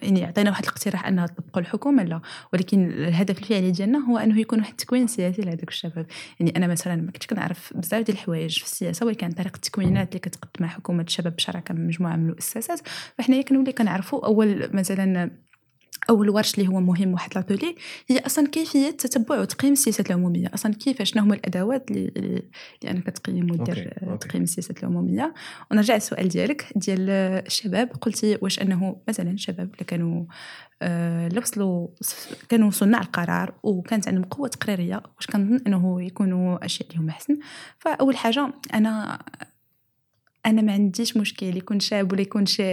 يعني 0.02 0.20
يعطينا 0.20 0.50
واحد 0.50 0.64
الاقتراح 0.64 1.08
أنها 1.08 1.28
تطبقوا 1.28 1.62
الحكومة 1.62 2.04
لا. 2.04 2.22
ولكن 2.54 2.92
الهدف 2.92 3.40
الفعلي 3.40 3.72
ديالنا 3.72 4.00
هو 4.00 4.18
أنه 4.18 4.40
يكون 4.40 4.60
واحد 4.60 4.72
التكوين 4.72 5.08
سياسي 5.08 5.42
لهذوك 5.42 5.70
الشباب. 5.70 6.06
يعني 6.40 6.58
أنا 6.58 6.68
مثلا 6.68 6.96
ما 6.96 7.12
كنتش 7.12 7.28
كنعرف 7.28 7.74
بزاف 7.76 8.06
ديال 8.06 8.18
الحوايج 8.18 8.60
في 8.60 8.66
السياسة 8.66 9.06
ولكن 9.06 9.32
طريقه 9.32 9.56
التكوينات 9.56 10.08
اللي 10.08 10.20
كتقدمها 10.20 10.70
حكومة 10.70 11.04
الشباب 11.04 11.36
بشراكة 11.36 11.74
مع 11.74 11.82
مجموعة 11.82 12.16
من 12.16 12.26
المؤسسات. 12.26 12.80
فحنايا 13.18 13.42
كنولي 13.42 13.72
كنعرفوا 13.72 14.26
أول 14.26 14.70
مثلا 14.74 15.32
أول 16.10 16.30
ورش 16.30 16.56
اللي 16.56 16.68
هو 16.68 16.80
مهم 16.80 17.14
واحد 17.14 17.36
لاتولي 17.36 17.76
هي 18.08 18.20
أصلا 18.20 18.48
كيفية 18.48 18.90
تتبع 18.90 19.40
وتقييم 19.40 19.74
السياسات 19.74 20.08
العمومية. 20.08 20.52
أصلا 20.54 20.74
كيفاش 20.74 21.12
شنو 21.12 21.24
هما 21.24 21.36
الأدوات 21.36 21.92
اللي 21.92 22.12
اللي 22.18 22.92
انك 22.92 23.10
تقيم 23.10 23.52
ودير 23.52 23.94
تقييم 24.22 24.44
السياسات 24.44 24.80
العمومية. 24.80 25.34
ونرجع 25.72 25.94
للسؤال 25.94 26.28
ديالك 26.30 26.74
ديال 26.76 27.10
الشباب. 27.46 27.90
قلتي 28.02 28.38
واش 28.42 28.60
أنه 28.60 29.02
مثلا 29.08 29.32
الشباب 29.32 29.74
اللي 29.74 29.86
كانوا 29.86 30.26
آه 30.82 31.30
وصلوا 31.60 31.88
كانوا 32.50 32.68
وصلنا 32.68 32.98
على 32.98 33.06
القرار 33.06 33.54
وكانت 33.64 34.08
عندهم 34.08 34.24
قوة 34.24 34.48
تقريرية 34.48 35.04
واش 35.18 35.28
كنظن 35.28 35.60
أنه 35.68 36.02
يكونوا 36.02 36.66
أشياء 36.66 36.90
اللي 36.90 37.02
هما 37.02 37.12
أحسن؟ 37.12 37.38
فأول 37.80 38.18
حاجة 38.18 38.54
أنا 38.74 39.20
أنا 40.50 40.62
ما 40.62 40.74
عنديش 40.74 41.18
مشكل 41.18 41.58
يكون 41.58 41.80
شاب 41.80 42.12
ولا 42.12 42.22
يكون 42.22 42.46
شا... 42.46 42.64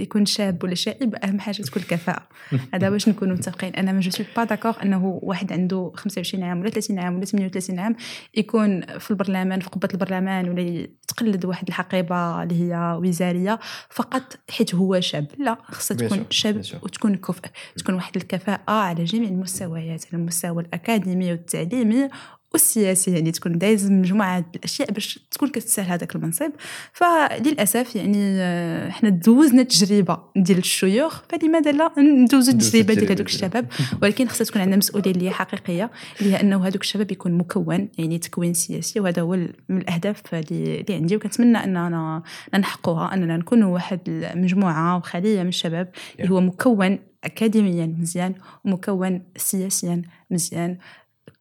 يكون 0.00 0.26
شاب 0.26 0.64
ولا 0.64 0.74
شائب 0.74 1.14
أهم 1.14 1.40
حاجة 1.40 1.62
تكون 1.62 1.82
الكفاءة. 1.82 2.28
هذا 2.74 2.90
باش 2.90 3.08
نكونوا 3.08 3.36
متفقين. 3.36 3.74
أنا 3.74 3.92
ما 3.92 4.00
جو 4.00 4.24
با 4.36 4.44
داكور 4.44 4.74
أنه 4.82 5.20
واحد 5.22 5.52
عنده 5.52 5.92
25 5.94 6.44
عام 6.44 6.60
ولا 6.60 6.70
30 6.70 6.98
عام 6.98 7.16
ولا 7.16 7.24
38 7.24 7.78
عام 7.78 7.96
يكون 8.34 8.80
في 8.98 9.10
البرلمان 9.10 9.60
في 9.60 9.68
قبة 9.68 9.88
البرلمان 9.94 10.48
ولا 10.48 10.60
يتقلد 10.60 11.44
واحد 11.44 11.68
الحقيبة 11.68 12.42
اللي 12.42 12.62
هي 12.62 12.98
وزارية 13.02 13.58
فقط 13.90 14.38
حيت 14.50 14.74
هو 14.74 15.00
شاب. 15.00 15.26
لا 15.38 15.58
خصها 15.64 15.96
تكون 15.96 16.24
شاب 16.30 16.62
وتكون 16.82 17.16
كفء 17.16 17.50
تكون 17.76 17.94
واحد 17.94 18.16
الكفاءة 18.16 18.70
على 18.70 19.04
جميع 19.04 19.28
المستويات 19.28 20.04
على 20.06 20.22
المستوى 20.22 20.62
الأكاديمي 20.62 21.30
والتعليمي 21.32 22.08
والسياسي 22.52 23.10
يعني 23.10 23.30
تكون 23.30 23.58
دايز 23.58 23.90
مجموعة 23.90 24.44
الأشياء 24.56 24.90
باش 24.90 25.18
تكون 25.30 25.48
كتسهل 25.48 25.86
هذاك 25.86 26.16
المنصب. 26.16 26.50
فللأسف 26.92 27.96
يعني 27.96 28.18
آه، 28.18 28.90
حنا 28.90 29.08
دوزنا 29.08 29.62
تجربة 29.62 30.18
ديال 30.36 30.58
الشيوخ 30.58 31.22
فلماذا 31.28 31.72
لا 31.72 31.92
ندوزو 31.98 32.52
التجربة 32.52 32.94
ديال 32.94 33.12
هذوك 33.12 33.26
الشباب؟ 33.26 33.66
ولكن 34.02 34.28
خصها 34.28 34.44
تكون 34.44 34.62
عندنا 34.62 34.76
مسؤولية 34.76 35.10
اللي 35.10 35.26
هي 35.26 35.30
حقيقية 35.30 35.90
اللي 36.20 36.32
هي 36.32 36.40
أنه 36.40 36.66
هذوك 36.66 36.82
الشباب 36.82 37.12
يكون 37.12 37.32
مكون 37.32 37.88
يعني 37.98 38.18
تكوين 38.18 38.54
سياسي 38.54 39.00
وهذا 39.00 39.22
هو 39.22 39.36
من 39.68 39.78
الأهداف 39.78 40.22
اللي 40.34 40.84
عندي. 40.90 41.16
وكنتمنى 41.16 41.58
أننا 41.64 42.22
نحققها 42.54 43.14
أننا 43.14 43.36
نكونوا 43.36 43.74
واحد 43.74 44.00
المجموعة 44.08 44.96
وخلية 44.96 45.42
من 45.42 45.48
الشباب 45.48 45.90
اللي 46.20 46.30
هو 46.30 46.40
مكون 46.40 46.98
أكاديميا 47.24 47.86
مزيان 47.86 48.34
ومكون 48.64 49.22
سياسيا 49.36 50.02
مزيان. 50.30 50.78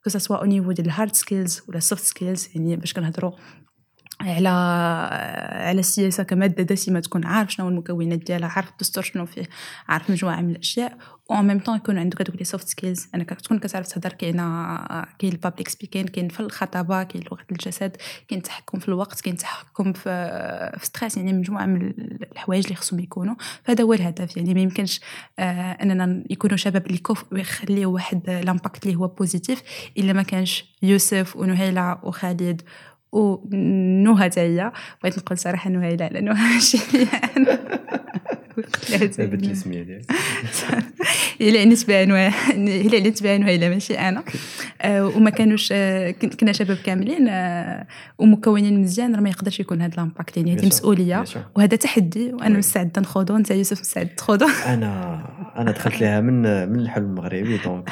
que 0.05 0.10
ce 0.10 0.19
soit 0.19 0.38
au 0.38 0.45
niveau 0.45 0.71
ديال 0.71 0.87
ال 0.88 0.93
hard 0.93 1.15
skills 1.15 1.62
ولا 1.67 1.77
ال 1.77 1.83
soft 1.83 2.03
skills 2.03 2.49
يعني 2.55 2.75
باش 2.75 2.93
كنهضروا 2.93 3.31
على 4.21 4.49
على 5.67 5.80
السياسة 5.80 6.23
كماده 6.23 6.63
دسمه 6.63 6.99
تكون 6.99 7.25
عارف 7.25 7.54
شنو 7.54 7.69
المكونات 7.69 8.19
ديالها 8.19 8.49
عارف 8.49 8.69
الدستور 8.69 9.04
شنو 9.04 9.25
فيه 9.25 9.43
عارف 9.88 10.10
مجموعة 10.10 10.41
من 10.41 10.49
الأشياء 10.49 10.97
و 11.30 11.36
même 11.36 11.60
temps 11.60 11.75
يكون 11.75 11.97
عندك 11.97 12.21
هذوك 12.21 12.36
les 12.36 12.43
soft 12.43 12.67
skills 12.67 13.08
أنك 13.15 13.30
تكون 13.30 13.60
كتعرف 13.60 13.88
تهضر 13.88 14.13
كاينة 14.13 14.78
كاين 15.19 15.34
ال 15.34 15.38
public 15.38 15.67
speaking 15.67 16.08
كاين 16.08 16.30
في 16.30 16.39
الخطابة 16.39 17.04
كاين 17.04 17.23
لغة 17.23 17.45
الجسد 17.51 17.97
كاين 18.28 18.39
التحكم 18.39 18.80
في 18.80 18.88
الوقت 18.88 19.21
كاين 19.21 19.36
التحكم 19.36 19.93
في 19.93 20.10
في 20.80 20.86
stress 20.86 21.17
يعني 21.17 21.34
مجموعة 21.34 21.65
من 21.65 21.93
الحوايج 22.32 22.63
اللي 22.63 22.75
خصهم 22.75 22.99
يكونوا. 22.99 23.36
فهذا 23.63 23.84
هو 23.84 23.93
الهدف 23.93 24.38
يعني 24.38 24.54
ما 24.54 24.62
يمكنش 24.62 25.01
آه 25.39 25.71
أننا 25.71 26.23
يكونوا 26.30 26.58
شباب 26.58 26.88
اللي 26.88 26.97
كوف 26.97 27.25
ويخليوا 27.32 27.93
واحد 27.93 28.30
l'impact 28.29 28.86
اللي 28.86 28.95
هو 28.95 29.08
positif 29.08 29.63
إلا 29.97 30.13
ما 30.13 30.23
كانش 30.23 30.65
يوسف 30.82 31.36
ونهيلة 31.36 31.99
وخالد 32.04 32.62
هي 34.39 34.71
بغيت 35.04 35.17
نقول 35.19 35.38
ثبت 39.13 39.43
السمية 39.43 39.84
ديالك 39.84 40.12
هي. 41.39 41.47
اللي 41.47 41.60
عنيت 41.60 41.88
بها 41.88 42.06
نوع 42.06 42.17
هي 42.28 42.82
اللي 42.82 42.97
عنيت 42.97 43.23
بها 43.23 43.38
نوع 43.38 43.49
لا 43.49 43.69
ماشي 43.69 43.99
أنا. 43.99 44.23
آه، 44.82 45.08
وما 45.08 45.30
كانوش 45.30 45.69
آه، 45.71 46.12
كنا 46.12 46.51
شباب 46.51 46.78
كاملين 46.78 47.28
آه، 47.28 47.88
ومكونين 48.17 48.82
مزيان 48.82 49.15
راه 49.15 49.21
ما 49.21 49.30
يقدرش 49.30 49.60
يكون 49.60 49.82
هذا 49.82 49.93
ال 49.93 50.00
impact 50.00 50.38
يعني 50.38 50.56
هذه 50.56 50.65
مسؤوليه 50.65 51.23
وهذا 51.56 51.75
تحدي 51.75 52.34
وأنا 52.34 52.58
مستعده 52.58 53.01
نخوضو 53.01 53.36
انت 53.36 53.51
يوسف 53.51 53.80
مستعد 53.80 54.08
تخوضو. 54.08 54.45
أنا 54.73 55.21
أنا 55.58 55.71
دخلت 55.71 56.01
لها 56.01 56.21
من 56.21 56.69
من 56.69 56.80
الحلم 56.80 57.06
المغربي 57.06 57.58
دونك 57.58 57.89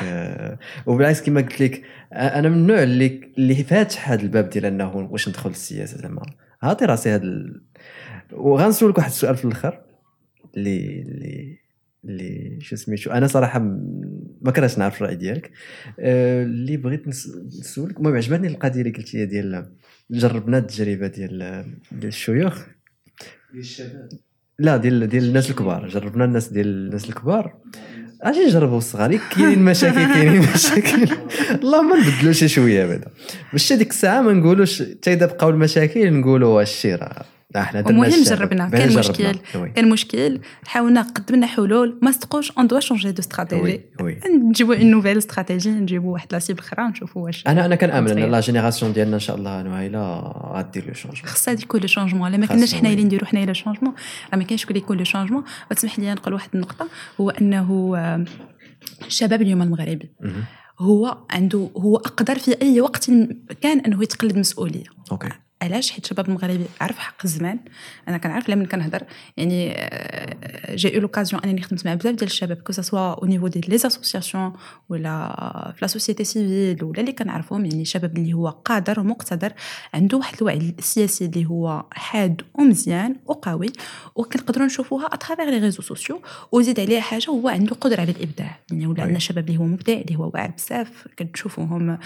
وبالعكس 0.86 1.22
كما 1.22 1.42
قلت 1.42 1.62
لك 1.62 1.82
أنا 2.14 2.50
من 2.50 2.56
النوع 2.58 2.84
اللي 2.84 3.22
اللي 3.38 3.56
فاتح 3.56 4.12
هذا 4.12 4.22
الباب 4.22 4.50
ديال 4.50 4.66
أنه 4.66 4.96
واش 4.96 5.30
ندخل 5.30 5.50
السياسة 5.50 5.98
زعما. 5.98 6.26
عاطي 6.62 6.86
راسي 6.86 7.10
هذا 7.10 7.24
ال... 7.24 7.62
وغنسولك 8.32 8.98
واحد 8.98 9.10
السؤال 9.10 9.38
في 9.38 9.46
الأخر 9.46 9.82
اللي 10.58 11.02
اللي 11.02 11.58
اللي 12.06 12.58
شو 12.62 12.76
سميتو 12.76 13.12
أنا 13.12 13.28
صراحة 13.28 13.60
ما 14.42 14.52
كرهتش 14.56 14.78
نعرف 14.78 15.02
الرأي 15.02 15.16
ديالك. 15.16 15.52
آه، 16.00 16.44
اللي 16.44 16.78
بغيت 16.78 17.08
نسولك 17.08 17.98
المهم 17.98 18.16
عجبتني 18.16 18.48
القضية 18.48 18.82
اللي 18.82 18.92
قلتي 18.92 19.26
ديال 19.26 19.72
جربنا 20.12 20.58
التجربة 20.58 21.08
ديال 21.08 21.66
ديال 21.92 22.08
الشيوخ. 22.08 22.66
ديال 23.52 23.62
الشباب. 23.62 24.10
لا 24.60 24.78
ديال 24.78 25.08
ديال 25.08 25.24
الناس 25.24 25.50
الكبار. 25.50 25.88
جربنا 25.88 26.26
الناس 26.26 26.54
ديال 26.54 26.68
الناس 26.68 27.10
الكبار. 27.10 27.58
أجي 28.24 28.40
نجربوا 28.46 28.78
الصغار 28.78 29.20
كاينين 29.36 29.60
مشاكل 29.60 30.14
كاينين 30.14 30.42
مشاكل. 30.56 31.16
اللهم 31.64 31.94
نبدلوا 32.00 32.34
شي 32.34 32.48
شوية 32.48 32.86
بعدا. 32.86 33.08
باش 33.52 33.74
هذيك 33.74 33.90
الساعة 33.90 34.22
ما 34.22 34.34
نقولوش 34.34 34.82
حتى 34.82 35.14
إذا 35.14 35.26
بقاو 35.26 35.50
المشاكل 35.50 36.14
نقولوا 36.14 36.62
الشيء 36.62 36.96
راه. 36.96 37.26
إحنا 37.62 37.80
الشباب. 37.80 38.40
جربنا 38.40 38.70
كان. 38.70 38.98
مشكل 38.98 39.36
كان 39.76 39.90
مشكل. 39.90 40.40
حاولنا 40.66 41.02
قدمنا 41.02 41.48
حلول. 41.48 42.00
ما 42.02 42.12
صدقوش 42.12 42.52
on 42.52 42.68
doit 42.68 42.80
changer 42.80 43.12
de 43.12 43.20
stratégie 43.20 43.82
نجيبوا 44.30 44.76
une 44.76 44.92
nouvelle 44.92 45.18
stratégie 45.18 45.70
نجيبوا 45.70 46.14
واحد 46.14 46.28
la 46.32 46.40
cible 46.40 46.60
أخرى 46.60 46.84
نشوفوا 46.84 47.22
واش 47.22 47.48
أنا 47.48 47.66
أنا 47.66 47.76
كنامن 47.76 48.18
إن. 48.18 48.32
لا 48.32 48.40
جينيراسيون 48.40 48.94
ديالنا 48.94 49.16
إن 49.16 49.20
شاء 49.20 49.36
الله 49.36 49.62
نوعي 49.62 50.01
لها 50.01 50.20
غادير 50.54 50.88
le 50.88 50.94
changement 50.94 51.26
خصها 51.26 51.54
يكون 51.54 51.82
le 51.82 51.88
changement 51.88 52.32
لا 52.32 52.38
ما 52.38 52.46
كناش 52.46 52.76
حنا. 52.76 52.90
اللي 52.90 53.04
نديرو 53.04 53.26
حنايا 53.26 53.46
le 53.46 53.54
changement 53.54 53.94
راه 54.32 54.38
ما 54.38 54.44
كاينش 54.44 54.62
شكون 54.62 54.76
اللي 54.76 54.84
يكون 54.84 54.98
le 54.98 55.04
changement 55.04 55.44
وتسمح 55.72 56.00
لي 56.00 56.14
نقول 56.14 56.34
واحد 56.34 56.50
النقطة. 56.56 56.88
هو 57.22 57.30
أنه 57.30 57.96
الشباب 59.08 59.42
اليوم 59.42 59.62
المغربي. 59.62 60.12
هو 60.80 61.18
عنده 61.30 61.70
هو 61.78 61.98
أقدر 61.98 62.40
في 62.40 62.62
أي 62.62 62.82
وقت 62.82 63.12
كان 63.62 63.80
أنه 63.80 64.04
يتقلد 64.04 64.38
مسؤولية. 64.38 64.84
okay. 65.12 65.30
علاش 65.64 65.92
حيت 65.92 66.04
الشباب 66.04 66.28
المغربي 66.28 66.66
عرف 66.82 66.98
حقا 66.98 67.16
زعما 67.26 67.60
أنا 68.08 68.18
كنعرف 68.18 68.50
لمن 68.50 68.66
كنهضر 68.66 69.04
يعني 69.38 69.74
j'ai 70.70 70.96
eu 70.96 71.02
l'occasion 71.02 71.44
أنني 71.44 71.62
خدمت 71.62 71.86
مع 71.86 71.94
بزاف 71.94 72.16
ديال 72.16 72.30
الشباب 72.30 72.58
que 72.58 72.72
ce 72.72 72.86
soit 72.86 73.14
au 73.14 73.26
niveau 73.26 73.48
ديال 73.48 73.70
les 73.70 73.76
associations 73.76 74.54
ولا 74.90 75.34
في 75.76 75.80
la 75.82 75.88
société 75.88 76.24
civile 76.24 76.84
ولا 76.84 77.00
اللي 77.00 77.12
كنعرفهم 77.12 77.66
يعني 77.66 77.86
شباب 77.86 78.18
اللي 78.18 78.34
هو 78.34 78.50
قادر 78.50 79.00
ومقتدر 79.00 79.54
عنده 79.94 80.18
واحد 80.18 80.36
الوعي 80.38 80.76
السياسي 80.80 81.26
اللي 81.26 81.46
هو 81.46 81.86
حاد 81.92 82.42
ومزيان 82.54 83.16
وقوي 83.26 83.68
وكنقدروا 84.16 84.66
نشوفوها 84.66 85.06
à 85.06 85.11
travers 85.11 85.50
les 85.50 85.60
réseaux 85.60 85.82
sociaux 85.82 86.22
وزيد 86.52 86.80
عليها 86.80 87.02
حاجة 87.02 87.30
هو 87.30 87.50
عنده 87.50 87.76
قدرة 87.76 88.02
على 88.02 88.12
الإبداع 88.12 88.60
يعني 88.72 88.88
ولا. 88.88 89.04
عندنا 89.04 89.20
شباب 89.20 89.50
اللي 89.50 89.60
هو 89.60 89.64
مبدع 89.64 89.94
اللي 89.94 90.16
هو 90.16 90.32
واعر 90.34 90.52
بزاف 90.58 91.08
كتشوفوهم 91.18 91.98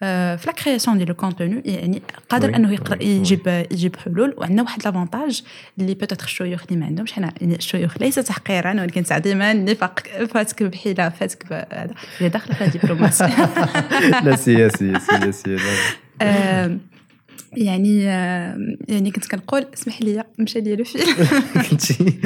في 0.00 0.42
la 0.46 0.52
création 0.52 0.98
ديال 0.98 1.10
ال 1.10 1.16
contenu 1.16 1.62
يعني 1.64 2.02
قادر 2.28 2.56
أنه. 2.56 2.78
يجيب 3.00 3.64
يجيب 3.70 3.96
حلول 3.96 4.34
وعندنا 4.38 4.62
واحد 4.62 4.84
l'avantage 4.84 5.42
اللي 5.78 5.94
peut-être 5.94 6.24
الشيوخ 6.24 6.62
اللي 6.68 6.80
ما 6.80 6.86
عندهمش. 6.86 7.12
حنا 7.12 7.32
يعني 7.40 7.56
الشيوخ 7.56 7.98
ليس 8.00 8.14
تحقيرا 8.14 8.70
ولكن 8.82 9.02
تعظيما 9.04 9.52
النفاق 9.52 10.00
فاتك 10.34 10.62
بحيلة 10.62 11.08
فاتك 11.08 11.46
بهذا 11.50 11.94
هي 12.18 12.28
داخلة 12.28 12.54
في 12.54 12.64
الدبلوماسية. 12.64 13.26
لا 14.24 14.36
سياسيه 14.36 14.92
لا. 14.98 15.60
آم، 16.22 16.80
يعني 17.52 18.02
يعني 18.88 19.10
كنت 19.10 19.26
كنقول 19.26 19.66
اسمح 19.74 20.02
لي 20.02 20.24
مشى 20.38 20.60
لي 20.60 20.76
le 20.76 20.84
fil 20.84 21.02
كنتي 21.70 22.18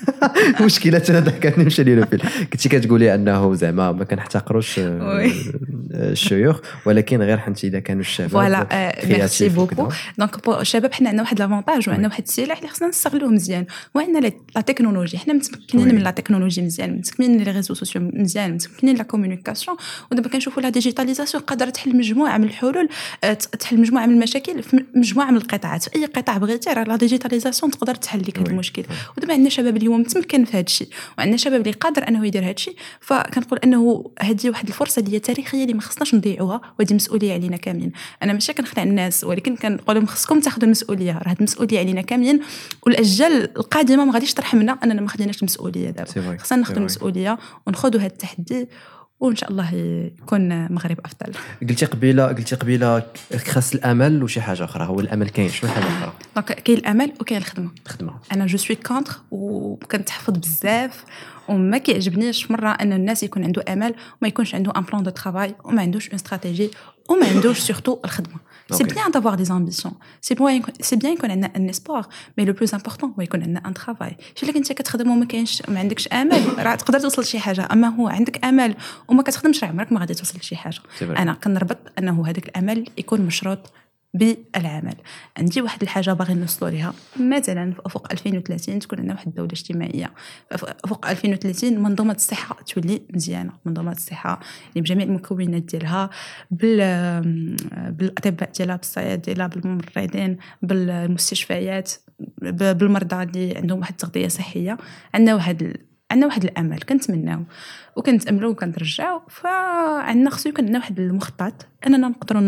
مشكلة 0.64 1.02
أنا 1.10 1.20
ضحكتني 1.20 1.64
مشى 1.64 1.82
لي 1.84 1.94
le 1.94 2.04
fil 2.06 2.22
كنتي 2.52 2.68
كتقولي 2.68 3.14
أنه 3.14 3.54
زعما 3.54 3.92
ما 3.92 4.04
كنحتقروش 4.04 4.78
آه، 4.78 5.16
oui. 5.16 5.32
الشيوخ 5.90 6.60
ولكن 6.86 7.22
غير 7.22 7.38
حنت 7.38 7.64
إذا 7.64 7.78
كانوا 7.80 8.00
الشباب 8.00 8.30
voilà 8.30 8.92
merci 9.06 9.48
créatifs 9.50 9.52
beaucoup. 9.52 9.88
donc 10.18 10.48
الشباب 10.60 10.92
حنا 10.92 11.08
عندنا 11.08 11.22
واحد 11.22 11.38
l'avantage 11.38 11.88
وعندنا. 11.88 12.08
واحد 12.08 12.22
السلاح 12.22 12.58
اللي 12.58 12.68
خصنا 12.70 12.88
نستغلوه 12.88 13.30
مزيان 13.30 13.66
وعندنا 13.94 14.18
la- 14.54 14.60
technologie 14.60 15.18
حنا 15.18 15.32
متمكنين. 15.34 15.94
من 15.94 16.00
la 16.02 16.10
technologie 16.10 16.62
مزيان 16.62 16.92
متمكنين 16.96 17.30
من 17.30 17.42
les 17.42 17.50
réseaux 17.50 17.74
sociaux 17.74 18.10
مزيان 18.14 18.52
متمكنين 18.54 18.96
la 18.96 19.02
communication 19.02 19.76
ودابا 20.12 20.28
كنشوفوا 20.28 20.62
la 20.62 20.68
digitalisation 20.68 21.42
قادرة 21.42 21.70
تحل 21.70 21.96
مجموعة 21.96 22.38
من 22.38 22.44
الحلول 22.44 22.88
آه، 23.24 23.32
تحل 23.32 23.80
مجموعة 23.80 24.06
من 24.06 24.14
المشاكل 24.14 24.61
في 24.62 24.84
مجموعة 24.94 25.30
من 25.30 25.36
القطاعات. 25.36 25.82
في 25.82 25.96
أي 25.96 26.04
قطاع 26.04 26.38
بغيتي 26.38 26.70
راه 26.70 26.84
la 26.84 26.96
digitalisation 26.96 27.72
تقدر 27.72 27.94
تحل 27.94 28.20
لك 28.20 28.38
هذا. 28.38 28.50
المشكل. 28.50 28.84
ودابا 29.16 29.32
عندنا 29.32 29.48
شباب 29.48 29.76
اليوم 29.76 30.00
متمكن 30.00 30.44
في 30.44 30.52
هذا 30.52 30.60
الشيء 30.66 30.88
وعندنا 31.18 31.36
شباب 31.36 31.60
اللي 31.60 31.72
قادر 31.72 32.08
أنه 32.08 32.26
يدير 32.26 32.44
هذا 32.44 32.50
الشيء 32.50 32.76
فكنقول 33.00 33.58
أنه 33.64 34.10
هذه 34.20 34.50
واحد 34.50 34.68
الفرصة 34.68 35.00
اللي 35.00 35.14
هي 35.14 35.18
تاريخية 35.18 35.62
اللي 35.62 35.74
ما 35.74 35.80
خصناش 35.80 36.14
نضيعوها. 36.14 36.60
وهذه 36.78 36.94
مسؤولية 36.94 37.32
علينا 37.32 37.56
كاملين. 37.56 37.92
أنا 38.22 38.32
ماشي 38.32 38.52
كنخدع 38.52 38.82
الناس 38.82 39.24
ولكن 39.24 39.56
كنقول 39.56 39.96
لهم 39.96 40.06
خصكم 40.06 40.40
تاخذوا 40.40 40.64
المسؤولية. 40.64 41.12
راه 41.12 41.28
هذه 41.28 41.38
المسؤولية 41.38 41.78
علينا 41.78 42.00
كاملين. 42.00 42.40
والأجيال 42.86 43.56
القادمة 43.56 44.04
ما 44.04 44.12
غاديش 44.12 44.34
ترحمنا 44.34 44.78
أننا 44.84 45.00
ما 45.00 45.08
خديناش 45.08 45.38
المسؤولية 45.38 45.90
دابا. 45.90 46.36
خصنا 46.36 46.64
vrai. 46.64 46.76
المسؤولية 46.76 47.38
ونخوضوا 47.66 48.00
هذا 48.00 48.06
التحدي. 48.06 48.68
وإن 49.22 49.36
شاء 49.36 49.50
الله 49.50 49.74
يكون 50.22 50.72
مغرب 50.72 50.98
أفضل. 51.04 51.32
قلتي 51.68 51.86
قبيله 51.86 52.26
قلتي 52.26 52.56
قبيلة 52.56 53.02
خاص 53.46 53.74
الأمل 53.74 54.22
وشي 54.22 54.40
حاجة 54.40 54.64
أخرى؟ 54.64 54.86
هو 54.86 55.00
الأمل 55.00 55.28
كاين 55.28 55.48
شنو 55.48 55.70
حاجة 55.70 55.84
أخرى؟ 55.84 56.12
donc 56.36 56.52
كاين 56.52 56.78
الأمل 56.78 57.12
وكاين 57.20 57.40
الخدمة. 57.40 57.70
الخدمة. 57.86 58.14
أنا 58.32 58.46
je 58.46 58.58
suis 58.58 58.76
contre 58.76 59.12
وكنتحفظ 59.30 60.38
بزاف 60.38 61.04
وما 61.48 61.78
كيعجبنيش 61.78 62.50
مرة 62.50 62.68
أن 62.70 62.92
الناس 62.92 63.22
يكون 63.22 63.44
عنده 63.44 63.64
أمل 63.68 63.94
وما 64.20 64.28
يكونش 64.28 64.54
عنده 64.54 64.72
un 64.76 64.82
plan 64.82 65.02
de 65.02 65.10
travail 65.10 65.54
وما 65.64 65.82
عندوش 65.82 66.06
une 66.06 66.14
stratégie 66.14 66.70
وما 67.10 67.26
عندوش 67.26 67.58
surtout 67.58 67.98
الخدمة. 68.04 68.36
c'est 68.72 68.82
okay. 68.82 68.94
bien 68.94 69.10
d'avoir 69.10 69.34
des 69.34 69.44
ambitions 69.44 69.94
c'est 70.20 70.34
bien 70.34 70.62
c'est 70.80 70.96
bien 70.96 71.12
يكون 71.12 71.30
عندنا 71.30 71.52
un 71.56 71.68
espoir 71.68 72.06
mais 72.38 72.44
le 72.44 72.52
plus 72.52 72.74
important 72.74 73.14
هو 73.18 73.22
يكون 73.22 73.42
عندنا 73.42 73.62
un 73.66 73.74
travail 73.74 74.16
شي 74.34 74.46
الا 74.46 74.52
كنت 74.54 74.72
كتخدم 74.72 75.10
وما 75.10 75.24
كاينش 75.24 75.62
ما 75.68 75.78
عندكش 75.78 76.08
امل 76.08 76.58
راه 76.58 76.74
تقدر 76.74 76.98
توصل 76.98 77.22
لشي 77.22 77.38
حاجة 77.38 77.68
اما 77.72 77.88
هو 77.88 78.08
عندك 78.08 78.44
امل 78.44 78.74
وما 79.08 79.22
كتخدمش 79.22 79.64
راه 79.64 79.70
عمرك 79.70 79.92
ما 79.92 80.00
غادي 80.00 80.14
توصل 80.14 80.38
لشي 80.38 80.56
حاجة 80.56 80.80
c'est 80.98 81.06
vrai. 81.06 81.18
أنا 81.18 81.32
كنربط 81.32 81.78
انه 81.98 82.26
هذاك 82.26 82.48
الامل 82.48 82.86
يكون 82.98 83.20
مشروط 83.20 83.58
بالعمل. 84.14 84.94
عندي 85.38 85.62
واحد 85.62 85.82
الحاجة 85.82 86.12
باغي 86.12 86.34
نوصلوا 86.34 86.70
ليها. 86.70 86.94
مثلا 87.20 87.74
أفق 87.86 88.12
2030 88.12 88.78
تكون 88.78 88.98
عندنا 88.98 89.14
واحد 89.14 89.26
الدولة 89.26 89.52
اجتماعية. 89.52 90.12
أفق 90.52 91.06
2030 91.10 91.82
منظومة 91.82 92.14
الصحة 92.14 92.56
تولي 92.62 93.02
مزيانة. 93.14 93.52
منظومة 93.64 93.92
الصحة 93.92 94.40
اللي 94.70 94.80
بجميع 94.80 95.06
المكونات 95.06 95.62
ديالها 95.62 96.10
بال 96.50 96.78
بالأطباء 97.92 98.50
ديالها 98.50 98.76
بالصيادلة 98.76 99.22
ديالها 99.22 99.46
بالممرضين 99.46 100.36
بالمستشفيات 100.62 101.92
بالمرضى 102.52 103.22
اللي 103.22 103.56
عندهم 103.56 103.78
واحد 103.78 103.92
التغذية 103.92 104.28
صحية. 104.28 104.78
عندنا 105.14 105.34
واحد 105.34 105.76
عندنا 106.12 106.26
واحد 106.26 106.44
الأمل 106.44 106.78
كنتمناو. 106.78 107.44
وكنتاملوا 107.96 108.50
وكنرجعوا 108.50 109.20
فعندنا 109.28 110.30
خصو 110.30 110.48
يكون 110.48 110.64
عندنا 110.64 110.78
واحد 110.78 111.00
المخطط 111.00 111.66
أننا 111.86 112.08
نقدروا 112.08 112.42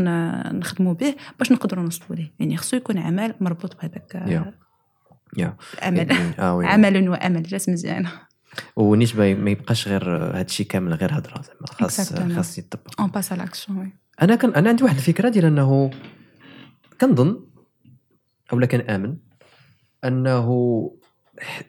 نخدموا 0.53 0.95
به 0.95 1.15
باش 1.39 1.53
نقدروا 1.53 1.85
نوصلوا 1.85 2.17
ليه. 2.17 2.33
يعني 2.41 2.57
خصو 2.57 2.77
يكون 2.77 2.99
عمل 2.99 3.35
مربوط 3.41 3.77
بهذاك 3.77 4.15
يا. 4.15 4.55
يا 5.37 5.57
الأمل. 5.75 6.12
آه 6.39 6.55
oui. 6.57 6.66
عمل 6.67 7.09
وأمل 7.09 7.43
جات 7.43 7.71
مزيانة. 7.71 8.11
ونيش 8.77 9.17
ما 9.17 9.51
يبقاش 9.51 9.89
غير 9.89 10.17
هادشي 10.39 10.65
كامل 10.65 10.95
غير 10.95 11.19
هضره 11.19 11.43
زعما 11.43 11.67
خاص. 11.67 12.12
خاص 12.12 12.59
يطبق 12.59 13.01
en 13.01 13.11
base 13.11 13.33
على 13.33 13.49
أنا 14.23 14.35
كان 14.35 14.55
أنا 14.55 14.69
عندي 14.69 14.85
واحد 14.85 14.97
الفكرة 14.97 15.29
ديال 15.29 15.45
أنه 15.45 15.91
كنظن 17.01 17.45
أولا 18.53 18.67
كنآمن 18.67 19.17
أنه 20.05 20.49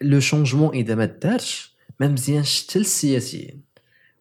le 0.02 0.20
changement 0.20 0.76
إذا 0.76 0.96
ما 0.96 1.06
دارش 1.06 1.75
ما 2.00 2.08
مزيانش 2.08 2.68
حتى 2.68 2.80
للسياسيين. 2.80 3.62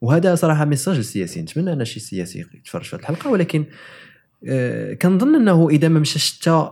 وهذا 0.00 0.34
صراحة 0.34 0.64
message 0.64 0.96
للسياسيين. 0.96 1.44
نتمنى 1.44 1.72
أن 1.72 1.84
شي 1.84 2.00
سياسي 2.00 2.44
يتفرج 2.54 2.82
في 2.82 2.96
الحلقة 2.96 3.30
ولكن 3.30 3.64
آه، 4.48 4.94
كنظن 4.94 5.34
أنه 5.34 5.68
إذا 5.68 5.88
ما 5.88 6.00
مشاش 6.00 6.38
حتى 6.40 6.70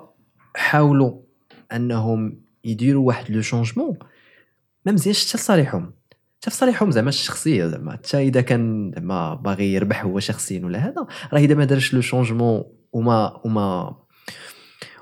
حاولوا 0.55 1.21
أنهم 1.73 2.43
يديروا 2.65 3.07
واحد 3.07 3.31
le 3.31 3.43
changement 3.43 3.99
ما 4.87 4.93
مزيانش 4.93 5.29
حتى 5.29 5.39
لصالحهم. 5.39 5.95
حتى 6.41 6.51
في 6.51 6.57
صالحهم 6.57 6.91
زعما 6.91 7.09
الشخصية 7.09 7.67
زعما. 7.67 7.93
حتى 7.93 8.19
إذا 8.19 8.41
كان 8.41 8.93
زعما 8.97 9.35
باغي 9.35 9.75
يربح 9.75 10.05
هو 10.05 10.21
شخصيا 10.21 10.65
ولا 10.65 10.79
هذا 10.79 11.07
راه 11.33 11.39
إذا 11.39 11.55
ما 11.55 11.65
دارش 11.65 11.95
لو 11.95 12.01
شونجمون 12.01 12.65
وما 12.93 13.41
وما 13.45 13.97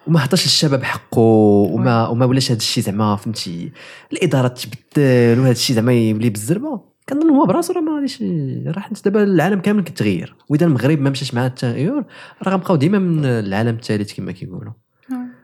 وما 0.06 0.20
عطاش 0.20 0.44
الشباب 0.44 0.84
حقه 0.84 1.20
وما 1.20 2.08
وما 2.08 2.26
ولاش 2.26 2.50
هذا 2.50 2.58
الشيء 2.58 2.84
زعما 2.84 3.16
فهمتي 3.16 3.72
الإدارة 4.12 4.48
تبدل 4.48 5.40
وهذا 5.40 5.52
الشيء 5.52 5.76
زعما 5.76 5.92
يولي 5.92 6.30
بالزربه 6.30 6.80
كنظن 7.08 7.30
هو 7.30 7.46
براسو 7.46 7.72
راه 7.72 7.80
ما 7.80 7.94
غاديش 7.94 8.22
راه 8.66 8.80
حيت 8.80 9.04
دابا 9.04 9.22
العالم 9.22 9.60
كامل 9.60 9.82
كيتغير. 9.82 10.34
وإذا 10.48 10.66
المغرب 10.66 11.00
ما 11.00 11.10
مشاش 11.10 11.34
مع 11.34 11.46
التغير 11.46 12.04
راه 12.42 12.52
غنبقاو 12.52 12.76
ديما 12.76 12.98
من 12.98 13.24
العالم 13.24 13.74
الثالث 13.74 14.12
كما 14.12 14.32
كيقولوا. 14.32 14.72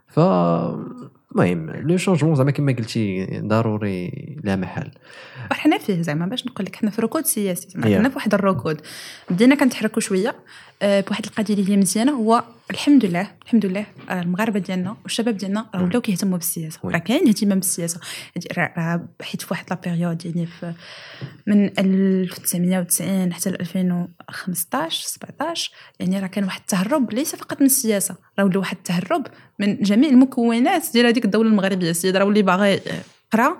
ف 0.08 0.20
المهم 1.32 1.70
لو 1.70 1.96
شونجمون 1.96 2.34
زعما 2.34 2.50
كما 2.50 2.72
قلتي 2.72 3.26
ضروري 3.44 4.10
لا 4.44 4.56
محال 4.56 4.90
حنا 5.52 5.78
فيه 5.78 6.02
زعما 6.02 6.26
باش 6.26 6.46
نقول 6.46 6.66
لك 6.66 6.76
حنا 6.76 6.90
في 6.90 7.02
ركود 7.02 7.26
سياسي 7.26 7.68
زعما. 7.68 7.98
حنا 7.98 8.08
في 8.08 8.16
واحد 8.16 8.34
الركود. 8.34 8.80
بدينا 9.30 9.54
كنتحركوا 9.54 10.00
شوية. 10.00 10.34
بواحد 10.82 11.26
القضية 11.26 11.54
اللي 11.54 11.72
هي 11.72 11.76
مزيانة 11.76 12.12
هو 12.12 12.44
الحمد 12.70 13.04
لله 13.04 13.30
الحمد 13.42 13.66
لله 13.66 13.86
آه، 14.10 14.22
المغاربة 14.22 14.58
ديالنا 14.58 14.96
والشباب 15.02 15.36
ديالنا 15.36 15.66
راه 15.74 15.82
ولاو 15.84 16.00
كيهتموا 16.00 16.38
بالسياسة. 16.38 16.80
راه 16.84 16.98
كاين 16.98 17.28
اهتمام 17.28 17.58
بالسياسة. 17.58 18.00
حيت 19.22 19.42
في 19.42 19.46
واحد 19.50 19.64
لا 19.70 19.78
بيريود 19.84 20.26
يعني 20.26 20.46
في 20.46 20.72
من 21.46 21.78
1990 21.78 23.32
حتى 23.32 23.50
ل 23.50 23.54
2015 23.54 25.06
17 25.06 25.72
يعني 26.00 26.20
راه 26.20 26.26
كان 26.26 26.44
واحد 26.44 26.60
التهرب 26.60 27.12
ليس 27.12 27.36
فقط 27.36 27.60
من 27.60 27.66
السياسة 27.66 28.16
راه 28.38 28.44
ولا 28.44 28.58
واحد 28.58 28.76
التهرب 28.76 29.26
من 29.58 29.82
جميع 29.82 30.10
المكونات 30.10 30.92
ديال 30.92 31.06
هذيك 31.06 31.24
الدولة 31.24 31.48
المغربية. 31.48 31.90
السيد 31.90 32.16
راه 32.16 32.24
واللي 32.24 32.42
باغي 32.42 32.80
يقرأ 33.34 33.56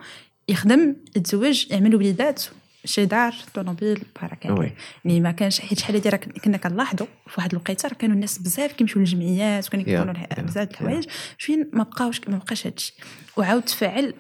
يخدم 0.48 0.96
يتزوج 1.16 1.66
يعمل 1.70 1.94
وليدات. 1.94 2.44
شي 2.87 3.05
دار 3.05 3.34
طوموبيل 3.55 4.03
oui. 4.48 4.72
يعني 5.05 5.20
ما 5.20 5.30
كانش 5.30 5.61
حيت 5.61 5.78
شحال 5.78 5.97
هادي 5.97 6.09
راه 6.09 6.16
كنا 6.16 6.57
كنلاحظوا 6.57 7.07
في 7.26 7.34
واحد 7.39 7.53
الوقيته 7.53 7.89
راه 7.89 7.95
كانوا 7.95 8.14
الناس 8.14 8.39
بزاف 8.39 8.72
كيمشيو 8.72 8.99
للجمعيات 8.99 9.66
وكانوا 9.68 9.84
كيكونوا 9.84 10.14
yeah, 10.14 10.41
بزاف 10.41 10.68
د 10.68 10.68
yeah. 10.68 10.70
الحوايج. 10.70 11.05
فين 11.39 11.70
ما 11.72 11.82
بقاوش 11.82 12.20
ما 12.28 12.39
بقاش 12.39 12.66
هادشي. 12.66 12.95
وعاود 13.37 13.62
تفاعل 13.62 14.14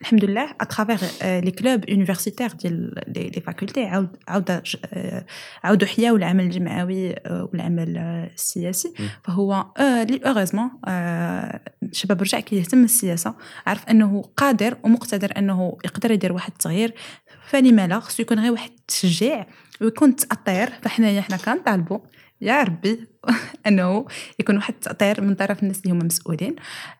الحمد 0.00 0.24
لله 0.24 0.54
à 0.60 0.65
travers 0.65 1.02
les 1.40 1.50
clubs 1.50 1.88
universitaires 1.88 2.52
ديال 2.52 3.02
les 3.08 3.42
facultés 3.46 3.84
عاود 3.84 4.16
عاود 4.28 4.50
آه، 4.50 5.26
عاودوا 5.64 5.88
حياو 5.88 6.16
العمل 6.16 6.44
الجمعوي 6.44 7.14
والعمل 7.30 7.96
آه، 7.98 8.30
السياسي. 8.34 8.94
مم. 8.98 9.08
فهو 9.24 9.66
heureusement 9.80 10.70
الشباب 11.82 12.22
رجع 12.22 12.40
كيهتم 12.40 12.82
بالسياسة 12.82 13.34
عارف 13.66 13.88
أنه 13.88 14.22
قادر 14.36 14.76
ومقتدر 14.84 15.32
أنه 15.36 15.78
يقدر 15.84 16.10
يدير 16.10 16.32
واحد 16.32 16.52
التغيير. 16.52 16.94
فلما 17.48 17.86
لا 17.86 18.00
خصو 18.00 18.22
يكون 18.22 18.38
غير 18.40 18.52
واحد 18.52 18.70
التشجيع 18.70 19.46
ويكون 19.80 20.16
تأطير. 20.16 20.70
فحنايا 20.82 21.20
حنا 21.20 21.36
كنطالبوا 21.36 21.98
يا 22.40 22.62
ربي. 22.62 23.08
أنه 23.66 24.06
يكون 24.38 24.56
واحد 24.56 24.74
التأطير 24.74 25.20
من 25.20 25.34
طرف 25.34 25.62
الناس 25.62 25.80
اللي 25.80 25.92
هما 25.92 26.04
مسؤولين. 26.04 26.56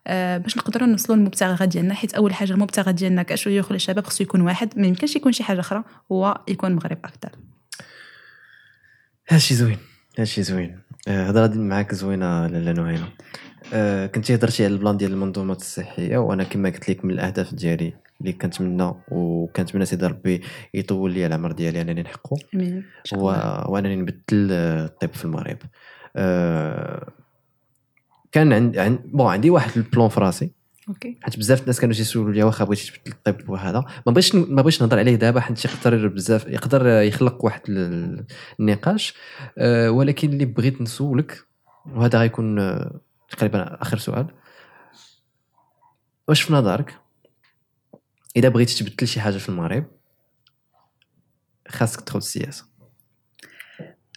آه 0.06 0.38
باش 0.38 0.56
نقدروا 0.56 0.88
نوصلوا 0.88 1.16
للمبتغى 1.16 1.66
ديالنا 1.66 1.94
حيت 1.94 2.14
أول 2.14 2.34
حاجة 2.34 2.52
المبتغى 2.52 2.92
ديالنا 2.92 3.22
كشيوخ 3.22 3.72
الشباب 3.72 4.06
خصو 4.06 4.24
يكون 4.24 4.40
واحد 4.40 4.78
ما 4.78 4.86
يمكنش 4.86 5.16
يكون 5.16 5.32
شي 5.32 5.42
حاجة 5.42 5.60
أخرى 5.60 5.84
هو 6.12 6.40
يكون 6.48 6.74
مغرب 6.74 6.98
أكثر. 7.04 7.30
هادشي 9.28 9.54
زوين 9.54 9.78
هادشي 10.18 10.42
زوين. 10.42 10.80
آه، 11.08 11.28
هضره 11.28 11.46
دي 11.46 11.58
معاك 11.58 11.94
زوينة 11.94 12.46
لاله 12.46 12.82
نهينه 12.82 13.08
آه، 13.72 14.06
كنتي 14.06 14.34
هضرتي 14.34 14.64
على 14.64 14.74
ال 14.74 14.78
plan 14.78 14.96
ديال 14.96 15.12
المنظومات 15.12 15.60
الصحية 15.60 16.18
وأنا 16.18 16.44
كما 16.44 16.68
قلت 16.68 16.90
لك 16.90 17.04
من 17.04 17.10
الأهداف 17.10 17.54
ديالي. 17.54 17.92
اللي 18.20 18.32
كنتمنى 18.32 18.92
وكنتمنى 19.12 19.84
سيدي 19.84 20.06
ربي 20.06 20.42
يطول 20.74 21.12
لي 21.12 21.26
العمر 21.26 21.52
ديالي 21.52 21.80
أنني 21.80 22.00
الله. 23.12 23.70
وأنني 23.70 23.96
نبدل 23.96 24.48
آه، 24.52 24.84
الطب 24.84 25.12
في 25.12 25.24
المغرب. 25.24 25.58
آه، 26.16 27.08
كان 28.32 28.52
عند 28.52 28.78
enfin 28.78 28.98
bon 29.04 29.26
عندي 29.26 29.50
واحد 29.50 29.70
ال 29.76 29.83
plan 29.83 30.08
في 30.08 30.20
راسي. 30.20 30.52
okay. 30.88 31.18
حيت 31.22 31.38
بزاف 31.38 31.60
الناس 31.60 31.80
كانوا 31.80 31.94
تيسولوا 31.94 32.32
لي 32.32 32.42
واخا 32.42 32.64
بغيتي 32.64 32.92
تبدل 33.04 33.12
الطب 33.12 33.50
وهذا 33.50 33.84
ما 34.06 34.12
بغيتش 34.12 34.34
ما 34.34 34.62
بغيتش 34.62 34.82
نهضر 34.82 34.98
عليه 34.98 35.14
دابا 35.16 35.40
حيت 35.40 35.64
يقدر 35.64 36.08
بزاف 36.08 36.46
يقدر 36.46 36.86
يخلق 36.86 37.44
واحد 37.44 37.60
ال- 37.68 38.24
النقاش. 38.60 39.14
أه 39.58 39.90
ولكن 39.90 40.28
اللي 40.28 40.44
بغيت 40.44 40.80
نسولك 40.82 41.44
وهذا 41.94 42.18
غيكون 42.18 42.58
آه، 42.58 43.00
تقريبا 43.30 43.82
آخر 43.82 43.98
سؤال. 43.98 44.26
واش 46.28 46.42
في 46.42 46.52
نظرك؟ 46.52 46.94
إذا 48.36 48.48
بغيتي 48.48 48.84
تبدل 48.84 49.08
شي 49.08 49.20
حاجة 49.20 49.38
في 49.38 49.48
المغرب 49.48 49.84
خاصك 51.68 52.00
تدخل 52.00 52.18
السياسة. 52.18 52.64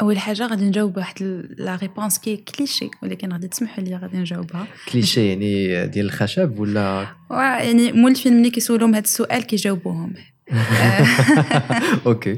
أول 0.01 0.19
حاجة 0.19 0.47
غادي 0.47 0.65
نجاوب 0.65 0.97
واحد 0.97 1.23
la 1.57 1.75
réponse 1.75 2.19
qui 2.19 2.37
cliché 2.37 2.89
ولكن 3.03 3.33
غادي 3.33 3.47
تسمحوا 3.47 3.83
لي 3.83 3.95
غادي 3.95 4.17
نجاوبها. 4.17 4.67
كليشي 4.91 5.27
يعني 5.27 5.87
ديال 5.87 6.05
الخشب 6.05 6.59
ولا؟ 6.59 7.07
يعني 7.31 7.91
مولفين 7.91 8.33
ملي 8.33 8.49
كيسولوهم 8.49 8.95
هذا 8.95 9.03
السؤال 9.03 9.43
كيجاوبوهم. 9.43 10.13
okay. 12.05 12.35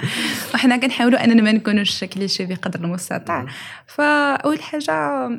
وحنا 0.53 0.77
كنحاولوا 0.77 1.23
أننا 1.23 1.41
ما 1.41 1.51
نكونوش 1.51 2.03
كليشي 2.03 2.45
بقدر 2.45 2.79
المستطاع. 2.79 3.45
فأول 3.87 4.61
حاجة 4.61 5.29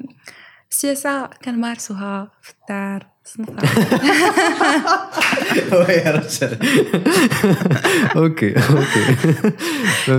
السياسة 0.71 1.27
كنمارسوها 1.27 2.33
في 2.43 2.51
الدار. 2.51 3.16
okay 8.17 8.55
okay. 8.57 9.05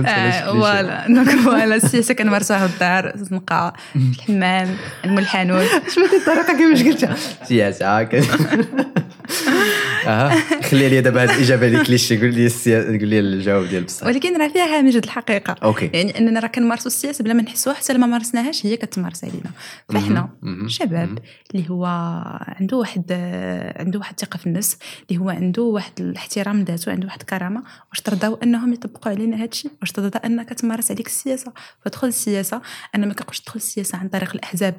آه،. 0.06 0.52
voilà. 0.52 1.06
donc 1.08 1.30
voilà. 1.30 1.74
السياسة 1.74 2.14
كنمارسوها 2.14 2.66
في 2.66 2.74
الدار 2.74 3.14
الزنقه 3.14 3.72
الحمام 3.96 4.76
المول 5.04 5.22
الحانوت 5.22 5.66
شفتي 5.94 6.16
الطريقة 6.16 6.56
كيفاش 6.58 6.82
قلتها؟ 6.82 7.16
سياسة 7.44 7.98
هكا 7.98 8.20
أها. 10.06 10.60
خلي 10.62 10.88
لي 10.88 11.00
دابا 11.00 11.24
هذه 11.24 11.34
الإجابة 11.34 11.66
اللي 11.66 11.84
كليشي 11.84 12.20
قول 12.20 12.34
لي 12.34 12.46
السياسة 12.46 12.88
قول 12.88 13.08
لي 13.08 13.20
الجواب 13.20 13.68
ديال 13.68 13.84
بصح. 13.84 14.06
ولكن 14.06 14.40
راه 14.40 14.48
فيها 14.48 14.78
هامش 14.78 14.96
د 14.96 15.04
الحقيقة. 15.04 15.56
أوكي. 15.62 15.90
يعني 15.94 16.18
أننا 16.18 16.40
راه 16.40 16.46
كنمارسوا 16.46 16.86
السياسة 16.86 17.24
بلا 17.24 17.34
ما 17.34 17.42
نحسوها 17.42 17.74
حتى 17.76 17.92
لما 17.92 18.06
مارسناهاش 18.06 18.66
هي 18.66 18.76
كتمارس 18.76 19.24
علينا. 19.24 19.50
فاحنا. 19.88 20.28
شباب 20.66 21.18
اللي 21.54 21.70
هو 21.70 21.84
عنده 22.60 22.76
واحد 22.76 22.97
عنده 23.76 23.98
واحد 23.98 24.10
الثقه 24.10 24.36
في 24.36 24.46
النفس 24.46 24.78
اللي 25.10 25.20
هو 25.20 25.30
عنده 25.30 25.62
واحد 25.62 25.92
الاحترام 26.00 26.60
لذاته 26.60 26.92
عنده 26.92 27.06
واحد 27.06 27.20
الكرامة 27.20 27.62
واش 27.90 28.00
ترضاو 28.00 28.34
أنهم 28.34 28.72
يطبقوا 28.72 29.12
علينا 29.12 29.36
هذا 29.36 29.44
الشيء؟ 29.44 29.70
واش 29.80 29.92
ترضى 29.92 30.18
أنك 30.18 30.48
تمارس 30.48 30.90
عليك 30.90 31.06
السياسة؟ 31.06 31.52
فدخل 31.80 32.08
السياسة 32.08 32.62
أنا 32.94 33.06
ما 33.06 33.14
كنقولش 33.14 33.40
تدخل 33.40 33.56
السياسة 33.56 33.98
عن 33.98 34.08
طريق 34.08 34.34
الأحزاب. 34.34 34.74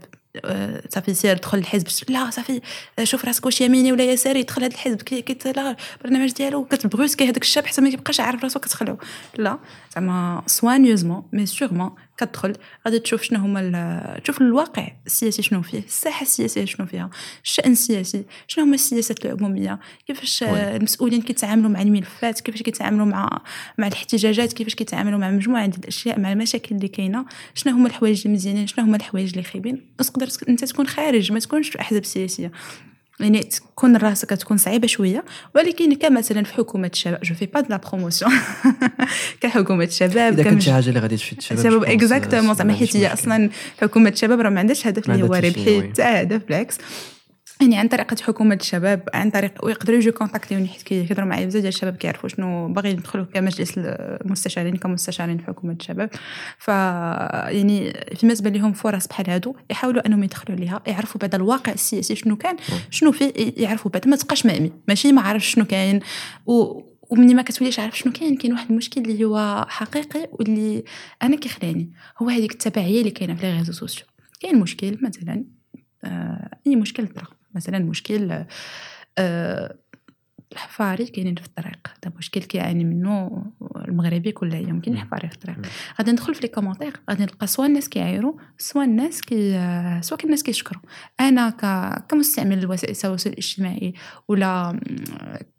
صافي 0.90 1.14
سير 1.14 1.38
دخل 1.38 1.58
الحزب 1.58 1.88
لا 2.10 2.30
صافي 2.30 2.62
آه، 3.00 3.04
شوف 3.04 3.26
راسك 3.26 3.46
واش 3.46 3.62
يميني 3.62 3.92
ولا 3.92 4.04
يساري 4.04 4.44
دخل 4.44 4.64
هذا 4.64 4.74
الحزب 4.74 5.02
كي 5.02 5.22
كيتلا 5.22 5.76
البرنامج 5.98 6.32
ديالو 6.32 6.66
parce 6.66 7.02
que 7.02 7.24
هذاك 7.24 7.42
الشاب 7.42 7.66
حتى 7.66 7.82
ما 7.82 7.90
كيبقاش 7.90 8.20
عارف 8.20 8.44
راسو 8.44 8.60
كتخلعو 8.60 8.98
لا 9.38 9.60
زعما 9.96 10.44
soigneusement 10.48 11.24
mais 11.34 11.46
sûrement 11.46 11.92
كتدخل 12.18 12.54
غادي 12.86 13.00
تشوف 13.00 13.22
شنو 13.22 13.40
هما 13.40 14.20
تشوف 14.24 14.42
الواقع 14.42 14.88
السياسي 15.06 15.42
شنو 15.42 15.62
فيه 15.62 15.80
الساحه 15.80 16.22
السياسيه 16.22 16.66
شنو 16.66 16.86
فيها 16.86 17.10
الشان 17.44 17.72
السياسي 17.72 18.26
شنو 18.48 18.66
هما 18.66 18.76
السياسات 18.76 19.26
العموميه 19.26 19.80
كيفاش. 20.08 20.44
آه، 20.44 20.76
المسؤولين 20.76 21.22
كيتعاملوا 21.22 21.70
مع 21.70 21.82
الملفات 21.82 22.40
كيفاش 22.40 22.62
كيتعاملوا 22.62 23.06
مع 23.06 23.42
مع 23.78 23.88
الاحتجاجات 23.88 24.54
كيفاش 24.54 24.76
كيتعاملوا 24.76 25.20
مع 25.20 25.32
مجموعه 25.32 25.66
ديال 25.66 25.80
الاشياء 25.80 26.20
مع 26.20 26.32
المشاكل 26.32 26.76
اللي 26.76 26.88
كاينة 26.88 27.26
شنو 27.56 27.74
هما 27.74 27.88
الحوايج 27.88 28.22
اللي 28.26 28.34
مزيانين 28.34 28.68
شنو 28.68 28.86
هما 28.86 28.98
الحوايج 28.98 29.30
اللي 29.30 29.44
خايبين 29.44 29.82
تقدر 29.98 30.29
أنت 30.50 30.66
تكون 30.66 30.88
خارج 30.88 31.32
ما 31.32 31.40
تكونش 31.40 31.70
في 31.70 31.80
أحزاب 31.82 32.06
سياسية 32.06 32.52
يعني 33.20 33.40
تكون 33.44 33.96
راسك 33.98 34.30
تكون 34.30 34.58
صعيبة 34.58 34.88
شوية 34.88 35.26
ولكن 35.56 35.94
كمثلا 35.96 36.44
في 36.44 36.54
حكومة 36.54 36.90
الشباب 36.94 37.22
je 37.24 37.36
fais 37.36 37.46
pas 37.46 37.60
de 37.62 37.68
la 37.70 37.78
promotion 37.78 38.32
كحكومة 39.42 39.84
الشباب 39.84 40.34
إذا 40.40 40.44
كمج- 40.44 40.62
شي 40.62 40.72
حاجة 40.72 40.90
اللي 40.90 41.00
غادي 41.00 41.18
تفيد 41.18 41.38
الشباب 41.38 41.84
exactement 41.84 42.50
آه، 42.50 42.54
زعما 42.54 42.72
ما 42.74 42.80
حيت 42.80 42.98
هي. 42.98 43.14
أصلا 43.14 43.50
حكومة 43.82 44.10
الشباب 44.10 44.40
راه 44.40 44.50
ما 44.50 44.60
عندهاش 44.60 44.88
هدف 44.88 45.10
اللي 45.10 45.24
هو 45.24 45.34
ربحي. 45.34 45.82
حتى 45.90 46.02
هدف 46.02 46.42
بالعكس 46.48 46.78
يعني 47.62 47.78
عن 47.78 47.88
طريقة 47.88 48.16
حكومة 48.24 48.56
الشباب 48.56 49.10
عن 49.14 49.32
طريق 49.32 49.66
ويقدروا 49.66 49.98
يجوا 49.98 50.14
contactيوني 50.14 50.68
حيت 50.68 50.82
كيهضروا 50.82 51.28
معايا 51.28 51.46
بزاف 51.46 51.62
ديال 51.62 51.74
الشباب 51.74 51.96
كيعرفوا 51.96 52.30
شنو 52.30 52.74
باغي 52.74 52.90
يدخلوا 52.90 53.26
كمجلس 53.26 53.74
المستشارين 53.78 54.78
كمستشارين 54.78 55.38
في 55.38 55.46
حكومة 55.46 55.74
الشباب. 55.80 56.10
ف 56.58 56.68
يعني 56.68 57.94
فيما 58.16 58.34
تبان 58.34 58.54
لهم 58.54 58.74
فرص 58.74 59.08
بحال 59.08 59.30
هادو 59.30 59.56
يحاولوا 59.70 60.08
أنهم 60.08 60.24
يدخلوا 60.24 60.58
عليها 60.58 60.82
يعرفوا 60.88 61.22
بعد 61.22 61.36
الواقع 61.36 61.72
السياسي 61.72 62.16
شنو 62.16 62.36
كان 62.36 62.56
شنو 62.90 63.12
فيه 63.12 63.34
يعرفوا 63.58 63.92
بعد 63.92 64.08
ما 64.08 64.16
تبقاش 64.16 64.46
مأمي 64.46 64.72
ماشي 64.88 65.12
ما 65.12 65.22
عارفش 65.22 65.54
شنو 65.54 65.66
كاين. 65.66 66.00
و 66.46 66.82
ومني 67.10 67.34
ما 67.34 67.42
كتوليش 67.42 67.80
عارف 67.80 67.98
شنو 67.98 68.14
كاين 68.14 68.38
كاين 68.38 68.54
واحد 68.54 68.70
المشكل 68.72 69.02
اللي 69.02 69.26
هو 69.26 69.66
حقيقي 69.70 70.30
واللي 70.32 70.84
أنا 71.24 71.36
كيخلاني 71.36 71.92
هو 72.22 72.30
هذيك 72.30 72.52
التبعية 72.52 73.00
اللي 73.00 73.12
كاينة 73.12 73.36
في 73.36 73.52
les 73.52 73.58
réseaux 73.58 73.72
sociaux. 73.72 74.06
كاين 74.40 74.60
مشكل 74.60 74.98
مثلا 75.02 75.46
آه 76.04 76.58
أي 76.68 76.76
مشكل 76.76 77.08
طرا 77.08 77.39
مثلا 77.56 77.80
مشكل 77.80 78.46
آه 79.18 79.78
الحفاري 80.52 81.06
كاينين 81.06 81.36
في 81.36 81.46
الطريق. 81.46 81.88
هذا 81.88 82.14
مشكل 82.18 82.42
كيعاني 82.42 82.84
منه 82.84 83.44
المغربي 83.88 84.32
كل 84.32 84.54
يوم 84.54 84.82
كاين 84.82 84.96
الحفاري 84.96 85.28
في 85.30 85.36
الطريق. 85.36 85.58
غادي 86.00 86.12
ندخل 86.12 86.36
في 86.36 86.42
les 86.42 86.48
commentaires 86.48 87.00
غادي 87.10 87.24
نلقى 87.24 87.48
سوا 87.48 87.66
الناس 87.66 87.90
كيعايروا 87.90 88.34
سوا 88.58 88.84
الناس 88.84 89.22
كي 89.22 89.52
سوا 90.02 90.18
الناس 90.24 90.44
كيشكروا. 90.44 90.82
أنا 91.20 91.50
ك... 91.50 91.66
كمستعمل 92.10 92.62
لوسائل 92.62 92.92
التواصل 92.92 93.30
الاجتماعي 93.30 93.94
ولا 94.28 94.80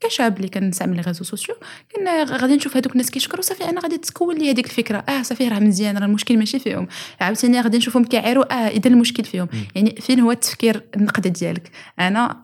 كشاب 0.01 0.37
اللي 0.37 0.49
كنستعمل 0.49 0.97
les 0.97 1.03
réseaux 1.03 1.25
sociaux 1.25 1.55
كنا 1.97 2.25
غادي 2.25 2.57
نشوف 2.57 2.77
هذوك 2.77 2.93
الناس 2.93 3.11
كيشكروا 3.11 3.43
صافي 3.43 3.65
أنا 3.65 3.81
غادي 3.81 3.99
تكون 3.99 4.39
لي 4.39 4.51
هذيك 4.51 4.67
الفكرة. 4.67 4.99
آه 4.99 5.23
صافي 5.23 5.49
راه 5.49 5.59
مزيان 5.59 5.99
راه 5.99 6.07
المشكل 6.07 6.39
ماشي 6.39 6.59
فيهم. 6.59 6.87
عاوتاني 7.21 7.61
غادي 7.61 7.79
نشوفهم 7.79 8.05
كيعايروا 8.05 8.53
آه 8.53 8.69
إذا 8.69 8.91
المشكل 8.91 9.25
فيهم. 9.25 9.49
يعني 9.75 9.97
فين 10.01 10.21
هو 10.21 10.31
التفكير 10.31 10.83
النقدي 10.97 11.29
ديالك؟ 11.29 11.71
أنا 12.01 12.43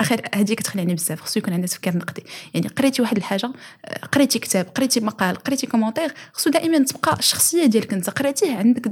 آخر 0.00 0.20
هذه 0.34 0.54
كتخليني 0.54 0.94
بزاف 0.94 1.20
خصو 1.20 1.40
يكون 1.40 1.52
عندنا 1.52 1.66
تفكير 1.68 1.96
نقدي. 1.96 2.24
يعني 2.54 2.68
قريتي 2.68 3.02
واحد 3.02 3.16
الحاجة 3.16 3.52
قريتي 4.12 4.38
كتاب 4.38 4.66
قريتي 4.74 5.00
مقال 5.00 5.36
قريتي 5.36 5.66
كومونتير 5.66 6.14
خصو 6.32 6.50
دائما 6.50 6.78
تبقى 6.78 7.18
الشخصية 7.18 7.66
ديالك 7.66 7.92
انت 7.92 8.10
قريتيه 8.10 8.56
عندك 8.56 8.90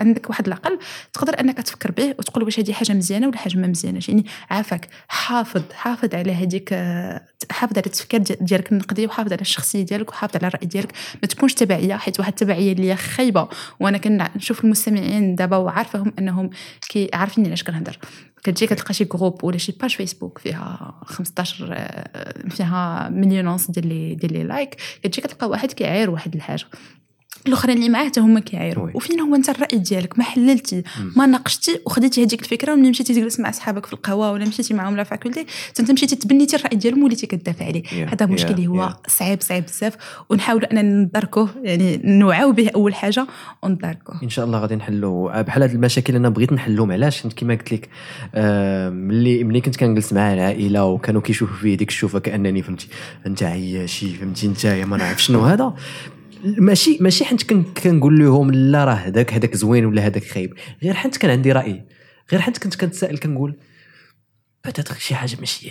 عندك 0.00 0.30
واحد 0.30 0.46
العقل 0.46 0.78
تقدر 1.12 1.40
أنك 1.40 1.56
تفكر 1.56 1.90
به 1.90 2.14
وتقول 2.18 2.44
واش 2.44 2.60
هذه 2.60 2.72
حاجة 2.72 2.92
مزيانة 2.92 3.26
ولا 3.28 3.36
حاجة 3.38 3.56
ما 3.58 3.66
مزيانة. 3.66 4.00
يعني 4.08 4.26
عافاك 4.50 4.88
حافظ 5.08 5.62
حافظ 5.72 6.14
على 6.14 6.32
هذيك 6.34 6.74
حافظ 7.50 7.78
على 7.78 7.86
التفكير 7.86 8.20
دي- 8.20 8.36
ديالك 8.40 8.72
النقدي 8.72 9.06
وحافظ 9.06 9.32
على 9.32 9.40
الشخصية 9.40 9.82
ديالك 9.82 10.10
وحافظ 10.10 10.36
على 10.36 10.46
الرأي 10.46 10.66
ديالك. 10.66 10.92
ما 11.22 11.28
تكونش 11.28 11.54
تبعية 11.54 11.94
حيت 11.96 12.20
واحد 12.20 12.32
التبعية 12.32 12.72
اللي 12.72 12.96
خايبة. 12.96 13.48
وأنا 13.80 13.98
كنشوف 13.98 14.64
المستمعين 14.64 15.34
دابا 15.34 15.56
وعارفهم 15.56 16.12
أنهم 16.18 16.50
كي 16.88 17.10
علاش 17.12 17.62
كنهضر. 17.62 17.98
كتجي 18.44 18.66
كتلقى 18.66 18.94
شي 18.94 19.04
groupe 19.04 19.44
ولا 19.44 19.58
شي 19.58 19.72
page 19.72 19.90
فيسبوك 19.90 20.38
فيها 20.38 21.00
15 21.04 21.68
آه، 21.72 22.48
فيها 22.48 23.08
مليون 23.08 23.46
ونص 23.46 23.70
ديال 23.70 23.86
لي 23.86 24.14
ديال 24.14 24.32
لي 24.32 24.42
لايك 24.44 24.76
كتجي 25.02 25.20
كتلقى 25.20 25.48
واحد 25.48 25.72
كيعاير 25.72 26.10
واحد 26.10 26.34
الحاجة. 26.34 26.66
الأخرين 27.46 27.76
اللي 27.76 27.88
معاه 27.88 28.04
حتى 28.04 28.20
هما 28.20 28.40
كيعايروا. 28.40 28.90
وفين 28.94 29.20
هو 29.20 29.34
أنت 29.34 29.48
الرأي 29.48 29.78
ديالك 29.78 30.18
ما 30.18 30.24
حللتي 30.24 30.82
ما 31.16 31.26
ناقشتي 31.26 31.80
وخديتي 31.86 32.24
هذيك 32.24 32.42
الفكرة 32.42 32.72
وملي 32.72 32.90
مشيتي 32.90 33.14
تجلس 33.14 33.40
مع 33.40 33.50
صحابك 33.50 33.86
في 33.86 33.92
القهوة 33.92 34.32
ولا 34.32 34.48
مشيتي 34.48 34.74
معاهم 34.74 34.96
la 34.96 35.04
faculté 35.04 35.46
أنت 35.80 35.90
مشيتي 35.90 36.16
تبنيتي 36.16 36.56
الرأي 36.56 36.76
ديالهم 36.76 37.04
وليتي 37.04 37.26
كدافع 37.26 37.66
عليه. 37.66 37.82
Yeah, 37.82 38.12
هذا 38.12 38.26
مشكل 38.26 38.50
اللي 38.50 38.66
yeah, 38.66 38.68
هو 38.68 38.88
yeah. 38.88 39.10
صعيب 39.10 39.40
صعيب 39.40 39.64
بزاف. 39.64 39.96
ونحاولوا 40.30 40.72
أننا 40.72 40.82
نداركوه 40.82 41.48
يعني 41.62 42.00
نوعاو 42.04 42.52
به 42.52 42.70
أول 42.74 42.94
حاجة 42.94 43.26
ونداركوه 43.62 44.22
إن 44.22 44.28
شاء 44.28 44.44
الله 44.44 44.58
غادي 44.58 44.76
نحلوا 44.76 45.42
بحال 45.42 45.62
هاد 45.62 45.70
المشاكل 45.70 46.16
أنا 46.16 46.28
بغيت 46.28 46.52
نحلهم 46.52 46.92
علاش؟ 46.92 47.26
كما 47.26 47.54
قلت 47.54 47.72
لك 47.72 47.88
آه، 48.34 48.90
ملي 48.90 49.44
ملي 49.44 49.60
كنت 49.60 49.76
كنجلس 49.76 50.12
مع 50.12 50.34
العائلة 50.34 50.84
وكانوا 50.84 51.20
كيشوفوا 51.20 51.56
فيه 51.56 51.74
ديك 51.74 51.88
الشوفة 51.88 52.18
كأنني 52.18 52.62
فهمتي 52.62 52.88
أنت 53.26 53.42
عياشي 53.42 54.14
فهمتي 54.14 54.46
أنت 54.46 54.66
ما 54.66 54.96
نعرف 54.96 55.22
شنو 55.22 55.40
هذا. 55.40 55.74
ماشي 56.44 56.98
ماشي 57.00 57.24
حيت 57.24 57.42
كن- 57.42 57.62
كنقول 57.84 58.18
لهم 58.18 58.50
لا 58.50 58.84
راه 58.84 58.92
هذاك 58.92 59.34
هذاك 59.34 59.56
زوين 59.56 59.84
ولا 59.86 60.06
هذاك 60.06 60.24
خايب. 60.24 60.54
غير 60.82 60.94
حيت 60.94 61.16
كان 61.16 61.30
عندي 61.30 61.52
رأي. 61.52 61.86
غير 62.32 62.40
حيت 62.40 62.58
كنت 62.58 62.74
كنتسائل 62.76 63.18
كنقول 63.18 63.56
بتاتر 64.64 64.94
شي 64.94 65.14
حاجة 65.14 65.36
ماشي 65.40 65.70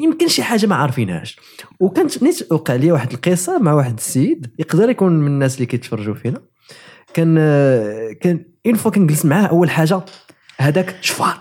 يمكن 0.00 0.28
شي 0.28 0.42
حاجة 0.42 0.66
ما 0.66 0.74
عارفينهاش. 0.74 1.36
وكانت 1.80 2.22
نيت 2.22 2.52
وقع 2.52 2.74
لي 2.74 2.92
واحد 2.92 3.12
القصة 3.12 3.58
مع 3.58 3.72
واحد 3.72 3.96
السيد 3.96 4.50
يقدر 4.58 4.90
يكون 4.90 5.12
من 5.12 5.26
الناس 5.26 5.54
اللي 5.54 5.66
كيتفرجوا 5.66 6.14
فينا. 6.14 6.40
كان 7.14 7.34
كان 8.20 8.44
une 8.66 8.74
fois 8.74 8.90
كنجلس 8.90 9.24
معاه 9.24 9.46
أول 9.46 9.70
حاجة 9.70 10.00
هذاك 10.58 10.96
شفار. 11.00 11.40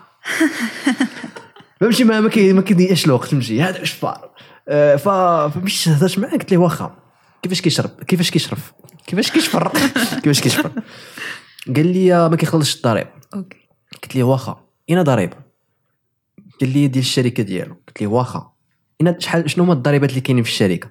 فهمتي؟ 1.81 2.03
ما 2.03 2.21
ما 2.21 2.29
كي- 2.29 2.53
ما 2.53 2.61
كيضيعش 2.61 3.05
الوقت 3.05 3.27
تمشي 3.29 3.61
هذا 3.61 3.83
شفار. 3.83 4.29
آه، 4.69 4.95
فمشيت 4.95 5.93
هضرت 5.93 6.19
معاه 6.19 6.31
قلت 6.31 6.51
له 6.51 6.57
واخا. 6.57 7.06
كيفاش 7.41 7.61
كيشفر؟ 7.61 7.89
كيفاش 7.89 8.31
كيشفر 8.31 8.73
كيفاش 9.07 9.31
كيشفر؟ 9.31 9.71
كيفاش 10.23 10.41
كيشفر؟ 10.41 10.71
قال 11.75 11.87
لي 11.93 12.29
ما 12.29 12.35
كيخلصش 12.35 12.75
الضرائب. 12.75 13.07
OK. 13.35 13.57
قلت 14.03 14.15
ليه 14.15 14.23
واخا 14.23 14.63
أينا 14.89 15.03
ضريبة 15.03 15.37
قال 16.61 16.73
لي 16.73 16.87
ديال 16.87 17.03
الشركة 17.03 17.43
ديالو. 17.43 17.75
قلت 17.87 18.01
ليه 18.01 18.07
واخا. 18.07 18.51
أينا 19.01 19.19
شحال 19.19 19.49
شنو 19.49 19.63
هما 19.63 19.73
الضريبات 19.73 20.09
اللي 20.09 20.21
كاينين 20.21 20.43
في 20.43 20.49
الشركة؟ 20.49 20.89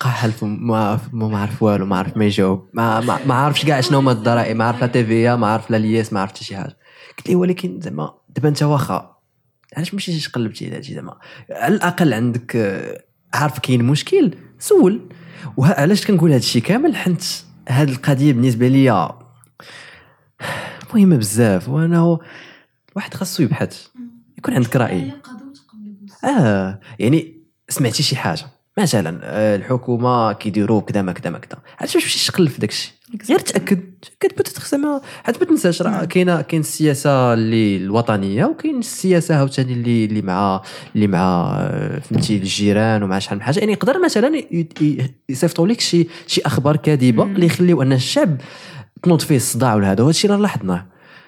بقى 0.00 0.10
حلف 0.10 0.44
ما 0.44 1.00
ما 1.12 1.28
ما 1.28 1.38
عارف 1.38 1.62
والو 1.62 1.86
ما 1.86 1.96
عارف 1.96 2.16
ما 2.16 2.24
يجاوب. 2.24 2.68
ما 2.72 3.00
ما, 3.00 3.18
ما 3.26 3.34
عارفش 3.34 3.64
كاع 3.64 3.80
شنو 3.80 3.98
هما 3.98 4.12
الضرائب. 4.12 4.56
ما 4.56 4.64
عارف 4.64 4.80
لا 4.80 4.86
تي 4.86 5.04
في 5.04 5.36
ما 5.36 5.46
عارف 5.46 5.70
لا 5.70 5.76
لياس 5.76 6.12
ما 6.12 6.20
عارف 6.20 6.30
حتى 6.30 6.44
شي 6.44 6.56
حاجة. 6.56 6.76
قلت 7.18 7.28
ليه 7.28 7.36
ولكن 7.36 7.80
زعما 7.80 8.14
دابا 8.28 8.48
أنت 8.48 8.62
واخا 8.62 9.16
علاش 9.76 9.94
ماشي 9.94 10.30
قلبتي 10.30 10.66
على 10.66 10.76
هادشي 10.76 10.94
زعما؟ 10.94 11.18
على 11.50 11.74
الأقل 11.74 12.12
عندك 12.14 12.56
آه، 12.56 13.04
عارف 13.34 13.58
كاين 13.58 13.84
مشكل 13.84 14.34
سول. 14.58 15.08
وعلاش 15.56 16.06
كنقول 16.06 16.32
هادشي 16.32 16.60
كامل 16.60 16.96
حيت 16.96 17.24
هاد 17.68 17.88
القضية 17.88 18.32
بالنسبة 18.32 18.68
ليا؟ 18.68 19.08
مهمة 20.94 21.16
بزاف 21.16 21.68
وأنا 21.68 21.98
هو- 21.98 22.20
واحد 22.96 23.14
خاصو 23.14 23.42
يبحث 23.42 23.86
يكون 24.38 24.54
عندك 24.54 24.76
رأي. 24.76 25.12
آه 26.24 26.80
يعني 26.98 27.42
سمعتي 27.68 28.02
شي 28.02 28.16
حاجة؟ 28.16 28.46
مثلا 28.82 29.20
آه، 29.22 29.56
الحكومة 29.56 30.32
كيديروا 30.32 30.80
كذا 30.80 31.02
ما 31.02 31.12
كذا 31.12 31.30
ما 31.30 31.38
كذا 31.38 31.58
علاش 31.80 31.96
ما 31.96 32.02
تمشيش 32.02 32.26
تقلب 32.26 32.48
في 32.48 32.60
داكشي 32.60 33.00
غير 33.28 33.38
تأكد. 33.38 33.80
تاكد 34.02 34.36
بوتيتر 34.36 34.62
زعما 34.62 35.00
حيت 35.24 35.40
ما 35.40 35.44
تنساش 35.44 35.82
راه 35.82 35.90
نعم. 35.90 36.04
كاينة 36.04 36.40
كاين 36.40 36.60
السياسة 36.60 37.34
اللي 37.34 37.76
الوطنية 37.76 38.44
وكاين 38.44 38.78
السياسة 38.78 39.36
عاوتاني 39.36 39.72
اللي 39.72 40.04
اللي 40.04 40.22
مع 40.22 40.62
اللي 40.94 41.06
مع 41.06 41.56
آه، 41.60 41.98
فهمتي 41.98 42.36
الجيران 42.36 43.02
ومع 43.02 43.18
شحال 43.18 43.38
من 43.38 43.44
حاجة. 43.44 43.58
يعني 43.58 43.72
يقدر 43.72 44.04
مثلا 44.04 44.42
يصيفطوا 45.28 45.66
لك 45.66 45.80
شي 45.80 46.08
شي 46.26 46.40
أخبار 46.46 46.76
كاذبة. 46.76 47.22
اللي 47.22 47.46
يخليو 47.46 47.82
أن 47.82 47.92
الشعب 47.92 48.36
تنوض 49.02 49.20
فيه 49.20 49.36
الصداع 49.36 49.74
ولا 49.74 49.92
هذا 49.92 50.02
وهذا 50.02 50.10
الشيء 50.10 50.30
راه 50.30 50.36
لاحظناه. 50.36 50.86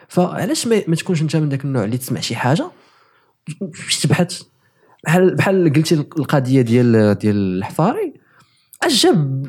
فعلاش 0.09 0.67
ما, 0.67 0.97
تكونش 0.97 1.23
أنت 1.23 1.37
من 1.37 1.49
ذاك 1.49 1.65
النوع 1.65 1.85
اللي 1.85 1.99
تسمع 1.99 2.21
شي 2.21 2.37
حاجة؟ 2.37 2.71
تبحث؟ 4.03 4.43
بحال 5.05 5.35
بحال 5.35 5.73
قلتي 5.73 5.95
القضية 5.95 6.63
ديال 6.63 7.19
ديال 7.19 7.37
الحفاري 7.37 8.15
اش 8.83 9.03
جاب 9.03 9.47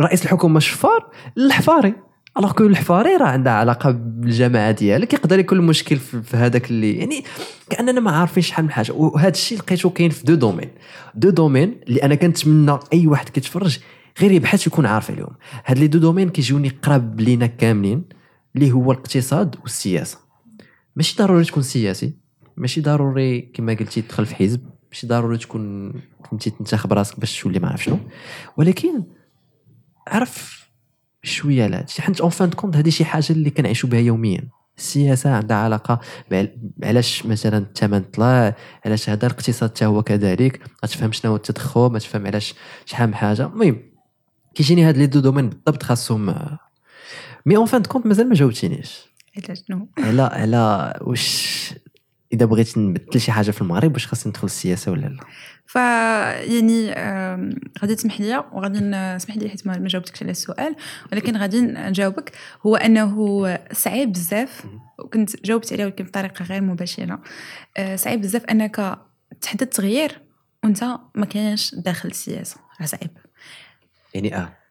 رئيس 0.00 0.22
الحكومة 0.22 0.60
شفار 0.60 1.10
للحفاري. 1.36 1.94
alors 2.38 2.52
que 2.52 2.66
الحفاري 2.66 3.16
راه 3.16 3.26
عندها 3.26 3.52
علاقة 3.52 3.90
بالجماعة 3.90 4.70
ديالك 4.70 5.12
يقدر 5.12 5.38
يكون 5.38 5.58
المشكل 5.58 5.96
في 5.96 6.22
في 6.22 6.36
هذاك 6.36 6.70
اللي 6.70 6.92
يعني 6.92 7.24
كأننا 7.70 8.00
ما 8.00 8.10
عارفين 8.10 8.42
شحال 8.42 8.64
من 8.64 8.70
حاجة. 8.70 8.92
وهذا 8.92 9.28
الشيء 9.28 9.58
لقيته 9.58 9.90
كاين 9.90 10.10
في 10.10 10.24
deux 10.24 10.34
domaines. 10.34 10.70
deux 11.14 11.30
domaines 11.30 11.80
اللي 11.88 12.02
أنا 12.02 12.14
كنتمنى 12.14 12.78
أي 12.92 13.06
واحد 13.06 13.28
كيتفرج 13.28 13.78
غير 14.20 14.32
يبحث 14.32 14.66
يكون 14.66 14.86
عارف 14.86 15.10
عليهم. 15.10 15.36
هاد 15.64 15.78
les 15.78 15.86
deux 15.86 15.98
domaines 15.98 16.28
كيجوني 16.28 16.68
قراب 16.68 17.20
لينا 17.20 17.46
كاملين 17.46 18.04
اللي 18.56 18.72
هو 18.72 18.92
الاقتصاد 18.92 19.56
والسياسة. 19.62 20.18
ماشي 20.96 21.16
ضروري 21.18 21.44
تكون 21.44 21.62
سياسي. 21.62 22.25
ماشي 22.56 22.80
ضروري 22.80 23.40
كما 23.40 23.74
قلتي 23.74 24.02
تدخل 24.02 24.26
في 24.26 24.34
حزب 24.34 24.60
ماشي 24.90 25.06
ضروري 25.06 25.38
تكون 25.38 25.92
فهمتي 26.24 26.50
تنتخب 26.50 26.92
راسك 26.92 27.20
باش 27.20 27.42
تولي 27.42 27.58
ما 27.58 27.68
عرف 27.68 27.84
شنو. 27.84 27.98
ولكن 28.56 29.04
عرف 30.08 30.66
شوية 31.22 31.64
على 31.64 31.76
هادشي 31.76 32.02
حيت 32.02 32.20
en 32.20 32.30
fin 32.30 32.50
de 32.50 32.57
compte 32.57 32.76
هذه 32.76 32.88
شي 32.88 33.04
حاجة 33.04 33.32
اللي 33.32 33.50
كنعيشوا 33.50 33.88
بها 33.88 34.00
يوميا. 34.00 34.48
السياسة 34.78 35.30
عندها 35.30 35.56
علاقة 35.56 36.00
علاش 36.82 37.26
مثلا 37.26 37.58
الثمن 37.58 38.00
طلع 38.00 38.54
علاش 38.84 39.10
هذا 39.10 39.26
الاقتصاد 39.26 39.70
حتى 39.70 39.86
هو 39.86 40.02
كذلك 40.02 40.60
غتفهم 40.84 41.12
شنو 41.12 41.30
هو 41.30 41.36
التضخم 41.36 41.94
غتفهم 41.96 42.26
علاش 42.26 42.54
شحال 42.84 43.08
من 43.08 43.14
حاجة. 43.14 43.46
المهم 43.46 43.82
كيجيني 44.54 44.84
هاد 44.84 44.96
les 44.96 45.06
deux 45.06 45.20
domaines 45.20 45.48
بالضبط 45.48 45.82
خاصهم 45.82 46.34
mais 47.46 47.56
en 47.56 47.66
fin 47.66 47.82
de 47.82 47.88
compte 47.88 48.06
مازال 48.06 48.28
ما 48.28 48.34
جاوبتينيش. 48.34 49.06
على 49.36 49.56
شنو؟ 49.56 49.88
على 49.98 50.22
على 50.22 50.94
واش 51.00 51.74
إذا 52.32 52.46
بغيت 52.46 52.78
نبدل 52.78 53.20
شي 53.20 53.32
حاجة 53.32 53.50
في 53.50 53.62
المغرب 53.62 53.92
واش 53.92 54.06
خاصني 54.06 54.30
ندخل 54.30 54.46
السياسة 54.46 54.92
ولا 54.92 55.06
لا؟ 55.06 55.20
ف 55.66 55.74
يعني 55.74 56.90
غادي 57.82 57.94
تسمح 57.94 58.20
لي 58.20 58.44
وغادي 58.52 58.80
نسمح 58.80 59.36
لي 59.36 59.48
حيت 59.48 59.66
ما 59.66 59.78
ما 59.78 59.88
جاوبتكش 59.88 60.22
على 60.22 60.30
السؤال 60.30 60.76
ولكن 61.12 61.36
غادي 61.36 61.60
نجاوبك. 61.60 62.32
هو 62.66 62.76
أنه 62.76 63.58
صعيب 63.72 64.12
بزاف 64.12 64.66
وكنت 64.98 65.46
جاوبت 65.46 65.72
عليه 65.72 65.84
ولكن 65.84 66.04
بطريقة 66.04 66.44
غير 66.44 66.62
مباشرة. 66.62 67.22
آه، 67.76 67.96
صعيب 67.96 68.20
بزاف 68.20 68.44
أنك 68.44 68.98
تحدد 69.40 69.66
تغيير 69.66 70.20
وأنت 70.64 70.84
ما 71.14 71.26
كاينش 71.26 71.74
داخل 71.74 72.08
السياسة. 72.08 72.56
راه 72.80 72.86
صعيب. 72.86 73.10
يعني 74.14 74.36
آه. 74.36 74.65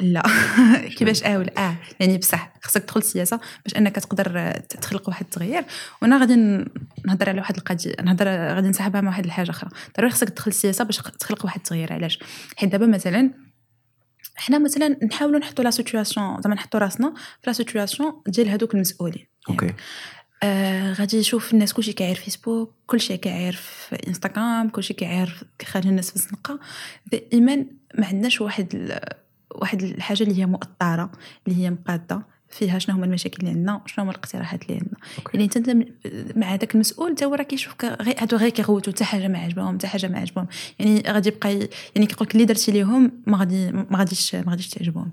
لا. 0.00 0.22
كيفاش 0.96 1.24
آه 1.24 1.38
ولا 1.38 1.52
آه. 1.58 1.76
يعني 2.00 2.18
بصح 2.18 2.52
خصك 2.62 2.82
تدخل 2.82 3.00
السياسة 3.00 3.40
باش 3.64 3.76
أنك 3.76 3.96
تقدر 3.96 4.52
تخلق 4.52 5.08
واحد 5.08 5.24
التغيير. 5.24 5.64
وأنا 6.02 6.18
غادي 6.18 6.36
نهضر 7.06 7.28
على 7.28 7.40
واحد 7.40 7.56
القضية 7.56 7.94
نهضر 8.02 8.26
غادي 8.28 8.68
نسحبها 8.68 9.00
مع 9.00 9.08
واحد 9.08 9.24
الحاجة 9.24 9.50
أخرى. 9.50 9.70
ضروري 9.96 10.12
خصك 10.12 10.28
تدخل 10.28 10.50
السياسة 10.50 10.84
باش 10.84 10.96
تخلق 10.96 11.44
واحد 11.44 11.56
التغيير 11.56 11.92
علاش؟ 11.92 12.18
حيت 12.56 12.72
دابا 12.72 12.86
مثلا 12.86 13.30
حنا 14.36 14.58
مثلا 14.58 14.96
نحاولوا 15.04 15.38
نحطوا 15.38 15.64
la 15.64 15.70
situation 15.70 16.42
زعما 16.42 16.54
نحطوا 16.54 16.80
راسنا 16.80 17.14
في 17.14 17.46
la 17.46 17.52
situation 17.52 18.22
ديال 18.26 18.48
هذوك 18.48 18.74
المسؤولين. 18.74 19.26
OK. 19.48 19.74
آه 20.42 20.92
غادي 20.92 21.16
يشوف 21.16 21.54
الناس 21.54 21.72
كلشي 21.72 21.92
كيعير 21.92 22.14
فيسبوك 22.14 22.74
كلشي 22.86 23.16
كيعير 23.16 23.52
في 23.52 23.96
انستغرام 24.08 24.68
كلشي 24.68 24.94
كيعير 24.94 25.42
خارج 25.64 25.86
الناس 25.86 26.10
في 26.10 26.16
الزنقة. 26.16 26.60
دائما 27.12 27.66
ما 27.94 28.06
عندناش 28.06 28.40
واحد. 28.40 28.98
واحد 29.54 29.82
الحاجة 29.82 30.22
اللي 30.22 30.38
هي 30.38 30.46
مؤطره 30.46 31.10
اللي 31.46 31.64
هي 31.64 31.70
مقادة 31.70 32.22
فيها 32.50 32.78
شنو 32.78 32.96
هما 32.96 33.06
المشاكل 33.06 33.36
اللي 33.40 33.50
عندنا 33.50 33.80
شنو 33.86 34.04
هما 34.04 34.12
الاقتراحات 34.12 34.62
اللي 34.62 34.74
عندنا. 34.74 34.98
يعني 35.34 35.44
أنت 35.44 35.86
مع 36.36 36.46
هذاك 36.46 36.74
المسؤول 36.74 37.14
تا 37.14 37.26
هو 37.26 37.34
راه 37.34 37.42
كيشوفك 37.42 37.84
غير 37.84 38.14
هادو 38.18 38.36
غير 38.36 38.48
كيغوتوا 38.50 38.92
حتى 38.92 39.04
حاجة 39.04 39.28
ما 39.28 39.38
عجبهم 39.38 39.78
حتى 39.78 39.86
حاجة 39.86 40.08
ما 40.08 40.18
عجبهم 40.18 40.46
يعني 40.78 41.02
غادي 41.06 41.28
يبقى 41.28 41.68
يعني 41.94 42.06
كيقول 42.06 42.28
لك 42.28 42.34
اللي 42.34 42.44
درتي 42.44 42.72
ليهم 42.72 43.12
ما 43.26 43.38
غادي 43.38 43.70
ما 43.72 43.98
غاديش 43.98 44.34
ما 44.34 44.50
غاديش 44.50 44.68
تعجبهم. 44.68 45.12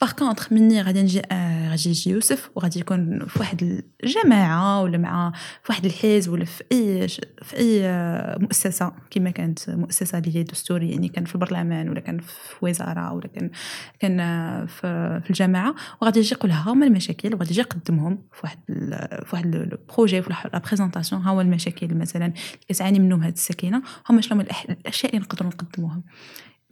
par 0.00 0.12
contre 0.12 0.52
مني 0.52 0.82
غادي 0.82 1.02
نجي 1.02 1.22
آه 1.32 1.70
غادي 1.70 1.88
يجي 1.88 2.10
يوسف 2.10 2.50
وغادي 2.54 2.80
يكون 2.80 3.26
في 3.26 3.38
واحد 3.38 3.82
الجماعة 4.04 4.82
ولا 4.82 4.98
مع 4.98 5.32
في 5.62 5.72
واحد 5.72 5.84
الحزب 5.84 6.32
ولا 6.32 6.44
في 6.44 6.64
أي 6.72 7.08
في 7.42 7.56
أي 7.56 7.86
آه، 7.86 8.38
مؤسسة 8.38 8.92
كما 9.10 9.30
كانت 9.30 9.70
مؤسسة 9.70 10.18
اللي 10.18 10.36
هي 10.36 10.42
دستورية 10.42 10.90
يعني 10.90 11.08
كان 11.08 11.24
في 11.24 11.34
البرلمان 11.34 11.88
ولا 11.88 12.00
كان 12.00 12.18
في 12.18 12.56
وزارة 12.62 13.12
ولا 13.12 13.26
كان 13.26 13.50
كان 14.00 14.20
آه، 14.20 14.66
في 14.66 15.22
الجماعة. 15.30 15.74
وغادي 16.02 16.18
يجي 16.18 16.34
يقول 16.34 16.50
ها 16.50 16.72
هما 16.72 16.86
المشاكل 16.86 17.34
وغادي 17.34 17.50
يجي 17.50 17.60
يقدمهم 17.60 18.18
في 18.32 18.40
واحد 18.44 18.58
في 19.24 19.28
واحد 19.32 19.54
ال 19.54 19.64
projet 19.64 20.22
في 20.22 20.30
la 20.30 20.58
présentation 20.58 21.22
ها 21.22 21.30
هو 21.30 21.40
المشاكل 21.40 21.94
مثلا 21.94 22.26
اللي 22.26 22.34
كتعاني 22.68 22.98
منهم 22.98 23.22
هذه 23.22 23.32
الساكنة. 23.32 23.82
هما 24.10 24.20
شنو 24.20 24.40
الأشياء 24.40 25.12
اللي 25.12 25.24
نقدروا 25.24 25.50
نقدموهم. 25.50 26.02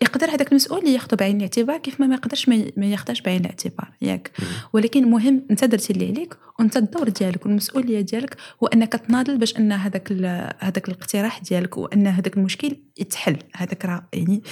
يقدر 0.02 0.30
هذاك 0.30 0.48
المسؤول 0.48 0.88
ياخذه 0.88 1.14
بعين 1.14 1.36
الاعتبار 1.36 1.78
كيف 1.78 2.00
ما 2.00 2.06
ما 2.06 2.14
يقدرش 2.14 2.48
ما 2.48 2.86
ياخذهش 2.86 3.20
بعين 3.20 3.40
الاعتبار 3.40 3.92
ياك. 4.02 4.30
ولكن 4.72 5.04
المهم 5.04 5.46
انت 5.50 5.64
درتي 5.64 5.92
اللي 5.92 6.08
عليك 6.08 6.36
وانت 6.58 6.76
الدور 6.76 7.08
ديالك 7.08 7.46
والمسؤولية 7.46 8.00
ديالك 8.00 8.36
هو 8.62 8.66
انك 8.66 8.92
تناضل 8.92 9.38
باش 9.38 9.56
أن 9.56 9.72
هذاك 9.72 10.12
هذاك 10.58 10.88
الاقتراح 10.88 11.38
ديالك 11.38 11.76
وأن 11.76 12.06
هذاك 12.06 12.36
المشكل 12.36 12.76
يتحل. 12.98 13.36
هذاك 13.54 13.84
راه 13.84 14.08
يعني 14.12 14.42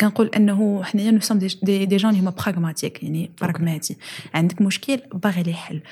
كنقول 0.00 0.30
أنه 0.36 0.82
حنايا 0.82 1.10
nous 1.10 1.20
sommes 1.20 1.38
des, 1.38 1.86
des, 1.86 1.96
jeunes 1.96 2.14
هما 2.14 2.30
pragmatiques 2.30 3.02
يعني 3.02 3.30
براغماتي 3.40 3.96
عندك 4.34 4.62
مشكل 4.62 5.00
باغي 5.14 5.42
ليه 5.42 5.82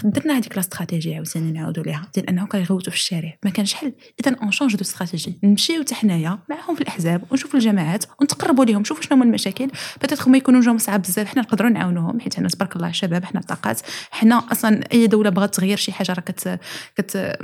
حل 0.00 0.10
درنا 0.10 0.38
هذيك 0.38 0.56
la 0.56 0.66
stratégie 0.66 1.14
عاوتاني 1.14 1.52
نعاودوا 1.52 1.84
ليها. 1.84 2.08
ديال 2.14 2.28
انه 2.28 2.46
كيغوتوا 2.46 2.92
في 2.92 2.98
الشارع. 2.98 3.38
ما 3.44 3.50
كانش 3.50 3.74
حل 3.74 3.92
اذا 4.20 4.36
on 4.42 4.50
change 4.50 4.76
de 4.76 4.82
stratégie 4.82 5.38
نمشيو 5.42 5.82
حتى 5.82 5.94
حنايا 5.94 6.38
معاهم 6.48 6.74
في 6.74 6.80
الأحزاب 6.80 7.24
ونشوفوا 7.30 7.58
الجماعات 7.58 8.04
ونتقربوا 8.20 8.64
ليهم. 8.64 8.80
نشوفوا 8.80 9.02
شنو 9.02 9.16
هما 9.16 9.24
المشاكل. 9.24 9.70
peut-être 9.96 10.28
هما 10.28 10.38
يكونوا 10.38 10.60
جاهم 10.60 10.78
صعاب 10.78 11.02
بزاف. 11.02 11.28
حنا 11.28 11.42
نقدروا 11.42 11.70
نعاونوهم. 11.70 12.20
حيت 12.20 12.36
حنا 12.36 12.48
تبارك 12.48 12.76
الله 12.76 12.92
شباب 12.92 13.24
حنا 13.24 13.40
طاقات. 13.40 13.80
حنا 14.10 14.52
أصلا 14.52 14.80
أي 14.92 15.06
دولة 15.06 15.30
بغات 15.30 15.54
تغير 15.54 15.76
شي 15.76 15.92
حاجة 15.92 16.12
راه 16.12 16.20
كت 16.20 16.60
كت 16.96 17.38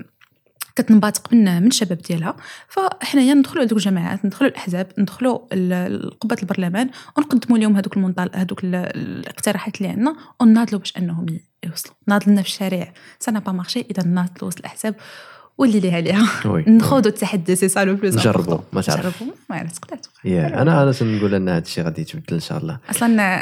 كتنبثق 0.78 1.32
من 1.32 1.62
من 1.62 1.66
الشباب 1.66 1.98
ديالها 1.98 2.36
فحنايا 2.68 3.34
ندخلوا 3.34 3.64
لهذوك 3.64 3.78
الجماعات 3.78 4.24
ندخلوا 4.24 4.50
الاحزاب 4.50 4.92
ندخلوا 4.98 5.54
لقبة 5.88 6.36
البرلمان 6.42 6.90
ونقدموا 7.16 7.58
لهم 7.58 7.76
هذوك 7.76 7.96
المنطل 7.96 8.30
هذوك 8.34 8.64
ال- 8.64 8.74
الاقتراحات 8.74 9.76
اللي 9.76 9.88
عندنا 9.88 10.16
وناضلوا 10.40 10.80
باش 10.80 10.96
أنهم 10.96 11.26
يوصلوا 11.64 11.94
ناضلنا 12.06 12.42
في 12.42 12.48
الشارع 12.48 12.92
ça 13.20 13.30
va 13.32 13.52
marcher 13.52 13.80
إذا 13.90 14.02
ناضلوا 14.02 14.48
وسط 14.48 14.58
الأحزاب 14.58 14.94
واللي 15.58 15.80
ليها 15.80 16.00
ليها. 16.00 16.28
نخوضوا 16.46 17.10
التحدي 17.10 17.56
c'est 17.56 17.68
ça 17.68 17.84
le 17.84 17.94
plus 17.94 18.16
نجربوا،. 18.18 18.58
ما 18.72 18.80
تعرف. 18.80 19.06
نجربوا 19.06 19.34
ما 19.50 19.56
عرفت 19.56 19.82
تقدر. 19.84 19.98
يا 20.24 20.62
أنا 20.62 20.82
أنا 20.82 20.92
تنقول 20.92 21.34
أن 21.34 21.48
هذا 21.48 21.58
الشيء 21.62 21.84
غادي 21.84 22.00
يتبدل 22.02 22.34
إن 22.34 22.40
شاء 22.40 22.58
الله 22.58 22.78
أصلا 22.90 23.40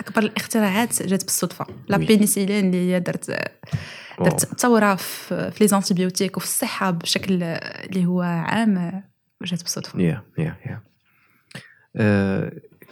أكبر 0.00 0.22
الاختراعات 0.22 1.02
جات 1.02 1.24
بالصدفة 1.24 1.66
لا. 1.88 1.96
بينيسيلين 1.96 2.66
اللي 2.66 2.94
هي 2.94 3.00
درت 3.00 3.30
درت 4.24 4.60
ثوره 4.60 4.94
في 4.94 5.52
les 5.60 5.68
antibiotiques 5.68 6.36
وفي 6.36 6.46
الصحة 6.46 6.90
بشكل 6.90 7.42
اللي 7.42 8.06
هو 8.06 8.22
عام 8.22 9.02
جات 9.42 9.62
بالصدفه 9.62 10.00
يا 10.00 10.22
يا 10.38 10.56
يا 10.66 10.80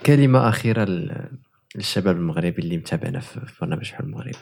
كلمة 0.07 0.49
أخيرة 0.49 0.85
لل- 0.85 1.31
للشباب 1.76 2.16
المغربي 2.16 2.62
اللي 2.62 2.76
متابعنا 2.76 3.20
في 3.20 3.41
برنامج 3.61 3.93
حلم 3.93 4.07
المغربي. 4.09 4.37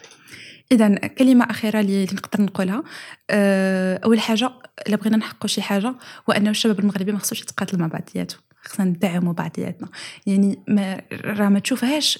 اذا 0.71 0.95
كلمة 0.95 1.45
أخيرة 1.49 1.79
اللي 1.79 2.03
نقدر 2.03 2.43
نقولها 2.43 2.83
أه، 3.29 3.99
أول 4.05 4.19
حاجة 4.19 4.49
إلا 4.87 4.95
بغينا 4.95 5.17
نحققوا 5.17 5.47
شي 5.47 5.61
حاجة 5.61 5.95
هو 6.29 6.33
أنه 6.33 6.49
الشباب 6.49 6.79
المغربي 6.79 7.11
ما 7.11 7.19
خصوش 7.19 7.41
يتقاتل 7.41 7.79
مع 7.79 7.87
بعضياتو 7.87 8.37
خصنا 8.67 8.85
ندعموا 8.85 9.33
بعضياتنا. 9.33 9.87
يعني 10.25 10.59
ما 10.67 11.01
راه 11.11 11.49
ما 11.49 11.59
تشوفهاش 11.59 12.19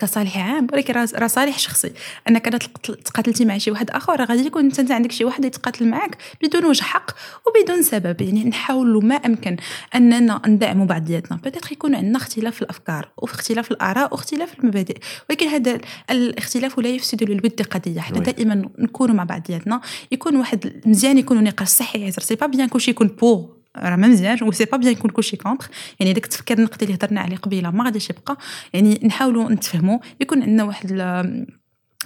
كصالح 0.00 0.38
عام 0.38 0.66
ولكن 0.72 0.94
راه 0.94 1.26
صالح 1.26 1.58
شخصي. 1.58 1.92
أنك 2.28 2.46
أنا 2.46 2.58
تقاتلتي 3.04 3.44
مع 3.44 3.58
شي 3.58 3.70
واحد 3.70 3.90
آخر 3.90 4.20
راه 4.20 4.24
غادي 4.24 4.46
يكون 4.46 4.64
انت 4.64 4.90
عندك 4.90 5.12
شي 5.12 5.24
واحد 5.24 5.44
يتقاتل 5.44 5.88
معك 5.88 6.16
بدون 6.42 6.64
وجه 6.64 6.82
حق 6.82 7.10
وبدون 7.46 7.82
سبب. 7.82 8.20
يعني 8.20 8.44
نحاولوا 8.44 9.02
ما 9.02 9.14
أمكن 9.14 9.56
أننا 9.94 10.42
ندعموا 10.46 10.86
بعضياتنا. 10.86 11.36
peut-être 11.44 11.72
يكون 11.72 11.94
عندنا 11.94 12.16
اختلاف 12.16 12.54
في 12.54 12.62
الافكار 12.62 13.08
واختلاف 13.16 13.70
الآراء 13.70 14.12
واختلاف 14.12 14.58
المبادئ. 14.60 14.98
ولكن 15.30 15.46
هذا 15.46 15.80
الاختلاف 16.10 16.78
لا 16.78 16.88
يفسد 16.88 17.22
للود 17.22 17.62
قضية. 17.62 18.00
حنا. 18.00 18.18
دائما 18.18 18.68
نكونوا 18.78 19.14
مع 19.14 19.24
بعضياتنا. 19.24 19.80
يكون 20.12 20.36
واحد 20.36 20.82
مزيان 20.86 21.18
يكونوا 21.18 21.42
نقاش 21.42 21.68
صحي 21.68 22.10
c'est 22.10 22.34
pas 22.34 22.46
bien 22.46 22.68
كلشي 22.68 22.90
يكون 22.90 23.06
pour 23.06 23.63
راه 23.76 23.96
ما 23.96 24.36
و 24.42 24.52
c'est 24.52 24.64
pas 24.64 24.76
bien 24.76 24.92
يكون 24.92 25.10
كلشي 25.10 25.36
contre 25.36 25.68
يعني 26.00 26.12
داك 26.12 26.24
التفكير 26.24 26.58
النقدي 26.58 26.84
اللي 26.84 26.96
هضرنا 26.96 27.20
عليه 27.20 27.36
قبيله 27.36 27.70
ما 27.70 27.84
غاديش 27.84 28.10
يبقى. 28.10 28.36
يعني 28.74 29.00
نحاولوا 29.04 29.50
نتفهموا 29.50 29.98
يكون 30.20 30.42
عندنا 30.42 30.64
واحد 30.64 30.92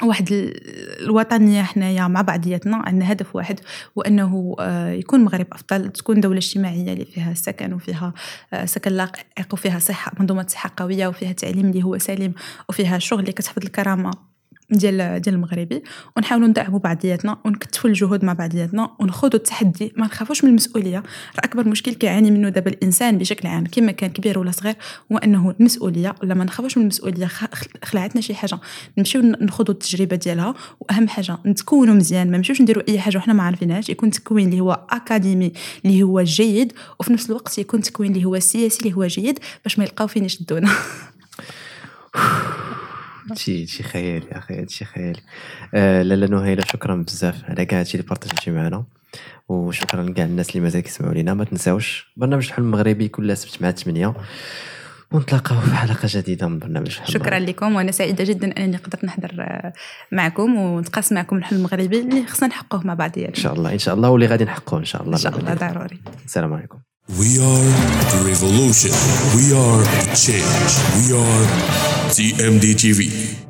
واحد 0.02 0.32
ال- 0.32 1.02
الوطنية 1.04 1.62
حنايا 1.62 2.08
مع 2.08 2.20
بعضياتنا 2.22 2.76
عندنا 2.76 3.12
هدف 3.12 3.36
واحد 3.36 3.60
وأنه 3.96 4.56
آه، 4.60 4.90
يكون 4.90 5.20
المغرب 5.20 5.46
أفضل 5.52 5.90
تكون 5.92 6.20
دولة 6.20 6.38
اجتماعية 6.38 6.92
اللي 6.92 7.04
فيها 7.04 7.34
سكن 7.34 7.72
وفيها 7.72 8.14
آه، 8.52 8.64
سكن 8.64 8.92
لائق 8.92 9.52
وفيها 9.52 9.78
صحة 9.78 10.12
منظومة 10.20 10.46
صحة 10.46 10.70
قوية 10.76 11.06
وفيها 11.06 11.32
تعليم 11.32 11.66
اللي 11.66 11.82
هو 11.82 11.98
سليم 11.98 12.34
وفيها 12.68 12.98
شغل 12.98 13.20
اللي 13.20 13.32
كتحفظ 13.32 13.62
الكرامة. 13.64 14.10
ديال 14.70 15.20
ديال 15.20 15.34
المغربي 15.34 15.82
ونحاولوا 16.16 16.48
ندعموا 16.48 16.78
بعضياتنا 16.78 17.38
ونكتفوا 17.44 17.90
الجهود 17.90 18.24
مع 18.24 18.32
بعضياتنا 18.32 18.90
ونخوضوا 18.98 19.38
التحدي. 19.38 19.92
ما 19.96 20.06
نخافوش 20.06 20.44
من 20.44 20.50
المسؤولية. 20.50 20.98
راه 20.98 21.44
أكبر 21.44 21.68
مشكل 21.68 21.94
كيعاني 21.94 22.30
منه 22.30 22.48
دابا 22.48 22.70
الإنسان 22.70 23.18
بشكل 23.18 23.48
عام 23.48 23.64
كما 23.66 23.92
كان 23.92 24.10
كبير 24.10 24.38
ولا 24.38 24.50
صغير 24.50 24.74
هو 25.12 25.18
أنه 25.18 25.54
المسؤولية 25.60 26.14
ولا 26.22 26.34
ما 26.34 26.44
نخافوش 26.44 26.76
من 26.76 26.82
المسؤولية 26.82 27.28
خلعتنا 27.84 28.20
شي 28.20 28.34
حاجة. 28.34 28.58
نمشيو 28.98 29.22
نخوضوا 29.22 29.74
التجربة 29.74 30.16
ديالها 30.16 30.54
وأهم 30.80 31.08
حاجة 31.08 31.38
نتكونوا 31.46 31.94
مزيان. 31.94 32.30
ما 32.30 32.36
نمشيوش 32.36 32.60
نديروا 32.60 32.82
أي 32.88 33.00
حاجة 33.00 33.18
وحنا 33.18 33.34
ما 33.34 33.42
عارفينهاش. 33.42 33.88
يكون 33.88 34.10
تكوين 34.10 34.48
اللي 34.48 34.60
هو 34.60 34.86
أكاديمي 34.90 35.52
اللي 35.84 36.02
هو 36.02 36.22
جيد 36.22 36.72
وفي 37.00 37.12
نفس 37.12 37.30
الوقت 37.30 37.58
يكون 37.58 37.80
تكوين 37.80 38.12
اللي 38.12 38.24
هو 38.24 38.38
سياسي 38.38 38.80
اللي 38.80 38.96
هو 38.96 39.06
جيد 39.06 39.38
باش 39.64 39.78
ما 39.78 39.84
يلقاو 39.84 40.06
فين 40.06 40.24
يشدونا 40.24 40.70
شي 43.34 43.66
شي 43.66 43.82
خيالي 43.82 44.26
أخي 44.32 44.54
هادشي 44.60 44.84
خيالي. 44.84 45.20
آه 45.74 46.02
لاله 46.02 46.26
نهيله 46.26 46.64
شكرا 46.64 46.94
بزاف 46.94 47.44
على 47.44 47.64
كاع 47.64 47.80
هادشي 47.80 47.98
اللي 47.98 48.08
بارطاجيتي 48.08 48.50
معنا. 48.50 48.84
وشكرا 49.48 50.02
لكاع 50.02 50.24
الناس 50.24 50.50
اللي 50.50 50.60
مازال 50.60 50.80
كيسمعوا 50.80 51.14
لينا. 51.14 51.34
ما 51.34 51.44
تنساوش 51.44 52.12
برنامج 52.16 52.46
الحلم 52.46 52.64
المغربي 52.64 53.08
كل 53.08 53.36
سبت 53.36 53.62
مع 53.62 53.70
8 53.70 54.14
ونتلاقاو 55.12 55.60
في 55.60 55.74
حلقة 55.74 55.98
جديدة 56.04 56.48
من 56.48 56.58
برنامج 56.58 56.86
الحلم 56.86 57.06
شكرا. 57.06 57.38
لكم. 57.38 57.74
وأنا 57.76 57.92
سعيدة 57.92 58.24
جدا 58.24 58.56
أنني 58.56 58.76
قدرت 58.76 59.04
نحضر 59.04 59.34
آه، 59.40 59.72
معكم 60.12 60.56
ونتقاسم 60.56 61.14
معكم 61.14 61.36
الحلم 61.36 61.58
المغربي 61.58 62.00
اللي 62.00 62.26
خصنا 62.26 62.48
نحققوه 62.48 62.86
مع 62.86 62.92
إن 62.92 62.98
بعضياتنا 62.98 63.34
شاء 63.34 63.52
الله 63.52 63.72
إن 63.72 63.78
شاء 63.78 63.94
الله 63.94 64.10
واللي 64.10 64.26
غادي 64.26 64.44
نحققوه 64.44 64.80
إن 64.80 64.84
شاء 64.84 65.02
الله. 65.02 65.12
إن 65.12 65.18
شاء 65.22 65.38
الله 65.38 65.54
ضروري. 65.54 66.00
السلام 66.24 66.52
عليكم. 66.52 66.78
We 67.16 67.38
are 67.38 67.64
the 68.12 68.22
revolution. 68.22 68.90
We 69.34 69.56
are 69.56 69.80
the 69.82 70.14
change. 70.14 70.76
We 71.00 71.16
are 71.16 71.46
TMD 72.12 72.74
TV. 72.74 73.47